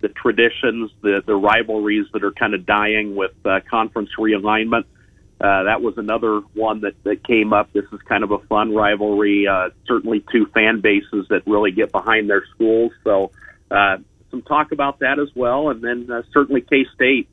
the 0.00 0.08
traditions, 0.08 0.90
the 1.02 1.22
the 1.26 1.34
rivalries 1.34 2.06
that 2.12 2.24
are 2.24 2.32
kind 2.32 2.54
of 2.54 2.66
dying 2.66 3.16
with 3.16 3.32
uh, 3.44 3.60
conference 3.70 4.10
realignment. 4.18 4.84
Uh, 5.40 5.64
that 5.64 5.82
was 5.82 5.94
another 5.98 6.40
one 6.54 6.80
that, 6.80 6.94
that 7.04 7.26
came 7.26 7.52
up. 7.52 7.72
This 7.72 7.84
is 7.92 8.00
kind 8.08 8.24
of 8.24 8.30
a 8.30 8.38
fun 8.38 8.74
rivalry. 8.74 9.46
Uh, 9.46 9.70
certainly, 9.86 10.24
two 10.32 10.46
fan 10.54 10.80
bases 10.80 11.26
that 11.28 11.42
really 11.46 11.72
get 11.72 11.92
behind 11.92 12.30
their 12.30 12.44
schools. 12.54 12.92
So, 13.04 13.32
uh, 13.70 13.98
some 14.30 14.42
talk 14.42 14.72
about 14.72 15.00
that 15.00 15.18
as 15.18 15.28
well. 15.34 15.68
And 15.68 15.82
then 15.82 16.10
uh, 16.10 16.22
certainly 16.32 16.62
K 16.62 16.86
State, 16.94 17.28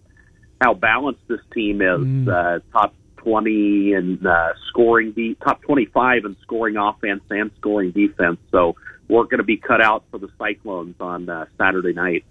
how 0.59 0.73
balanced 0.73 1.21
this 1.27 1.39
team 1.53 1.81
is. 1.81 2.27
Uh, 2.27 2.59
top 2.73 2.93
20 3.17 3.93
in 3.93 4.27
uh, 4.27 4.53
scoring, 4.67 5.13
de- 5.13 5.35
top 5.35 5.61
25 5.61 6.25
in 6.25 6.35
scoring 6.41 6.75
offense 6.75 7.23
and 7.29 7.51
scoring 7.57 7.91
defense. 7.91 8.37
So, 8.51 8.75
we're 9.07 9.23
going 9.23 9.37
to 9.37 9.43
be 9.43 9.57
cut 9.57 9.81
out 9.81 10.03
for 10.11 10.17
the 10.17 10.29
Cyclones 10.37 10.95
on 10.99 11.29
uh, 11.29 11.45
Saturday 11.57 11.93
night. 11.93 12.25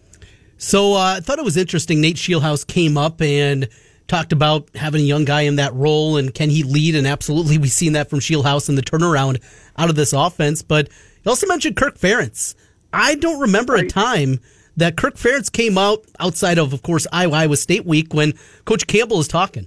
So 0.59 0.95
uh, 0.95 1.17
I 1.17 1.21
thought 1.21 1.39
it 1.39 1.45
was 1.45 1.57
interesting. 1.57 2.01
Nate 2.01 2.17
Scheelhaase 2.17 2.67
came 2.67 2.97
up 2.97 3.21
and 3.21 3.69
talked 4.13 4.33
about 4.33 4.69
having 4.75 5.01
a 5.01 5.05
young 5.05 5.25
guy 5.25 5.43
in 5.43 5.57
that 5.57 5.73
role 5.73 6.19
and 6.19 6.35
can 6.35 6.51
he 6.51 6.63
lead? 6.63 6.95
And 6.95 7.07
absolutely, 7.07 7.57
we've 7.57 7.73
seen 7.73 7.95
that 7.95 8.11
from 8.11 8.21
Scheelhaase 8.21 8.69
and 8.69 8.77
the 8.77 8.83
turnaround 8.83 9.43
out 9.79 9.89
of 9.89 9.97
this 9.97 10.13
offense. 10.13 10.61
But 10.61 10.89
he 11.25 11.31
also 11.31 11.47
mentioned 11.47 11.77
Kirk 11.77 11.99
Ferentz. 11.99 12.55
I 12.93 13.15
don't 13.15 13.41
remember 13.41 13.75
a 13.75 13.89
time 13.89 14.39
that 14.77 14.99
Kirk 14.99 15.15
Ferentz 15.15 15.51
came 15.51 15.79
out 15.79 16.05
outside 16.21 16.59
of, 16.59 16.75
of 16.75 16.83
course, 16.83 17.07
Iowa, 17.11 17.37
Iowa 17.37 17.57
State 17.57 17.87
week 17.87 18.13
when 18.13 18.35
Coach 18.67 18.87
Campbell 18.87 19.19
is 19.19 19.29
talking. 19.29 19.67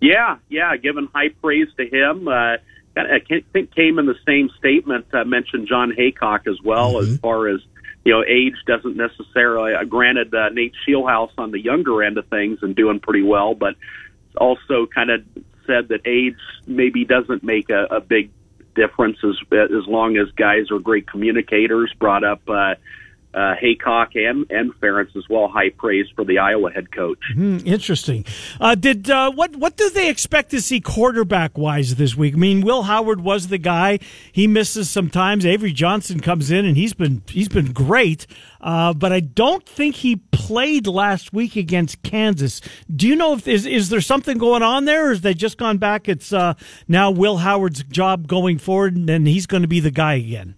Yeah, 0.00 0.38
yeah, 0.48 0.76
giving 0.76 1.08
high 1.14 1.28
praise 1.28 1.68
to 1.76 1.86
him. 1.86 2.26
Uh, 2.26 2.56
I 2.96 3.20
think 3.52 3.74
came 3.74 4.00
in 4.00 4.06
the 4.06 4.18
same 4.26 4.50
statement. 4.58 5.06
Uh, 5.12 5.24
mentioned 5.24 5.68
Jon 5.68 5.92
Heacock 5.92 6.48
as 6.48 6.60
well 6.64 6.94
mm-hmm. 6.94 7.12
as 7.12 7.18
far 7.20 7.46
as 7.46 7.60
you 8.04 8.12
know, 8.12 8.24
age 8.26 8.54
doesn't 8.66 8.96
necessarily. 8.96 9.74
Uh, 9.74 9.84
granted, 9.84 10.34
uh, 10.34 10.48
Nate 10.50 10.74
Scheelhaase 10.86 11.32
on 11.38 11.50
the 11.50 11.60
younger 11.60 12.02
end 12.02 12.18
of 12.18 12.26
things 12.28 12.58
and 12.62 12.74
doing 12.74 13.00
pretty 13.00 13.22
well, 13.22 13.54
but 13.54 13.74
also 14.36 14.86
kind 14.86 15.10
of 15.10 15.22
said 15.66 15.88
that 15.88 16.00
age 16.06 16.36
maybe 16.66 17.04
doesn't 17.04 17.42
make 17.42 17.70
a, 17.70 17.84
a 17.90 18.00
big 18.00 18.30
difference 18.74 19.18
as 19.24 19.36
as 19.52 19.86
long 19.86 20.16
as 20.16 20.30
guys 20.32 20.70
are 20.70 20.78
great 20.78 21.06
communicators. 21.06 21.92
Brought 21.98 22.24
up 22.24 22.40
uh, 22.48 22.74
uh, 23.32 23.54
Heacock 23.62 24.16
and 24.16 24.50
and 24.50 24.72
Ferentz 24.80 25.16
as 25.16 25.28
well. 25.28 25.48
High 25.48 25.70
praise 25.70 26.06
for 26.14 26.24
the 26.24 26.38
Iowa 26.38 26.70
head 26.70 26.90
coach. 26.92 27.20
Mm, 27.34 27.64
interesting. 27.66 28.24
Uh, 28.60 28.74
did 28.74 29.08
uh, 29.08 29.30
what 29.32 29.56
what 29.56 29.76
do 29.76 29.88
they 29.90 30.08
expect 30.08 30.50
to 30.50 30.60
see 30.60 30.80
quarterback 30.80 31.56
wise 31.56 31.94
this 31.94 32.16
week? 32.16 32.34
I 32.34 32.38
mean, 32.38 32.62
Will 32.62 32.82
Howard 32.82 33.20
was 33.20 33.48
the 33.48 33.58
guy. 33.58 33.98
He 34.32 34.46
misses 34.46 34.90
sometimes. 34.90 35.46
Avery 35.46 35.72
Johnson 35.72 36.20
comes 36.20 36.50
in 36.50 36.64
and 36.64 36.76
he's 36.76 36.94
been 36.94 37.22
he's 37.28 37.48
been 37.48 37.72
great. 37.72 38.26
Uh, 38.60 38.92
but 38.92 39.12
I 39.12 39.20
don't 39.20 39.66
think 39.66 39.96
he 39.96 40.16
played 40.16 40.86
last 40.86 41.32
week 41.32 41.56
against 41.56 42.02
Kansas. 42.02 42.60
Do 42.94 43.08
you 43.08 43.16
know 43.16 43.34
if 43.34 43.48
is 43.48 43.64
is 43.64 43.88
there 43.88 44.00
something 44.00 44.38
going 44.38 44.62
on 44.62 44.84
there, 44.84 45.08
or 45.08 45.12
is 45.12 45.22
they 45.22 45.34
just 45.34 45.56
gone 45.56 45.78
back? 45.78 46.08
It's 46.08 46.32
uh, 46.32 46.54
now 46.86 47.10
Will 47.10 47.38
Howard's 47.38 47.82
job 47.84 48.26
going 48.26 48.58
forward, 48.58 48.96
and 48.96 49.26
he's 49.26 49.46
going 49.46 49.62
to 49.62 49.68
be 49.68 49.80
the 49.80 49.90
guy 49.90 50.14
again. 50.14 50.56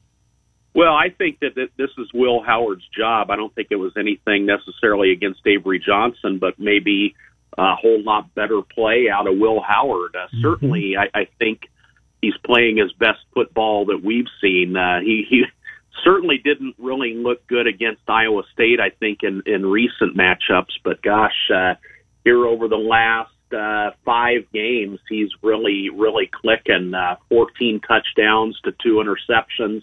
Well, 0.74 0.94
I 0.94 1.10
think 1.10 1.40
that 1.40 1.54
this 1.54 1.90
is 1.98 2.08
Will 2.14 2.42
Howard's 2.42 2.86
job. 2.96 3.30
I 3.30 3.36
don't 3.36 3.54
think 3.54 3.68
it 3.70 3.76
was 3.76 3.92
anything 3.96 4.46
necessarily 4.46 5.12
against 5.12 5.46
Avery 5.46 5.82
Johnson, 5.84 6.38
but 6.38 6.58
maybe 6.58 7.14
a 7.58 7.74
whole 7.74 8.02
lot 8.02 8.34
better 8.34 8.62
play 8.62 9.08
out 9.12 9.26
of 9.26 9.36
Will 9.36 9.60
Howard. 9.60 10.16
Uh, 10.16 10.26
mm-hmm. 10.26 10.42
Certainly, 10.42 10.96
I, 10.96 11.20
I 11.20 11.28
think 11.38 11.68
he's 12.22 12.36
playing 12.44 12.78
his 12.78 12.92
best 12.92 13.18
football 13.34 13.86
that 13.86 14.02
we've 14.02 14.28
seen. 14.40 14.76
Uh, 14.76 15.00
he, 15.00 15.26
he 15.28 15.42
certainly 16.04 16.38
didn't 16.38 16.74
really 16.78 17.14
look 17.14 17.46
good 17.46 17.66
against 17.66 18.02
Iowa 18.08 18.42
State, 18.52 18.80
I 18.80 18.90
think, 18.90 19.22
in, 19.22 19.42
in 19.44 19.66
recent 19.66 20.16
matchups. 20.16 20.72
But 20.82 21.02
gosh, 21.02 21.50
uh, 21.54 21.74
here 22.24 22.46
over 22.46 22.68
the 22.68 22.76
last 22.76 23.30
uh, 23.52 23.90
five 24.04 24.50
games, 24.52 25.00
he's 25.08 25.30
really, 25.42 25.90
really 25.90 26.30
clicking. 26.32 26.94
Uh, 26.94 27.16
14 27.28 27.80
touchdowns 27.86 28.58
to 28.64 28.72
two 28.82 29.02
interceptions. 29.04 29.82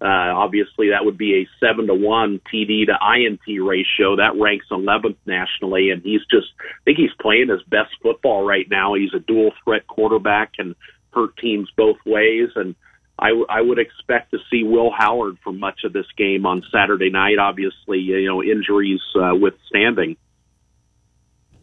Uh, 0.00 0.06
obviously, 0.06 0.90
that 0.90 1.04
would 1.04 1.18
be 1.18 1.42
a 1.42 1.48
seven 1.58 1.88
to 1.88 1.94
one 1.94 2.40
TD 2.52 2.86
to 2.86 2.96
INT 3.16 3.40
ratio. 3.46 4.16
That 4.16 4.38
ranks 4.38 4.66
11th 4.70 5.16
nationally, 5.26 5.90
and 5.90 6.02
he's 6.02 6.20
just, 6.30 6.46
I 6.60 6.84
think 6.84 6.98
he's 6.98 7.10
playing 7.20 7.48
his 7.48 7.62
best 7.64 7.90
football 8.00 8.46
right 8.46 8.66
now. 8.70 8.94
He's 8.94 9.12
a 9.14 9.18
dual 9.18 9.50
threat 9.64 9.88
quarterback 9.88 10.52
and 10.58 10.76
hurt 11.12 11.36
teams 11.38 11.68
both 11.76 11.96
ways. 12.06 12.50
And 12.54 12.76
I, 13.18 13.30
I 13.48 13.60
would 13.60 13.80
expect 13.80 14.30
to 14.30 14.38
see 14.50 14.62
Will 14.62 14.92
Howard 14.96 15.38
for 15.42 15.52
much 15.52 15.80
of 15.84 15.92
this 15.92 16.06
game 16.16 16.46
on 16.46 16.62
Saturday 16.72 17.10
night. 17.10 17.38
Obviously, 17.40 17.98
you 17.98 18.26
know, 18.26 18.40
injuries 18.40 19.00
uh, 19.20 19.34
withstanding. 19.34 20.16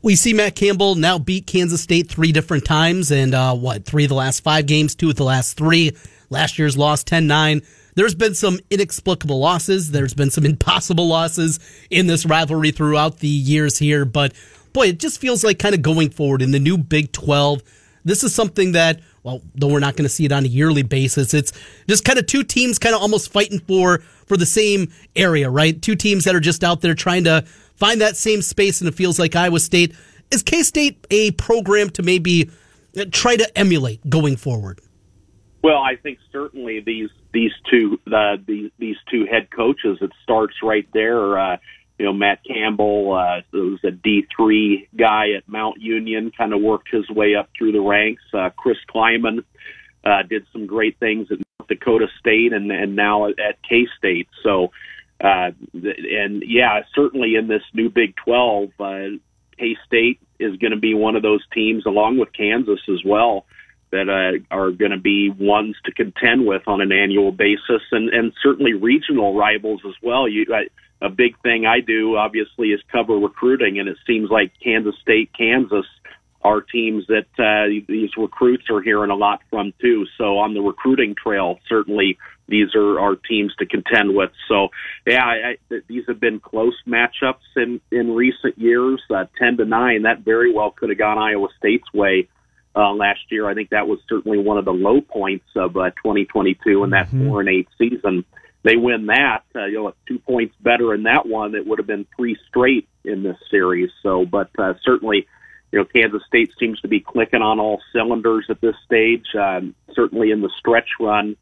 We 0.02 0.16
see 0.16 0.34
Matt 0.34 0.56
Campbell 0.56 0.96
now 0.96 1.18
beat 1.18 1.48
Kansas 1.48 1.82
State 1.82 2.10
three 2.10 2.32
different 2.32 2.66
times, 2.66 3.12
and 3.12 3.34
uh, 3.34 3.56
what, 3.56 3.86
three 3.86 4.04
of 4.04 4.10
the 4.10 4.16
last 4.16 4.42
five 4.42 4.68
games, 4.68 4.94
two 4.94 5.10
of 5.10 5.16
the 5.16 5.24
last 5.24 5.58
three. 5.58 5.96
Last 6.30 6.60
year's 6.60 6.78
loss 6.78 7.04
10 7.04 7.28
9 7.28 7.62
there's 7.96 8.16
been 8.16 8.36
some 8.36 8.60
inexplicable 8.70 9.40
losses. 9.40 9.92
There's 9.92 10.14
been 10.14 10.32
some 10.32 10.46
impossible 10.54 11.08
losses 11.08 11.60
in 11.90 12.08
this 12.08 12.26
rivalry 12.26 12.72
throughout 12.72 13.20
the 13.20 13.28
years 13.28 13.78
here. 13.78 14.06
But 14.06 14.34
boy, 14.74 14.88
it 14.88 15.00
just 15.00 15.20
feels 15.20 15.44
like 15.44 15.60
kind 15.60 15.74
of 15.74 15.82
going 15.82 16.10
forward 16.10 16.42
in 16.42 16.52
the 16.52 16.60
new 16.60 16.78
Big 16.78 17.12
12. 17.12 17.64
This 18.04 18.24
is 18.24 18.36
something 18.36 18.74
that, 18.74 19.00
well, 19.24 19.42
though 19.56 19.68
we're 19.68 19.80
not 19.80 19.96
going 19.96 20.04
to 20.04 20.14
see 20.14 20.26
it 20.26 20.32
on 20.32 20.44
a 20.44 20.48
yearly 20.48 20.84
basis, 20.84 21.34
it's 21.34 21.52
just 21.90 22.06
kind 22.06 22.20
of 22.20 22.28
two 22.28 22.44
teams 22.44 22.78
kind 22.78 22.94
of 22.94 23.02
almost 23.02 23.32
fighting 23.32 23.60
for 23.60 24.00
for 24.28 24.38
the 24.38 24.46
same 24.46 24.92
area, 25.16 25.50
right? 25.50 25.82
Two 25.82 25.96
teams 25.96 26.24
that 26.26 26.36
are 26.36 26.40
just 26.40 26.64
out 26.64 26.82
there 26.82 26.94
trying 26.94 27.24
to 27.24 27.44
find 27.76 28.02
that 28.02 28.16
same 28.16 28.42
space, 28.42 28.82
and 28.82 28.88
it 28.88 28.94
feels 28.94 29.18
like 29.18 29.36
Iowa 29.36 29.60
State 29.60 29.96
is 30.32 30.44
K 30.44 30.62
State 30.62 31.06
a 31.10 31.32
program 31.32 31.90
to 31.92 32.04
maybe 32.04 32.50
uh, 32.98 33.06
try 33.12 33.36
to 33.36 33.58
emulate 33.58 34.08
going 34.10 34.36
forward. 34.36 34.82
Well, 35.64 35.82
I 35.82 35.96
think 35.96 36.20
certainly 36.32 36.80
these 36.80 37.10
these 37.36 37.52
two 37.70 38.00
uh, 38.08 38.38
these 38.48 38.72
these 38.80 38.96
two 39.12 39.26
head 39.30 39.50
coaches. 39.52 39.98
It 40.02 40.12
starts 40.24 40.56
right 40.64 40.88
there. 40.94 41.38
Uh, 41.38 41.58
you 42.00 42.06
know, 42.06 42.14
Matt 42.14 42.40
Campbell 42.46 43.14
uh, 43.14 43.42
was 43.54 43.80
a 43.84 43.92
D 43.92 44.26
three 44.36 44.88
guy 44.98 45.32
at 45.38 45.48
Mount 45.48 45.82
Union, 45.82 46.32
kind 46.36 46.54
of 46.54 46.62
worked 46.62 46.90
his 46.90 47.10
way 47.10 47.36
up 47.36 47.50
through 47.56 47.74
the 47.74 47.82
ranks. 47.82 48.24
Uh, 48.34 48.50
Chris 48.56 48.78
Klieman 48.94 49.44
uh, 50.06 50.24
did 50.30 50.46
some 50.54 50.66
great 50.66 50.98
things 50.98 51.28
at 51.30 51.40
North 51.60 51.68
Dakota 51.68 52.08
State, 52.20 52.54
and 52.54 52.72
and 52.72 52.96
now 52.96 53.28
at 53.28 53.62
K 53.70 53.86
State. 53.98 54.30
So, 54.42 54.72
uh, 55.22 55.52
and 55.74 56.42
yeah, 56.48 56.84
certainly 56.96 57.36
in 57.36 57.48
this 57.50 57.64
new 57.74 57.90
Big 57.90 58.16
Twelve, 58.16 58.70
uh, 58.80 59.20
K 59.60 59.76
State 59.86 60.22
is 60.40 60.56
going 60.56 60.72
to 60.72 60.80
be 60.80 60.94
one 60.94 61.18
of 61.18 61.22
those 61.22 61.44
teams, 61.54 61.86
along 61.86 62.18
with 62.18 62.32
Kansas 62.32 62.80
as 62.90 63.04
well 63.06 63.46
that 63.96 64.10
uh, 64.10 64.56
are 64.56 64.72
going 64.72 64.92
to 64.92 65.00
be 65.00 65.30
ones 65.30 65.76
to 65.86 65.92
contend 65.92 66.46
with 66.46 66.64
on 66.68 66.82
an 66.82 66.92
annual 66.92 67.32
basis, 67.32 67.82
and 67.92 68.10
and 68.10 68.34
certainly 68.44 68.74
regional 68.74 69.36
rivals 69.36 69.82
as 69.88 69.96
well. 70.04 70.28
You, 70.28 70.46
I, 70.54 70.68
a 71.06 71.10
big 71.10 71.40
thing 71.42 71.66
I 71.66 71.80
do 71.80 72.18
obviously 72.18 72.70
is 72.70 72.82
cover 72.92 73.16
recruiting, 73.16 73.80
and 73.80 73.88
it 73.88 73.98
seems 74.06 74.30
like 74.30 74.52
Kansas 74.64 74.96
State, 75.02 75.32
Kansas 75.38 75.86
are 76.42 76.62
teams 76.62 77.06
that 77.08 77.26
uh, 77.40 77.68
these 77.88 78.12
recruits 78.18 78.66
are 78.70 78.82
hearing 78.82 79.10
a 79.10 79.16
lot 79.16 79.42
from 79.50 79.74
too. 79.82 80.06
So 80.18 80.38
on 80.38 80.54
the 80.54 80.62
recruiting 80.62 81.16
trail, 81.16 81.58
certainly 81.68 82.20
these 82.48 82.76
are, 82.76 83.00
are 83.00 83.16
teams 83.16 83.56
to 83.56 83.66
contend 83.66 84.16
with. 84.16 84.30
So 84.48 84.68
yeah, 85.08 85.24
I, 85.26 85.58
I, 85.72 85.80
these 85.88 86.04
have 86.08 86.20
been 86.20 86.40
close 86.40 86.76
matchups 86.88 87.48
in 87.56 87.82
in 87.92 88.14
recent 88.14 88.60
years. 88.60 89.02
Uh, 89.10 89.26
Ten 89.40 89.58
to 89.58 89.66
nine, 89.66 90.04
that 90.04 90.20
very 90.20 90.54
well 90.54 90.72
could 90.72 90.90
have 90.90 91.00
gone 91.00 91.18
Iowa 91.18 91.48
State's 91.58 91.92
way 91.94 92.28
uh, 92.76 92.92
last 92.94 93.22
year. 93.30 93.48
I 93.48 93.54
think 93.54 93.70
that 93.70 93.88
was 93.88 94.00
certainly 94.10 94.38
one 94.38 94.58
of 94.58 94.66
the 94.66 94.74
low 94.74 95.02
points 95.02 95.46
of 95.56 95.78
uh, 95.78 95.92
2022 95.92 96.84
in 96.84 96.90
that 96.92 97.08
mm-hmm. 97.08 97.28
four 97.28 97.40
and 97.40 97.50
eight 97.50 97.68
season. 97.78 98.26
They 98.64 98.78
win 98.78 99.06
that, 99.08 99.44
uh, 99.56 99.66
you 99.66 99.76
know, 99.76 99.94
two 100.08 100.20
points 100.20 100.56
better 100.60 100.94
in 100.94 101.04
that 101.04 101.28
one. 101.28 101.54
It 101.54 101.68
would 101.68 101.78
have 101.78 101.88
been 101.88 102.08
three 102.16 102.36
straight 102.48 102.88
in 103.04 103.22
this 103.22 103.38
series. 103.52 103.92
So, 104.02 104.26
but 104.26 104.50
uh, 104.58 104.74
certainly, 104.84 105.28
you 105.72 105.80
know, 105.80 105.86
Kansas 105.86 106.24
State 106.28 106.52
seems 106.60 106.82
to 106.82 106.88
be 106.88 107.00
clicking 107.00 107.44
on 107.44 107.60
all 107.60 107.80
cylinders 107.94 108.46
at 108.50 108.62
this 108.62 108.76
stage. 108.84 109.26
Um, 109.40 109.76
certainly 109.94 110.32
in 110.32 110.42
the 110.42 110.50
stretch 110.58 110.90
run, 111.00 111.38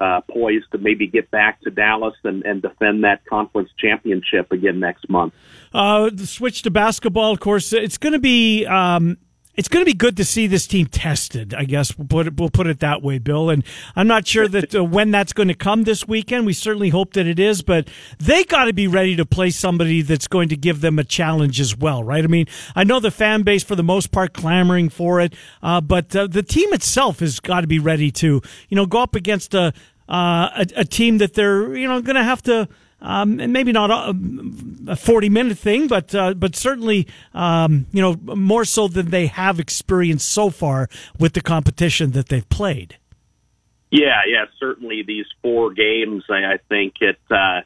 uh, 0.00 0.20
poised 0.30 0.70
to 0.72 0.78
maybe 0.78 1.06
get 1.06 1.30
back 1.30 1.60
to 1.62 1.70
Dallas 1.70 2.14
and, 2.24 2.44
and 2.44 2.62
defend 2.62 3.04
that 3.04 3.24
conference 3.26 3.70
championship 3.78 4.50
again 4.52 4.80
next 4.80 5.08
month. 5.10 5.34
Uh, 5.74 6.10
switch 6.18 6.62
to 6.62 6.70
basketball, 6.70 7.32
of 7.32 7.40
course. 7.40 7.72
It's 7.72 7.98
going 7.98 8.14
to 8.14 8.20
be 8.20 8.64
um, 8.64 9.18
it's 9.60 9.68
going 9.68 9.82
to 9.82 9.86
be 9.86 9.92
good 9.92 10.16
to 10.16 10.24
see 10.24 10.46
this 10.46 10.66
team 10.66 10.86
tested. 10.86 11.52
I 11.52 11.64
guess 11.64 11.98
we'll 11.98 12.08
put 12.08 12.26
it, 12.26 12.40
we'll 12.40 12.48
put 12.48 12.66
it 12.66 12.80
that 12.80 13.02
way, 13.02 13.18
Bill. 13.18 13.50
And 13.50 13.62
I'm 13.94 14.06
not 14.06 14.26
sure 14.26 14.48
that 14.48 14.74
uh, 14.74 14.82
when 14.82 15.10
that's 15.10 15.34
going 15.34 15.48
to 15.48 15.54
come 15.54 15.84
this 15.84 16.08
weekend. 16.08 16.46
We 16.46 16.54
certainly 16.54 16.88
hope 16.88 17.12
that 17.12 17.26
it 17.26 17.38
is, 17.38 17.60
but 17.60 17.86
they 18.18 18.44
got 18.44 18.64
to 18.64 18.72
be 18.72 18.86
ready 18.86 19.16
to 19.16 19.26
play 19.26 19.50
somebody 19.50 20.00
that's 20.00 20.26
going 20.26 20.48
to 20.48 20.56
give 20.56 20.80
them 20.80 20.98
a 20.98 21.04
challenge 21.04 21.60
as 21.60 21.76
well, 21.76 22.02
right? 22.02 22.24
I 22.24 22.26
mean, 22.26 22.46
I 22.74 22.84
know 22.84 23.00
the 23.00 23.10
fan 23.10 23.42
base 23.42 23.62
for 23.62 23.76
the 23.76 23.82
most 23.82 24.10
part 24.12 24.32
clamoring 24.32 24.88
for 24.88 25.20
it, 25.20 25.34
uh, 25.62 25.82
but 25.82 26.16
uh, 26.16 26.26
the 26.26 26.42
team 26.42 26.72
itself 26.72 27.18
has 27.18 27.38
got 27.38 27.60
to 27.60 27.66
be 27.66 27.78
ready 27.78 28.10
to, 28.12 28.40
you 28.70 28.76
know, 28.76 28.86
go 28.86 29.02
up 29.02 29.14
against 29.14 29.52
a 29.52 29.74
uh, 30.08 30.48
a, 30.56 30.80
a 30.80 30.84
team 30.84 31.18
that 31.18 31.34
they're 31.34 31.76
you 31.76 31.86
know 31.86 32.02
going 32.02 32.16
to 32.16 32.24
have 32.24 32.42
to 32.42 32.66
um, 33.02 33.40
and 33.40 33.52
maybe 33.52 33.72
not 33.72 33.90
a, 33.90 34.14
a, 34.92 34.96
40 34.96 35.28
minute 35.28 35.58
thing, 35.58 35.86
but 35.86 36.14
uh, 36.14 36.34
but 36.34 36.56
certainly 36.56 37.06
um, 37.34 37.86
you 37.92 38.02
know 38.02 38.16
more 38.36 38.64
so 38.64 38.88
than 38.88 39.10
they 39.10 39.26
have 39.26 39.58
experienced 39.58 40.28
so 40.28 40.50
far 40.50 40.88
with 41.18 41.32
the 41.32 41.40
competition 41.40 42.12
that 42.12 42.28
they've 42.28 42.48
played. 42.48 42.98
Yeah, 43.90 44.20
yeah, 44.28 44.44
certainly 44.58 45.02
these 45.02 45.26
four 45.42 45.72
games, 45.72 46.24
I, 46.28 46.54
I 46.54 46.56
think 46.68 46.94
it. 47.00 47.18
Uh, 47.30 47.62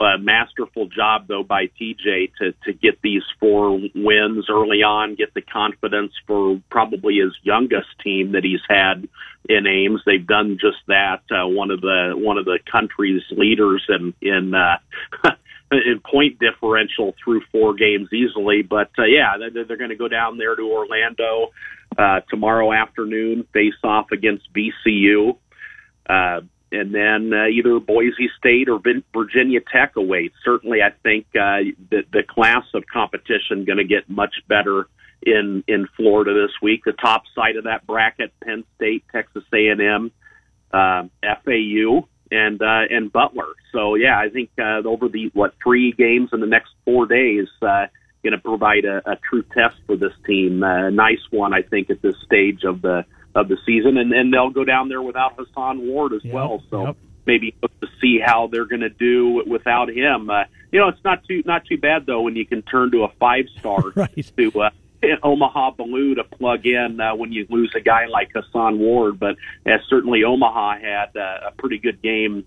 a 0.00 0.18
masterful 0.18 0.86
job 0.86 1.26
though 1.28 1.42
by 1.42 1.66
TJ 1.80 2.32
to 2.38 2.52
to 2.64 2.72
get 2.72 3.00
these 3.02 3.22
four 3.40 3.80
wins 3.94 4.46
early 4.48 4.82
on, 4.82 5.14
get 5.14 5.34
the 5.34 5.42
confidence 5.42 6.12
for 6.26 6.60
probably 6.70 7.16
his 7.16 7.32
youngest 7.42 7.88
team 8.02 8.32
that 8.32 8.44
he's 8.44 8.60
had 8.68 9.08
in 9.48 9.66
Ames. 9.66 10.00
They've 10.06 10.26
done 10.26 10.58
just 10.60 10.78
that. 10.86 11.22
Uh, 11.30 11.48
one 11.48 11.70
of 11.70 11.80
the 11.80 12.12
one 12.14 12.38
of 12.38 12.44
the 12.44 12.58
country's 12.70 13.22
leaders 13.30 13.84
in 13.88 14.14
in 14.20 14.54
uh, 14.54 14.78
in 15.72 16.00
point 16.04 16.38
differential 16.38 17.14
through 17.22 17.42
four 17.52 17.74
games 17.74 18.08
easily. 18.12 18.62
But 18.62 18.90
uh, 18.98 19.04
yeah, 19.04 19.36
they're, 19.38 19.64
they're 19.64 19.76
going 19.76 19.90
to 19.90 19.96
go 19.96 20.08
down 20.08 20.38
there 20.38 20.54
to 20.54 20.62
Orlando 20.62 21.50
uh, 21.96 22.20
tomorrow 22.30 22.72
afternoon, 22.72 23.46
face 23.52 23.74
off 23.82 24.12
against 24.12 24.48
VCU. 24.52 25.36
Uh, 26.08 26.40
and 26.70 26.94
then 26.94 27.32
uh, 27.32 27.46
either 27.46 27.80
Boise 27.80 28.28
State 28.38 28.68
or 28.68 28.80
Virginia 29.14 29.60
Tech 29.60 29.96
awaits. 29.96 30.34
Certainly, 30.44 30.82
I 30.82 30.90
think 31.02 31.26
uh, 31.34 31.64
the, 31.90 32.02
the 32.12 32.22
class 32.28 32.64
of 32.74 32.84
competition 32.92 33.64
going 33.64 33.78
to 33.78 33.84
get 33.84 34.08
much 34.08 34.34
better 34.48 34.88
in 35.22 35.64
in 35.66 35.88
Florida 35.96 36.34
this 36.34 36.52
week. 36.62 36.82
The 36.84 36.92
top 36.92 37.22
side 37.34 37.56
of 37.56 37.64
that 37.64 37.86
bracket: 37.86 38.32
Penn 38.44 38.64
State, 38.76 39.04
Texas 39.10 39.44
A&M, 39.52 40.10
uh, 40.72 41.04
FAU, 41.22 42.08
and 42.30 42.60
uh, 42.60 42.82
and 42.90 43.12
Butler. 43.12 43.54
So 43.72 43.94
yeah, 43.94 44.18
I 44.18 44.28
think 44.28 44.50
uh, 44.58 44.86
over 44.86 45.08
the 45.08 45.30
what 45.34 45.54
three 45.62 45.92
games 45.92 46.30
in 46.32 46.40
the 46.40 46.46
next 46.46 46.70
four 46.84 47.06
days. 47.06 47.48
Uh, 47.62 47.86
Going 48.24 48.32
to 48.32 48.38
provide 48.38 48.84
a, 48.84 48.96
a 49.08 49.16
true 49.30 49.44
test 49.44 49.76
for 49.86 49.96
this 49.96 50.12
team. 50.26 50.64
A 50.64 50.90
nice 50.90 51.22
one, 51.30 51.54
I 51.54 51.62
think, 51.62 51.88
at 51.88 52.02
this 52.02 52.16
stage 52.26 52.64
of 52.64 52.82
the 52.82 53.04
of 53.38 53.48
the 53.48 53.56
season, 53.64 53.96
and 53.96 54.12
then 54.12 54.30
they'll 54.30 54.50
go 54.50 54.64
down 54.64 54.88
there 54.88 55.02
without 55.02 55.38
Hason 55.38 55.86
Ward 55.86 56.12
as 56.12 56.24
yep, 56.24 56.34
well. 56.34 56.62
So 56.70 56.86
yep. 56.86 56.96
maybe 57.26 57.54
to 57.62 57.88
see 58.00 58.18
how 58.18 58.48
they're 58.48 58.66
going 58.66 58.80
to 58.80 58.90
do 58.90 59.44
without 59.46 59.88
him. 59.90 60.28
Uh, 60.28 60.44
you 60.72 60.80
know, 60.80 60.88
it's 60.88 61.02
not 61.04 61.24
too 61.26 61.42
not 61.46 61.64
too 61.64 61.78
bad 61.78 62.06
though 62.06 62.22
when 62.22 62.36
you 62.36 62.44
can 62.44 62.62
turn 62.62 62.90
to 62.92 63.04
a 63.04 63.08
five 63.20 63.46
star 63.58 63.80
right. 63.94 64.32
to 64.36 64.60
uh, 64.60 64.70
Omaha 65.22 65.72
Biliew 65.72 66.16
to 66.16 66.24
plug 66.24 66.66
in 66.66 67.00
uh, 67.00 67.14
when 67.14 67.32
you 67.32 67.46
lose 67.48 67.72
a 67.76 67.80
guy 67.80 68.06
like 68.06 68.30
Hason 68.34 68.78
Ward. 68.78 69.18
But 69.18 69.36
uh, 69.64 69.78
certainly 69.88 70.24
Omaha 70.24 70.78
had 70.78 71.16
uh, 71.16 71.48
a 71.48 71.52
pretty 71.52 71.78
good 71.78 72.02
game 72.02 72.44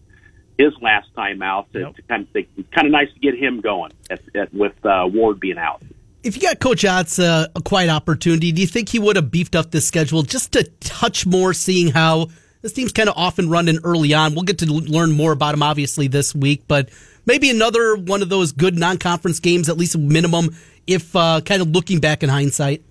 his 0.57 0.73
last 0.81 1.07
time 1.15 1.41
out. 1.41 1.71
To, 1.73 1.79
yep. 1.79 1.95
to 1.95 2.01
kind 2.03 2.27
of 2.35 2.71
kind 2.71 2.87
of 2.87 2.91
nice 2.91 3.11
to 3.13 3.19
get 3.19 3.35
him 3.35 3.61
going 3.61 3.91
at, 4.09 4.21
at, 4.35 4.53
with 4.53 4.85
uh, 4.85 5.07
Ward 5.11 5.39
being 5.39 5.57
out 5.57 5.81
if 6.23 6.35
you 6.35 6.41
got 6.41 6.59
Coach 6.59 6.85
Otz 6.85 7.19
uh, 7.19 7.47
a 7.55 7.61
quiet 7.61 7.89
opportunity, 7.89 8.51
do 8.51 8.61
you 8.61 8.67
think 8.67 8.89
he 8.89 8.99
would 8.99 9.15
have 9.15 9.31
beefed 9.31 9.55
up 9.55 9.71
this 9.71 9.87
schedule 9.87 10.23
just 10.23 10.51
to 10.53 10.63
touch 10.79 11.25
more, 11.25 11.53
seeing 11.53 11.91
how 11.91 12.27
this 12.61 12.73
team's 12.73 12.91
kind 12.91 13.09
of 13.09 13.15
often 13.17 13.49
running 13.49 13.79
early 13.83 14.13
on? 14.13 14.33
We'll 14.33 14.43
get 14.43 14.59
to 14.59 14.65
learn 14.67 15.11
more 15.11 15.31
about 15.31 15.53
him 15.53 15.63
obviously 15.63 16.07
this 16.07 16.35
week, 16.35 16.63
but 16.67 16.89
maybe 17.25 17.49
another 17.49 17.95
one 17.95 18.21
of 18.21 18.29
those 18.29 18.51
good 18.51 18.77
non-conference 18.77 19.39
games, 19.39 19.69
at 19.69 19.77
least 19.77 19.95
a 19.95 19.97
minimum, 19.97 20.55
if 20.85 21.15
uh, 21.15 21.41
kind 21.41 21.61
of 21.61 21.69
looking 21.69 21.99
back 21.99 22.23
in 22.23 22.29
hindsight. 22.29 22.83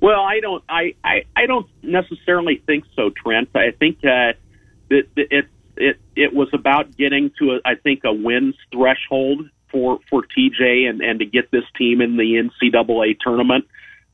Well, 0.00 0.20
I 0.20 0.40
don't, 0.40 0.62
I, 0.68 0.94
I, 1.02 1.24
I 1.34 1.46
don't 1.46 1.66
necessarily 1.82 2.62
think 2.66 2.84
so, 2.94 3.10
Trent. 3.10 3.48
I 3.54 3.70
think 3.72 3.98
uh, 3.98 4.34
that 4.90 5.08
it, 5.16 5.46
it, 5.76 6.00
it 6.14 6.32
was 6.34 6.48
about 6.52 6.96
getting 6.96 7.32
to, 7.38 7.52
a, 7.52 7.60
I 7.64 7.74
think, 7.76 8.02
a 8.04 8.12
wins 8.12 8.54
threshold 8.72 9.48
for 9.76 9.98
for 10.08 10.22
TJ 10.22 10.88
and 10.88 11.02
and 11.02 11.18
to 11.18 11.26
get 11.26 11.50
this 11.50 11.64
team 11.76 12.00
in 12.00 12.16
the 12.16 12.50
NCAA 12.62 13.18
tournament 13.20 13.66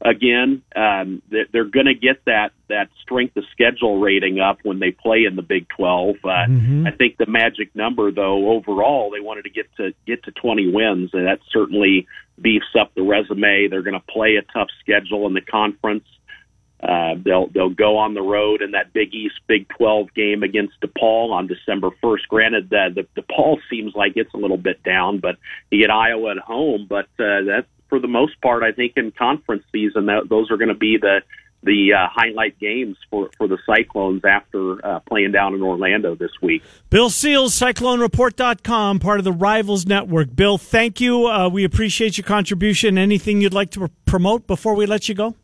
again. 0.04 0.62
Um, 0.74 1.22
they're, 1.30 1.46
they're 1.52 1.64
going 1.64 1.86
to 1.86 1.94
get 1.94 2.24
that 2.26 2.50
that 2.68 2.88
strength 3.00 3.36
of 3.36 3.44
schedule 3.52 4.00
rating 4.00 4.40
up 4.40 4.58
when 4.64 4.80
they 4.80 4.90
play 4.90 5.24
in 5.24 5.36
the 5.36 5.42
Big 5.42 5.68
Twelve. 5.68 6.16
Uh, 6.24 6.48
mm-hmm. 6.48 6.86
I 6.86 6.90
think 6.90 7.16
the 7.16 7.26
magic 7.26 7.74
number, 7.76 8.10
though, 8.10 8.50
overall, 8.50 9.10
they 9.10 9.20
wanted 9.20 9.44
to 9.44 9.50
get 9.50 9.66
to 9.76 9.94
get 10.06 10.24
to 10.24 10.32
20 10.32 10.72
wins, 10.72 11.10
and 11.12 11.26
that 11.26 11.38
certainly 11.52 12.08
beefs 12.40 12.74
up 12.78 12.92
the 12.94 13.02
resume. 13.02 13.68
They're 13.68 13.82
going 13.82 14.00
to 14.00 14.12
play 14.12 14.36
a 14.36 14.52
tough 14.52 14.68
schedule 14.80 15.26
in 15.28 15.34
the 15.34 15.40
conference. 15.40 16.04
Uh, 16.82 17.14
they'll 17.24 17.46
they'll 17.48 17.70
go 17.70 17.96
on 17.96 18.14
the 18.14 18.22
road 18.22 18.60
in 18.60 18.72
that 18.72 18.92
Big 18.92 19.14
East 19.14 19.36
Big 19.46 19.68
12 19.68 20.12
game 20.14 20.42
against 20.42 20.80
DePaul 20.80 21.30
on 21.30 21.46
December 21.46 21.90
1st. 22.02 22.28
Granted, 22.28 22.70
that 22.70 22.94
the 22.94 23.22
DePaul 23.22 23.58
seems 23.70 23.94
like 23.94 24.12
it's 24.16 24.34
a 24.34 24.36
little 24.36 24.56
bit 24.56 24.82
down, 24.82 25.18
but 25.18 25.36
you 25.70 25.80
get 25.80 25.90
Iowa 25.90 26.32
at 26.32 26.38
home. 26.38 26.86
But 26.88 27.06
uh, 27.20 27.46
that, 27.46 27.66
for 27.88 28.00
the 28.00 28.08
most 28.08 28.40
part, 28.40 28.64
I 28.64 28.72
think 28.72 28.94
in 28.96 29.12
conference 29.12 29.62
season, 29.70 30.06
that, 30.06 30.28
those 30.28 30.50
are 30.50 30.56
going 30.56 30.68
to 30.68 30.74
be 30.74 30.96
the 31.00 31.20
the 31.62 31.92
uh, 31.92 32.08
highlight 32.12 32.58
games 32.58 32.96
for, 33.08 33.30
for 33.38 33.46
the 33.46 33.58
Cyclones 33.64 34.22
after 34.24 34.84
uh, 34.84 34.98
playing 35.00 35.30
down 35.30 35.54
in 35.54 35.62
Orlando 35.62 36.16
this 36.16 36.32
week. 36.40 36.62
Bill 36.90 37.08
Seals, 37.08 37.54
CycloneReport.com, 37.58 38.98
part 38.98 39.20
of 39.20 39.24
the 39.24 39.32
Rivals 39.32 39.86
Network. 39.86 40.34
Bill, 40.34 40.58
thank 40.58 41.00
you. 41.00 41.28
Uh, 41.28 41.48
we 41.48 41.62
appreciate 41.62 42.18
your 42.18 42.24
contribution. 42.24 42.98
Anything 42.98 43.40
you'd 43.40 43.54
like 43.54 43.70
to 43.70 43.88
promote 44.06 44.48
before 44.48 44.74
we 44.74 44.86
let 44.86 45.08
you 45.08 45.14
go? 45.14 45.36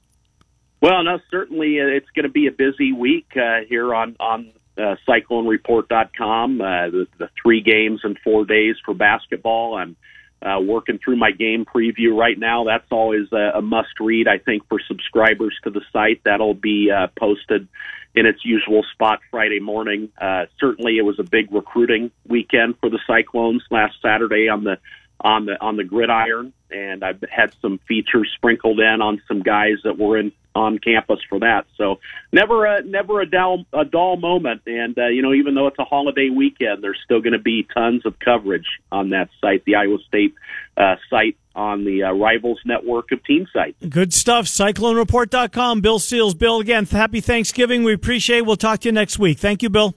Well, 0.80 1.02
no, 1.02 1.18
certainly 1.30 1.80
uh, 1.80 1.86
it's 1.86 2.10
going 2.14 2.24
to 2.24 2.32
be 2.32 2.46
a 2.46 2.52
busy 2.52 2.92
week 2.92 3.28
uh, 3.36 3.64
here 3.68 3.94
on 3.94 4.16
on 4.20 4.52
uh, 4.76 4.94
CycloneReport.com. 5.08 6.60
Uh, 6.60 6.64
the, 6.90 7.06
the 7.18 7.28
three 7.42 7.60
games 7.62 8.00
in 8.04 8.16
four 8.22 8.44
days 8.44 8.76
for 8.84 8.94
basketball. 8.94 9.76
I'm 9.76 9.96
uh, 10.40 10.60
working 10.60 11.00
through 11.04 11.16
my 11.16 11.32
game 11.32 11.64
preview 11.64 12.16
right 12.16 12.38
now. 12.38 12.64
That's 12.64 12.86
always 12.92 13.32
a, 13.32 13.58
a 13.58 13.62
must 13.62 13.98
read, 13.98 14.28
I 14.28 14.38
think, 14.38 14.68
for 14.68 14.78
subscribers 14.86 15.56
to 15.64 15.70
the 15.70 15.80
site. 15.92 16.20
That'll 16.24 16.54
be 16.54 16.90
uh, 16.92 17.08
posted 17.18 17.66
in 18.14 18.26
its 18.26 18.44
usual 18.44 18.84
spot 18.92 19.18
Friday 19.32 19.60
morning. 19.60 20.10
Uh, 20.20 20.46
certainly, 20.60 20.96
it 20.96 21.02
was 21.02 21.18
a 21.18 21.24
big 21.24 21.52
recruiting 21.52 22.12
weekend 22.26 22.76
for 22.78 22.88
the 22.88 23.00
Cyclones 23.06 23.64
last 23.70 23.96
Saturday 24.00 24.48
on 24.48 24.62
the 24.62 24.78
on 25.20 25.46
the 25.46 25.60
on 25.60 25.76
the 25.76 25.84
gridiron, 25.84 26.52
and 26.70 27.02
I've 27.02 27.22
had 27.28 27.52
some 27.60 27.80
features 27.88 28.30
sprinkled 28.36 28.78
in 28.78 29.02
on 29.02 29.20
some 29.26 29.42
guys 29.42 29.78
that 29.82 29.98
were 29.98 30.16
in 30.16 30.30
on 30.58 30.78
campus 30.78 31.20
for 31.28 31.38
that. 31.38 31.66
So 31.76 32.00
never 32.32 32.66
a 32.66 32.82
never 32.82 33.20
a 33.20 33.30
dull 33.30 33.64
a 33.72 33.84
dull 33.84 34.16
moment. 34.16 34.62
And 34.66 34.98
uh, 34.98 35.06
you 35.06 35.22
know, 35.22 35.32
even 35.32 35.54
though 35.54 35.68
it's 35.68 35.78
a 35.78 35.84
holiday 35.84 36.28
weekend, 36.28 36.82
there's 36.82 36.98
still 37.04 37.20
going 37.20 37.32
to 37.32 37.38
be 37.38 37.66
tons 37.72 38.04
of 38.04 38.18
coverage 38.18 38.66
on 38.90 39.10
that 39.10 39.28
site, 39.40 39.64
the 39.64 39.76
Iowa 39.76 39.98
State 40.06 40.34
uh, 40.76 40.96
site 41.08 41.36
on 41.54 41.84
the 41.84 42.02
uh, 42.04 42.12
Rivals 42.12 42.60
network 42.64 43.12
of 43.12 43.24
team 43.24 43.46
sites. 43.52 43.76
Good 43.88 44.12
stuff. 44.12 44.46
CycloneReport.com. 44.46 45.80
Bill 45.80 45.98
Seals. 45.98 46.34
Bill, 46.34 46.60
again, 46.60 46.86
happy 46.86 47.20
Thanksgiving. 47.20 47.82
We 47.84 47.92
appreciate. 47.92 48.38
it. 48.38 48.46
We'll 48.46 48.56
talk 48.56 48.80
to 48.80 48.88
you 48.88 48.92
next 48.92 49.18
week. 49.18 49.38
Thank 49.38 49.62
you, 49.62 49.70
Bill. 49.70 49.94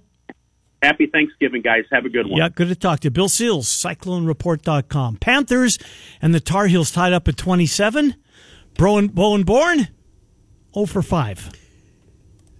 Happy 0.81 1.05
Thanksgiving, 1.05 1.61
guys. 1.61 1.83
Have 1.91 2.05
a 2.05 2.09
good 2.09 2.25
one. 2.25 2.37
Yeah, 2.39 2.49
good 2.49 2.69
to 2.69 2.75
talk 2.75 3.01
to 3.01 3.07
you. 3.07 3.11
Bill 3.11 3.29
Seals, 3.29 3.67
CycloneReport.com. 3.67 5.17
Panthers 5.17 5.77
and 6.19 6.33
the 6.33 6.39
Tar 6.39 6.65
Heels 6.65 6.89
tied 6.89 7.13
up 7.13 7.27
at 7.27 7.37
27. 7.37 8.15
Bowen, 8.75 9.07
Bowen 9.07 9.43
Born 9.43 9.89
0 10.73 10.85
for 10.85 11.01
5. 11.01 11.51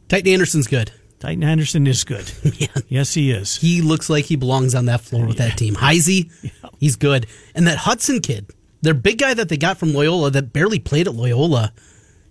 Tytan 0.10 0.28
Anderson's 0.34 0.68
good. 0.68 0.92
Tytan 1.20 1.44
Anderson 1.44 1.88
is 1.88 2.04
good. 2.04 2.32
yeah. 2.58 2.68
Yes, 2.90 3.14
he 3.14 3.32
is. 3.32 3.58
He 3.58 3.82
looks 3.82 4.10
like 4.10 4.26
he 4.26 4.36
belongs 4.36 4.76
on 4.76 4.86
that 4.86 5.02
floor 5.02 5.26
with 5.26 5.40
yeah. 5.40 5.50
that 5.50 5.58
team. 5.58 5.76
Heisey, 5.76 6.32
yeah. 6.42 6.70
he's 6.80 6.96
good. 6.96 7.28
And 7.56 7.68
that 7.68 7.78
Hutson 7.78 8.22
kid, 8.22 8.50
their 8.82 8.94
big 8.96 9.20
guy 9.20 9.34
that 9.34 9.48
they 9.48 9.58
got 9.58 9.78
from 9.78 9.94
Loyola 9.94 10.32
that 10.32 10.52
barely 10.52 10.80
played 10.80 11.08
at 11.08 11.14
Loyola. 11.14 11.72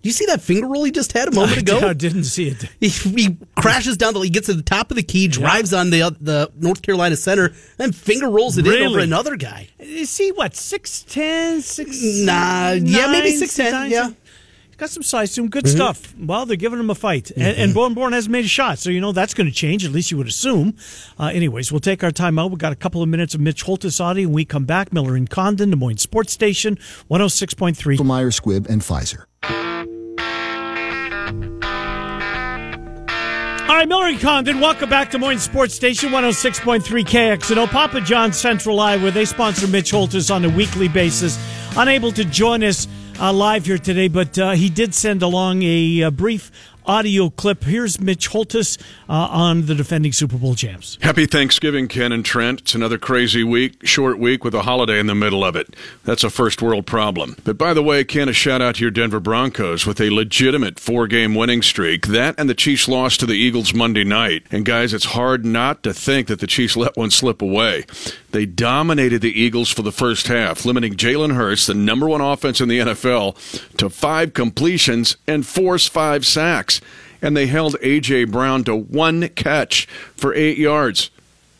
Do 0.03 0.09
you 0.09 0.14
see 0.14 0.24
that 0.26 0.41
finger 0.41 0.66
roll 0.66 0.85
he 0.85 0.91
just 0.91 1.12
had 1.12 1.28
a 1.28 1.31
moment 1.31 1.59
ago? 1.62 1.78
I 1.81 1.93
didn't 1.93 2.24
see 2.24 2.49
it. 2.49 2.64
He, 2.81 2.89
he 2.89 3.37
crashes 3.55 3.99
down 3.99 4.14
the. 4.14 4.20
He 4.20 4.31
gets 4.31 4.47
to 4.47 4.55
the 4.55 4.62
top 4.62 4.91
of 4.91 4.97
the 4.97 5.03
key, 5.03 5.28
drives 5.28 5.72
yeah. 5.72 5.78
on 5.78 5.91
the 5.91 6.03
uh, 6.03 6.11
the 6.20 6.51
North 6.57 6.81
Carolina 6.81 7.16
center, 7.16 7.53
and 7.78 7.95
finger 7.95 8.31
rolls 8.31 8.57
it 8.57 8.64
really? 8.64 8.81
in 8.81 8.89
over 8.89 8.99
another 9.01 9.37
guy. 9.37 9.68
Is 9.78 10.16
he 10.16 10.33
what 10.33 10.57
six 10.57 11.03
ten 11.03 11.61
six? 11.61 12.01
Nah, 12.03 12.33
nine, 12.33 12.87
yeah, 12.87 13.12
maybe 13.12 13.37
six 13.37 13.55
ten. 13.55 13.91
Yeah, 13.91 14.11
got 14.81 14.91
some 14.91 15.03
size 15.03 15.35
to 15.35 15.43
him. 15.43 15.49
Good 15.49 15.64
mm-hmm. 15.64 15.76
stuff. 15.76 16.14
Well, 16.18 16.47
they're 16.47 16.57
giving 16.57 16.81
him 16.81 16.91
a 16.91 16.95
fight. 16.95 17.24
Mm-hmm. 17.24 17.41
And, 17.41 17.59
and 17.59 17.74
Bowen 17.74 17.95
Born 17.95 18.12
hasn't 18.12 18.33
made 18.33 18.47
a 18.47 18.49
shot, 18.49 18.78
so 18.78 18.91
you 18.91 19.01
know 19.01 19.12
that's 19.12 19.35
going 19.35 19.47
to 19.47 19.53
change, 19.53 19.85
at 19.85 19.93
least 19.93 20.11
you 20.11 20.16
would 20.16 20.26
assume. 20.26 20.74
Uh, 21.18 21.26
anyways, 21.26 21.70
we'll 21.70 21.81
take 21.81 22.03
our 22.03 22.11
time 22.11 22.39
out. 22.39 22.51
We've 22.51 22.59
got 22.59 22.72
a 22.72 22.76
couple 22.76 23.03
of 23.03 23.09
minutes 23.09 23.35
of 23.35 23.41
Mitch 23.41 23.62
Holthus 23.62 24.01
audio. 24.01 24.26
When 24.26 24.35
we 24.35 24.45
come 24.45 24.64
back, 24.64 24.93
Miller 24.93 25.14
and 25.14 25.28
Condon, 25.28 25.70
Des 25.70 25.76
Moines 25.76 25.99
Sports 25.99 26.33
Station, 26.33 26.76
106.3. 27.11 28.05
Meyer, 28.05 28.31
Squibb, 28.31 28.68
and 28.68 28.81
Pfizer. 28.81 29.26
All 33.68 33.76
right, 33.76 33.89
Miller 33.89 34.07
and 34.07 34.20
Condon, 34.20 34.61
welcome 34.61 34.91
back 34.91 35.11
to 35.11 35.18
Des 35.18 35.20
Moines 35.20 35.41
Sports 35.41 35.74
Station 35.74 36.11
106.3 36.11 36.81
KXNO. 36.83 37.68
Papa 37.68 38.01
John 38.01 38.33
Central 38.33 38.81
Iowa, 38.81 39.11
they 39.11 39.26
sponsor 39.26 39.68
Mitch 39.68 39.91
Holthus 39.91 40.35
on 40.35 40.45
a 40.45 40.49
weekly 40.49 40.89
basis. 40.89 41.39
Unable 41.76 42.11
to 42.12 42.24
join 42.24 42.64
us 42.64 42.89
uh, 43.20 43.32
live 43.32 43.66
here 43.66 43.78
today, 43.78 44.08
but 44.08 44.38
uh, 44.38 44.52
he 44.52 44.70
did 44.70 44.94
send 44.94 45.22
along 45.22 45.62
a, 45.62 46.00
a 46.00 46.10
brief 46.10 46.50
audio 46.86 47.30
clip. 47.30 47.62
Here's 47.64 48.00
Mitch 48.00 48.28
Holthus 48.30 48.78
uh, 49.08 49.12
on 49.12 49.66
the 49.66 49.74
defending 49.74 50.12
Super 50.12 50.36
Bowl 50.36 50.54
champs. 50.54 50.98
Happy 51.02 51.26
Thanksgiving, 51.26 51.86
Ken 51.88 52.10
and 52.10 52.24
Trent. 52.24 52.62
It's 52.62 52.74
another 52.74 52.98
crazy 52.98 53.44
week, 53.44 53.86
short 53.86 54.18
week 54.18 54.42
with 54.42 54.54
a 54.54 54.62
holiday 54.62 54.98
in 54.98 55.06
the 55.06 55.14
middle 55.14 55.44
of 55.44 55.54
it. 55.54 55.74
That's 56.04 56.24
a 56.24 56.30
first 56.30 56.62
world 56.62 56.86
problem. 56.86 57.36
But 57.44 57.58
by 57.58 57.74
the 57.74 57.82
way, 57.82 58.02
Ken, 58.04 58.28
a 58.28 58.32
shout 58.32 58.62
out 58.62 58.76
to 58.76 58.80
your 58.82 58.90
Denver 58.90 59.20
Broncos 59.20 59.86
with 59.86 60.00
a 60.00 60.10
legitimate 60.10 60.80
four 60.80 61.06
game 61.06 61.34
winning 61.34 61.62
streak. 61.62 62.08
That 62.08 62.34
and 62.38 62.48
the 62.48 62.54
Chiefs 62.54 62.88
lost 62.88 63.20
to 63.20 63.26
the 63.26 63.34
Eagles 63.34 63.74
Monday 63.74 64.04
night. 64.04 64.44
And 64.50 64.64
guys, 64.64 64.92
it's 64.94 65.04
hard 65.04 65.44
not 65.44 65.82
to 65.84 65.92
think 65.94 66.26
that 66.28 66.40
the 66.40 66.46
Chiefs 66.46 66.76
let 66.76 66.96
one 66.96 67.10
slip 67.10 67.42
away. 67.42 67.84
They 68.33 68.47
dominated 68.47 69.22
the 69.22 69.41
Eagles 69.41 69.70
for 69.70 69.83
the 69.83 69.93
first 69.93 70.28
half, 70.28 70.64
limiting 70.64 70.95
Jalen 70.95 71.35
Hurts, 71.35 71.66
the 71.66 71.74
number 71.74 72.09
one 72.09 72.20
offense 72.20 72.61
in 72.61 72.68
the 72.68 72.78
NFL, 72.78 73.76
to 73.76 73.91
five 73.91 74.35
completions 74.35 75.16
and 75.26 75.47
forced 75.47 75.93
five 75.93 76.24
sacks. 76.24 76.81
And 77.22 77.37
they 77.37 77.47
held 77.47 77.76
A.J. 77.83 78.24
Brown 78.24 78.64
to 78.64 78.74
one 78.76 79.28
catch 79.31 79.87
for 80.16 80.33
eight 80.35 80.59
yards. 80.59 81.11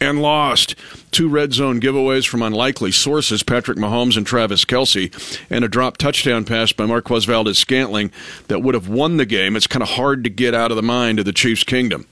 and 0.03 0.23
lost. 0.23 0.75
Two 1.11 1.29
red 1.29 1.53
zone 1.53 1.79
giveaways 1.79 2.27
from 2.27 2.41
unlikely 2.41 2.91
sources, 2.91 3.43
Patrick 3.43 3.77
Mahomes 3.77 4.17
and 4.17 4.27
Travis 4.27 4.65
Kelce, 4.65 5.13
and 5.51 5.63
a 5.63 5.69
drop 5.69 5.99
touchdown 5.99 6.47
pass 6.47 6.73
by 6.73 6.87
Marquez 6.87 7.27
Valdes 7.27 7.59
Scantling 7.59 8.11
that 8.49 8.61
would 8.63 8.75
have 8.75 8.89
won 8.89 9.19
the 9.19 9.27
game. 9.27 9.57
It's 9.57 9.67
kind 9.67 9.83
of 9.83 9.91
hard 9.91 10.25
to 10.25 10.31
get 10.31 10.55
out 10.55 10.71
of 10.71 10.77
the 10.77 10.83
mind 10.83 11.19
of 11.19 11.27
the 11.27 11.35
Chiefs' 11.35 11.65
kingdom 11.65 12.07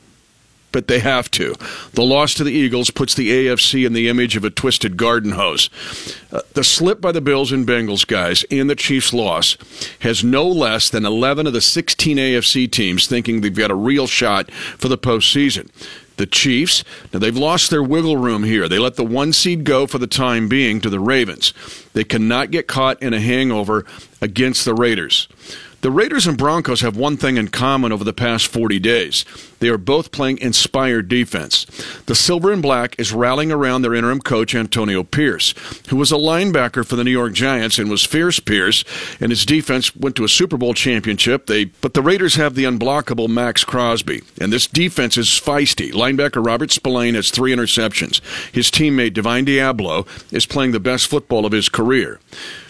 but 0.73 0.87
they 0.87 0.99
have 1.01 1.31
to. 1.33 1.55
The 1.93 2.03
loss 2.03 2.35
to 2.35 2.45
the 2.45 2.53
Eagles 2.53 2.91
puts 2.91 3.15
the 3.15 3.31
AFC 3.31 3.87
in 3.87 3.93
the 3.93 4.09
image 4.09 4.37
of 4.37 4.45
a 4.45 4.51
twisted 4.51 4.97
garden 4.97 5.33
hose. 5.33 5.71
Uh, 6.31 6.43
the 6.55 6.65
slip 6.65 7.01
by 7.01 7.13
the 7.13 7.21
Bills 7.21 7.53
and 7.53 7.67
Bengals 7.67 8.07
guys 8.07 8.45
and 8.51 8.69
the 8.69 8.75
Chiefs' 8.75 9.13
loss 9.13 9.57
has 10.01 10.23
no 10.23 10.47
less 10.47 10.91
than 10.91 11.05
11 11.05 11.47
of 11.47 11.53
the 11.53 11.61
16 11.61 12.17
AFC 12.17 12.71
teams 12.71 13.07
thinking 13.07 13.41
they've 13.41 13.55
got 13.55 13.71
a 13.71 13.75
real 13.75 14.07
shot 14.07 14.51
for 14.51 14.89
the 14.89 14.99
postseason. 14.99 15.71
The 16.19 16.27
Chiefs, 16.27 16.83
now 17.13 17.21
they've 17.21 17.37
lost 17.37 17.71
their 17.71 17.83
wiggle 17.83 18.17
room 18.17 18.43
here. 18.43 18.69
They 18.69 18.81
let 18.81 18.97
the 18.97 19.05
one 19.05 19.33
seed 19.33 19.63
go 19.63 19.87
for 19.87 19.99
the 19.99 20.09
time 20.09 20.49
being 20.49 20.81
to 20.81 20.91
the 20.91 20.99
Ravens. 20.99 21.55
They 21.93 22.03
cannot 22.03 22.51
get 22.51 22.67
caught 22.67 23.01
in 23.01 23.15
a 23.15 23.21
hangover 23.21 23.85
against 24.21 24.65
the 24.65 24.75
Raiders. 24.75 25.29
The 25.81 25.93
Raiders 25.93 26.27
and 26.27 26.37
Broncos 26.37 26.81
have 26.81 26.97
one 26.97 27.17
thing 27.17 27.37
in 27.37 27.49
common 27.49 27.93
over 27.93 28.03
the 28.03 28.13
past 28.13 28.49
40 28.49 28.81
days. 28.81 29.25
They 29.61 29.69
are 29.69 29.79
both 29.79 30.11
playing 30.11 30.39
inspired 30.39 31.09
defense. 31.09 31.67
The 32.07 32.17
Silver 32.17 32.53
and 32.53 32.61
Black 32.61 32.99
is 32.99 33.13
rallying 33.13 33.53
around 33.53 33.83
their 33.83 33.95
interim 33.95 34.21
coach, 34.21 34.57
Antonio 34.57 35.05
Pierce, 35.05 35.55
who 35.89 35.97
was 35.97 36.11
a 36.11 36.17
linebacker 36.17 36.85
for 36.85 36.97
the 36.97 37.05
New 37.05 37.13
York 37.13 37.33
Giants 37.33 37.79
and 37.79 37.89
was 37.89 38.05
fierce 38.05 38.41
Pierce, 38.41 38.85
and 39.21 39.31
his 39.31 39.47
defense 39.47 39.95
went 39.95 40.17
to 40.17 40.25
a 40.25 40.29
Super 40.29 40.57
Bowl 40.57 40.75
championship. 40.75 41.47
They, 41.47 41.67
but 41.67 41.95
the 41.95 42.03
Raiders 42.03 42.35
have 42.35 42.57
the 42.57 42.65
unblockable 42.65 43.29
Maxx 43.29 43.63
Crosby, 43.63 44.23
and 44.41 44.53
this 44.53 44.67
defense 44.67 45.17
is 45.17 45.29
feisty. 45.29 45.93
Linebacker 45.93 46.45
Robert 46.45 46.73
Spillane 46.73 47.15
has 47.15 47.31
three 47.31 47.55
interceptions. 47.55 48.21
His 48.53 48.69
teammate 48.69 49.15
Divine 49.15 49.47
Deablo, 49.47 50.09
is 50.33 50.45
playing 50.45 50.73
the 50.73 50.81
best 50.81 51.07
football 51.07 51.47
of 51.47 51.53
his 51.53 51.69
career. 51.69 52.19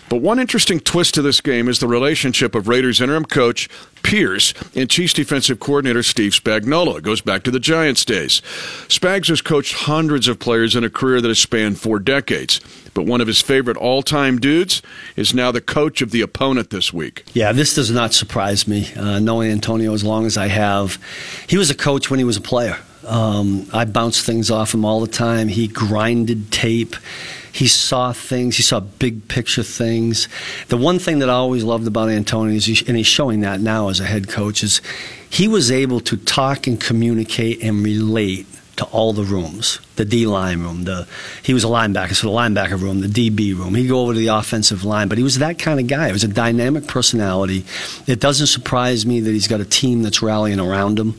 But 0.09 0.23
one 0.23 0.39
interesting 0.39 0.81
twist 0.81 1.15
to 1.15 1.23
this 1.23 1.41
game 1.41 1.69
is 1.69 1.81
the 1.81 1.87
relationship 1.87 2.55
of 2.55 2.67
Raiders 2.67 3.01
interim 3.01 3.25
coach 3.25 3.69
Pierce 4.03 4.55
and 4.75 4.89
Chiefs 4.89 5.13
defensive 5.13 5.61
coordinator 5.61 6.03
Steve 6.03 6.33
Spagnuolo. 6.33 6.99
It 6.99 7.05
goes 7.05 7.21
back 7.21 7.43
to 7.43 7.51
the 7.51 7.61
Giants 7.61 8.05
days. 8.05 8.41
Spags 8.89 9.29
has 9.29 9.43
coached 9.43 9.75
hundreds 9.75 10.29
of 10.29 10.39
players 10.39 10.75
in 10.75 10.85
a 10.85 10.91
career 10.91 11.21
that 11.21 11.29
has 11.29 11.39
spanned 11.39 11.79
four 11.79 11.99
decades. 11.99 12.61
But 12.95 13.05
one 13.05 13.21
of 13.21 13.27
his 13.27 13.43
favorite 13.43 13.77
all 13.77 14.03
time 14.03 14.39
dudes 14.39 14.83
is 15.15 15.35
now 15.35 15.53
the 15.53 15.61
coach 15.61 16.01
of 16.01 16.11
the 16.11 16.23
opponent 16.23 16.71
this 16.71 16.93
week. 16.93 17.25
Yeah, 17.35 17.53
this 17.53 17.75
does 17.75 17.91
not 17.91 18.15
surprise 18.15 18.67
me, 18.67 18.93
uh, 18.95 19.19
knowing 19.19 19.51
Antonio 19.51 19.93
as 19.93 20.05
long 20.05 20.27
as 20.27 20.37
I 20.37 20.47
have. 20.49 20.99
He 21.49 21.59
was 21.59 21.71
a 21.71 21.75
coach 21.75 22.11
when 22.11 22.19
he 22.19 22.25
was 22.25 22.37
a 22.37 22.41
player. 22.41 22.79
Um, 23.07 23.67
I 23.73 23.85
bounced 23.85 24.27
things 24.27 24.51
off 24.51 24.75
him 24.75 24.85
all 24.85 25.01
the 25.01 25.07
time. 25.07 25.49
He 25.49 25.69
grinded 25.69 26.51
tape. 26.51 26.97
He 27.59 27.67
saw 27.67 28.13
things. 28.13 28.57
He 28.57 28.63
saw 28.63 28.79
big 28.79 29.27
picture 29.27 29.65
things. 29.65 30.29
The 30.69 30.77
one 30.77 31.01
thing 31.01 31.19
that 31.19 31.29
I 31.29 31.33
always 31.33 31.65
loved 31.65 31.89
about 31.89 32.09
Antonio, 32.09 32.55
is 32.55 32.85
and 32.87 32.97
he's 32.97 33.09
showing 33.09 33.41
that 33.41 33.61
now 33.61 33.89
as 33.89 33.99
a 33.99 34.05
head 34.05 34.29
coach, 34.29 34.63
is 34.63 34.81
he 35.29 35.49
was 35.49 35.69
able 35.73 35.99
to 36.03 36.17
talk 36.17 36.69
and 36.69 36.81
communicate 36.81 37.61
and 37.61 37.83
relate 37.83 38.47
to 38.77 38.85
all 38.85 39.13
the 39.13 39.25
rooms 39.25 39.81
the 39.99 40.05
D 40.05 40.27
line 40.27 40.63
room, 40.63 40.85
the 40.85 41.07
he 41.43 41.53
was 41.53 41.65
a 41.65 41.69
linebacker, 41.69 42.15
so 42.15 42.29
the 42.29 42.37
linebacker 42.37 42.81
room, 42.81 43.01
the 43.01 43.07
DB 43.07 43.57
room. 43.57 43.75
He'd 43.75 43.89
go 43.89 44.01
over 44.01 44.15
to 44.15 44.19
the 44.19 44.29
offensive 44.29 44.85
line, 44.85 45.09
but 45.09 45.19
he 45.19 45.25
was 45.25 45.39
that 45.39 45.59
kind 45.59 45.79
of 45.79 45.87
guy. 45.87 46.09
It 46.09 46.13
was 46.13 46.25
a 46.25 46.29
dynamic 46.29 46.87
personality. 46.87 47.65
It 48.07 48.21
doesn't 48.21 48.47
surprise 48.47 49.05
me 49.05 49.21
that 49.21 49.31
he's 49.31 49.49
got 49.49 49.61
a 49.61 49.65
team 49.65 50.03
that's 50.03 50.23
rallying 50.23 50.61
around 50.61 50.99
him 50.99 51.15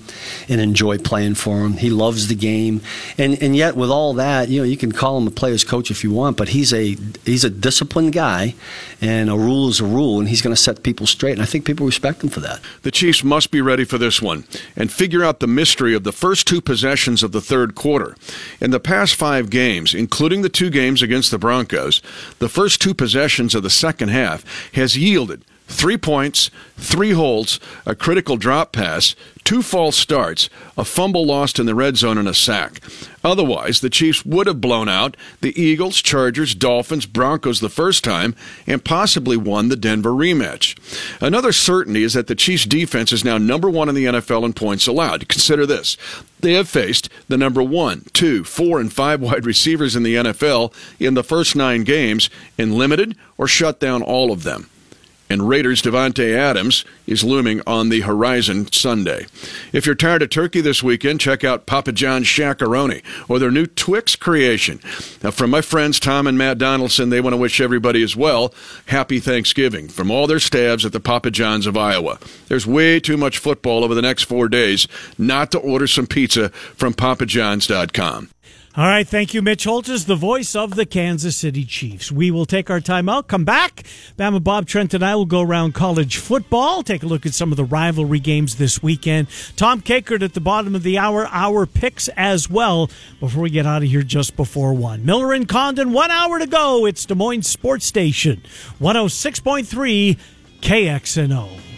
and 0.47 0.59
enjoy 0.59 0.97
playing 0.97 1.35
for 1.35 1.59
him. 1.59 1.73
He 1.73 1.89
loves 1.89 2.27
the 2.27 2.35
game, 2.35 2.81
and 3.17 3.41
and 3.43 3.55
yet 3.55 3.75
with 3.75 3.91
all 3.91 4.15
that, 4.15 4.49
you 4.49 4.59
know, 4.59 4.65
you 4.65 4.77
can 4.77 4.91
call 4.91 5.17
him 5.17 5.27
a 5.27 5.31
player's 5.31 5.63
coach 5.63 5.91
if 5.91 6.03
you 6.03 6.11
want, 6.11 6.37
but 6.37 6.49
he's 6.49 6.73
a 6.73 6.95
he's 7.25 7.43
a 7.43 7.49
disciplined 7.49 8.13
guy, 8.13 8.55
and 9.01 9.29
a 9.29 9.37
rule 9.37 9.69
is 9.69 9.79
a 9.79 9.85
rule, 9.85 10.19
and 10.19 10.29
he's 10.29 10.41
going 10.41 10.55
to 10.55 10.61
set 10.61 10.83
people 10.83 11.05
straight. 11.05 11.33
And 11.33 11.41
I 11.41 11.45
think 11.45 11.65
people 11.65 11.85
respect 11.85 12.23
him 12.23 12.29
for 12.29 12.39
that. 12.39 12.59
The 12.81 12.91
Chiefs 12.91 13.23
must 13.23 13.51
be 13.51 13.61
ready 13.61 13.83
for 13.83 13.97
this 13.97 14.21
one 14.21 14.45
and 14.75 14.91
figure 14.91 15.23
out 15.23 15.39
the 15.39 15.47
mystery 15.47 15.93
of 15.93 16.03
the 16.03 16.11
first 16.11 16.47
two 16.47 16.61
possessions 16.61 17.23
of 17.23 17.31
the 17.31 17.41
third 17.41 17.75
quarter. 17.75 18.15
And 18.61 18.68
in 18.69 18.71
the 18.71 18.79
past 18.79 19.15
five 19.15 19.49
games, 19.49 19.95
including 19.95 20.43
the 20.43 20.47
two 20.47 20.69
games 20.69 21.01
against 21.01 21.31
the 21.31 21.39
Broncos, 21.39 22.03
the 22.37 22.47
first 22.47 22.79
two 22.79 22.93
possessions 22.93 23.55
of 23.55 23.63
the 23.63 23.69
second 23.71 24.09
half 24.09 24.45
has 24.73 24.95
yielded 24.95 25.43
three 25.69 25.97
points, 25.97 26.49
three 26.77 27.11
holds, 27.11 27.59
a 27.85 27.95
critical 27.95 28.37
drop 28.37 28.73
pass, 28.73 29.15
two 29.43 29.61
false 29.61 29.95
starts, 29.95 30.49
a 30.77 30.83
fumble 30.83 31.25
lost 31.25 31.59
in 31.59 31.65
the 31.65 31.75
red 31.75 31.95
zone, 31.95 32.17
and 32.17 32.27
a 32.27 32.33
sack. 32.33 32.81
Otherwise, 33.23 33.79
the 33.79 33.89
Chiefs 33.89 34.25
would 34.25 34.47
have 34.47 34.61
blown 34.61 34.89
out 34.89 35.15
the 35.41 35.59
Eagles, 35.61 36.01
Chargers, 36.01 36.55
Dolphins, 36.55 37.05
Broncos 37.05 37.59
the 37.59 37.69
first 37.69 38.03
time 38.03 38.35
and 38.65 38.83
possibly 38.83 39.37
won 39.37 39.69
the 39.69 39.75
Denver 39.75 40.11
rematch. 40.11 40.77
Another 41.21 41.51
certainty 41.51 42.03
is 42.03 42.13
that 42.13 42.27
the 42.27 42.35
Chiefs' 42.35 42.65
defense 42.65 43.11
is 43.11 43.25
now 43.25 43.37
number 43.37 43.69
one 43.69 43.89
in 43.89 43.95
the 43.95 44.05
NFL 44.05 44.45
in 44.45 44.53
points 44.53 44.87
allowed. 44.87 45.27
Consider 45.27 45.65
this. 45.65 45.97
They 46.39 46.53
have 46.53 46.69
faced 46.69 47.09
the 47.27 47.37
number 47.37 47.61
one, 47.61 48.05
two, 48.13 48.43
four, 48.43 48.79
and 48.79 48.91
five 48.91 49.21
wide 49.21 49.45
receivers 49.45 49.95
in 49.95 50.03
the 50.03 50.15
NFL 50.15 50.73
in 50.99 51.13
the 51.13 51.23
first 51.23 51.55
nine 51.55 51.83
games 51.83 52.29
and 52.57 52.75
limited 52.75 53.15
or 53.37 53.47
shut 53.47 53.79
down 53.79 54.01
all 54.01 54.31
of 54.31 54.43
them 54.43 54.68
and 55.29 55.47
Raiders 55.47 55.81
Davante 55.81 56.35
Adams 56.35 56.85
is 57.05 57.23
looming 57.23 57.61
on 57.67 57.89
the 57.89 58.01
horizon 58.01 58.71
Sunday. 58.71 59.27
If 59.71 59.85
you're 59.85 59.95
tired 59.95 60.21
of 60.21 60.29
turkey 60.29 60.61
this 60.61 60.81
weekend, 60.81 61.19
check 61.19 61.43
out 61.43 61.65
Papa 61.65 61.91
John's 61.91 62.25
Shaq-a-Roni 62.25 63.03
or 63.29 63.39
their 63.39 63.51
new 63.51 63.65
Twix 63.65 64.15
creation. 64.15 64.79
Now, 65.23 65.31
from 65.31 65.51
my 65.51 65.61
friends 65.61 65.99
Tom 65.99 66.27
and 66.27 66.37
Matt 66.37 66.57
Donaldson, 66.57 67.09
they 67.09 67.21
want 67.21 67.33
to 67.33 67.37
wish 67.37 67.61
everybody 67.61 68.01
as 68.01 68.15
well 68.15 68.53
happy 68.87 69.19
Thanksgiving 69.19 69.87
from 69.87 70.09
all 70.09 70.27
their 70.27 70.39
staffs 70.39 70.85
at 70.85 70.93
the 70.93 70.99
Papa 70.99 71.31
John's 71.31 71.67
of 71.67 71.77
Iowa. 71.77 72.19
There's 72.47 72.65
way 72.65 72.99
too 72.99 73.17
much 73.17 73.37
football 73.37 73.83
over 73.83 73.93
the 73.93 74.01
next 74.01 74.23
four 74.23 74.49
days 74.49 74.87
not 75.17 75.51
to 75.51 75.59
order 75.59 75.87
some 75.87 76.07
pizza 76.07 76.49
from 76.49 76.93
papajohns.com. 76.93 78.29
All 78.79 78.87
right, 78.87 79.05
thank 79.05 79.33
you, 79.33 79.41
Mitch 79.41 79.65
Holthus, 79.65 80.05
the 80.05 80.15
voice 80.15 80.55
of 80.55 80.75
the 80.75 80.85
Kansas 80.85 81.35
City 81.35 81.65
Chiefs. 81.65 82.13
We 82.13 82.31
will 82.31 82.45
take 82.45 82.69
our 82.69 82.79
time 82.79 83.09
out, 83.09 83.27
come 83.27 83.43
back. 83.43 83.83
Bama 84.17 84.41
Bob 84.41 84.67
Trent 84.67 84.93
and 84.93 85.03
I 85.03 85.17
will 85.17 85.25
go 85.25 85.41
around 85.41 85.73
college 85.73 86.15
football, 86.15 86.81
take 86.81 87.03
a 87.03 87.05
look 87.05 87.25
at 87.25 87.33
some 87.33 87.51
of 87.51 87.57
the 87.57 87.65
rivalry 87.65 88.21
games 88.21 88.55
this 88.55 88.81
weekend. 88.81 89.27
Tom 89.57 89.81
Kakert 89.81 90.21
at 90.21 90.33
the 90.33 90.39
bottom 90.39 90.75
of 90.75 90.83
the 90.83 90.97
hour, 90.97 91.27
our 91.29 91.65
picks 91.65 92.07
as 92.15 92.49
well, 92.49 92.89
before 93.19 93.41
we 93.43 93.49
get 93.49 93.65
out 93.65 93.83
of 93.83 93.89
here 93.89 94.01
just 94.01 94.37
before 94.37 94.73
one. 94.73 95.03
Miller 95.03 95.33
and 95.33 95.49
Condon, 95.49 95.91
one 95.91 96.09
hour 96.09 96.39
to 96.39 96.47
go. 96.47 96.85
It's 96.85 97.05
Des 97.05 97.15
Moines 97.15 97.47
Sports 97.47 97.85
Station, 97.85 98.41
106.3 98.79 100.17
KXNO. 100.61 101.68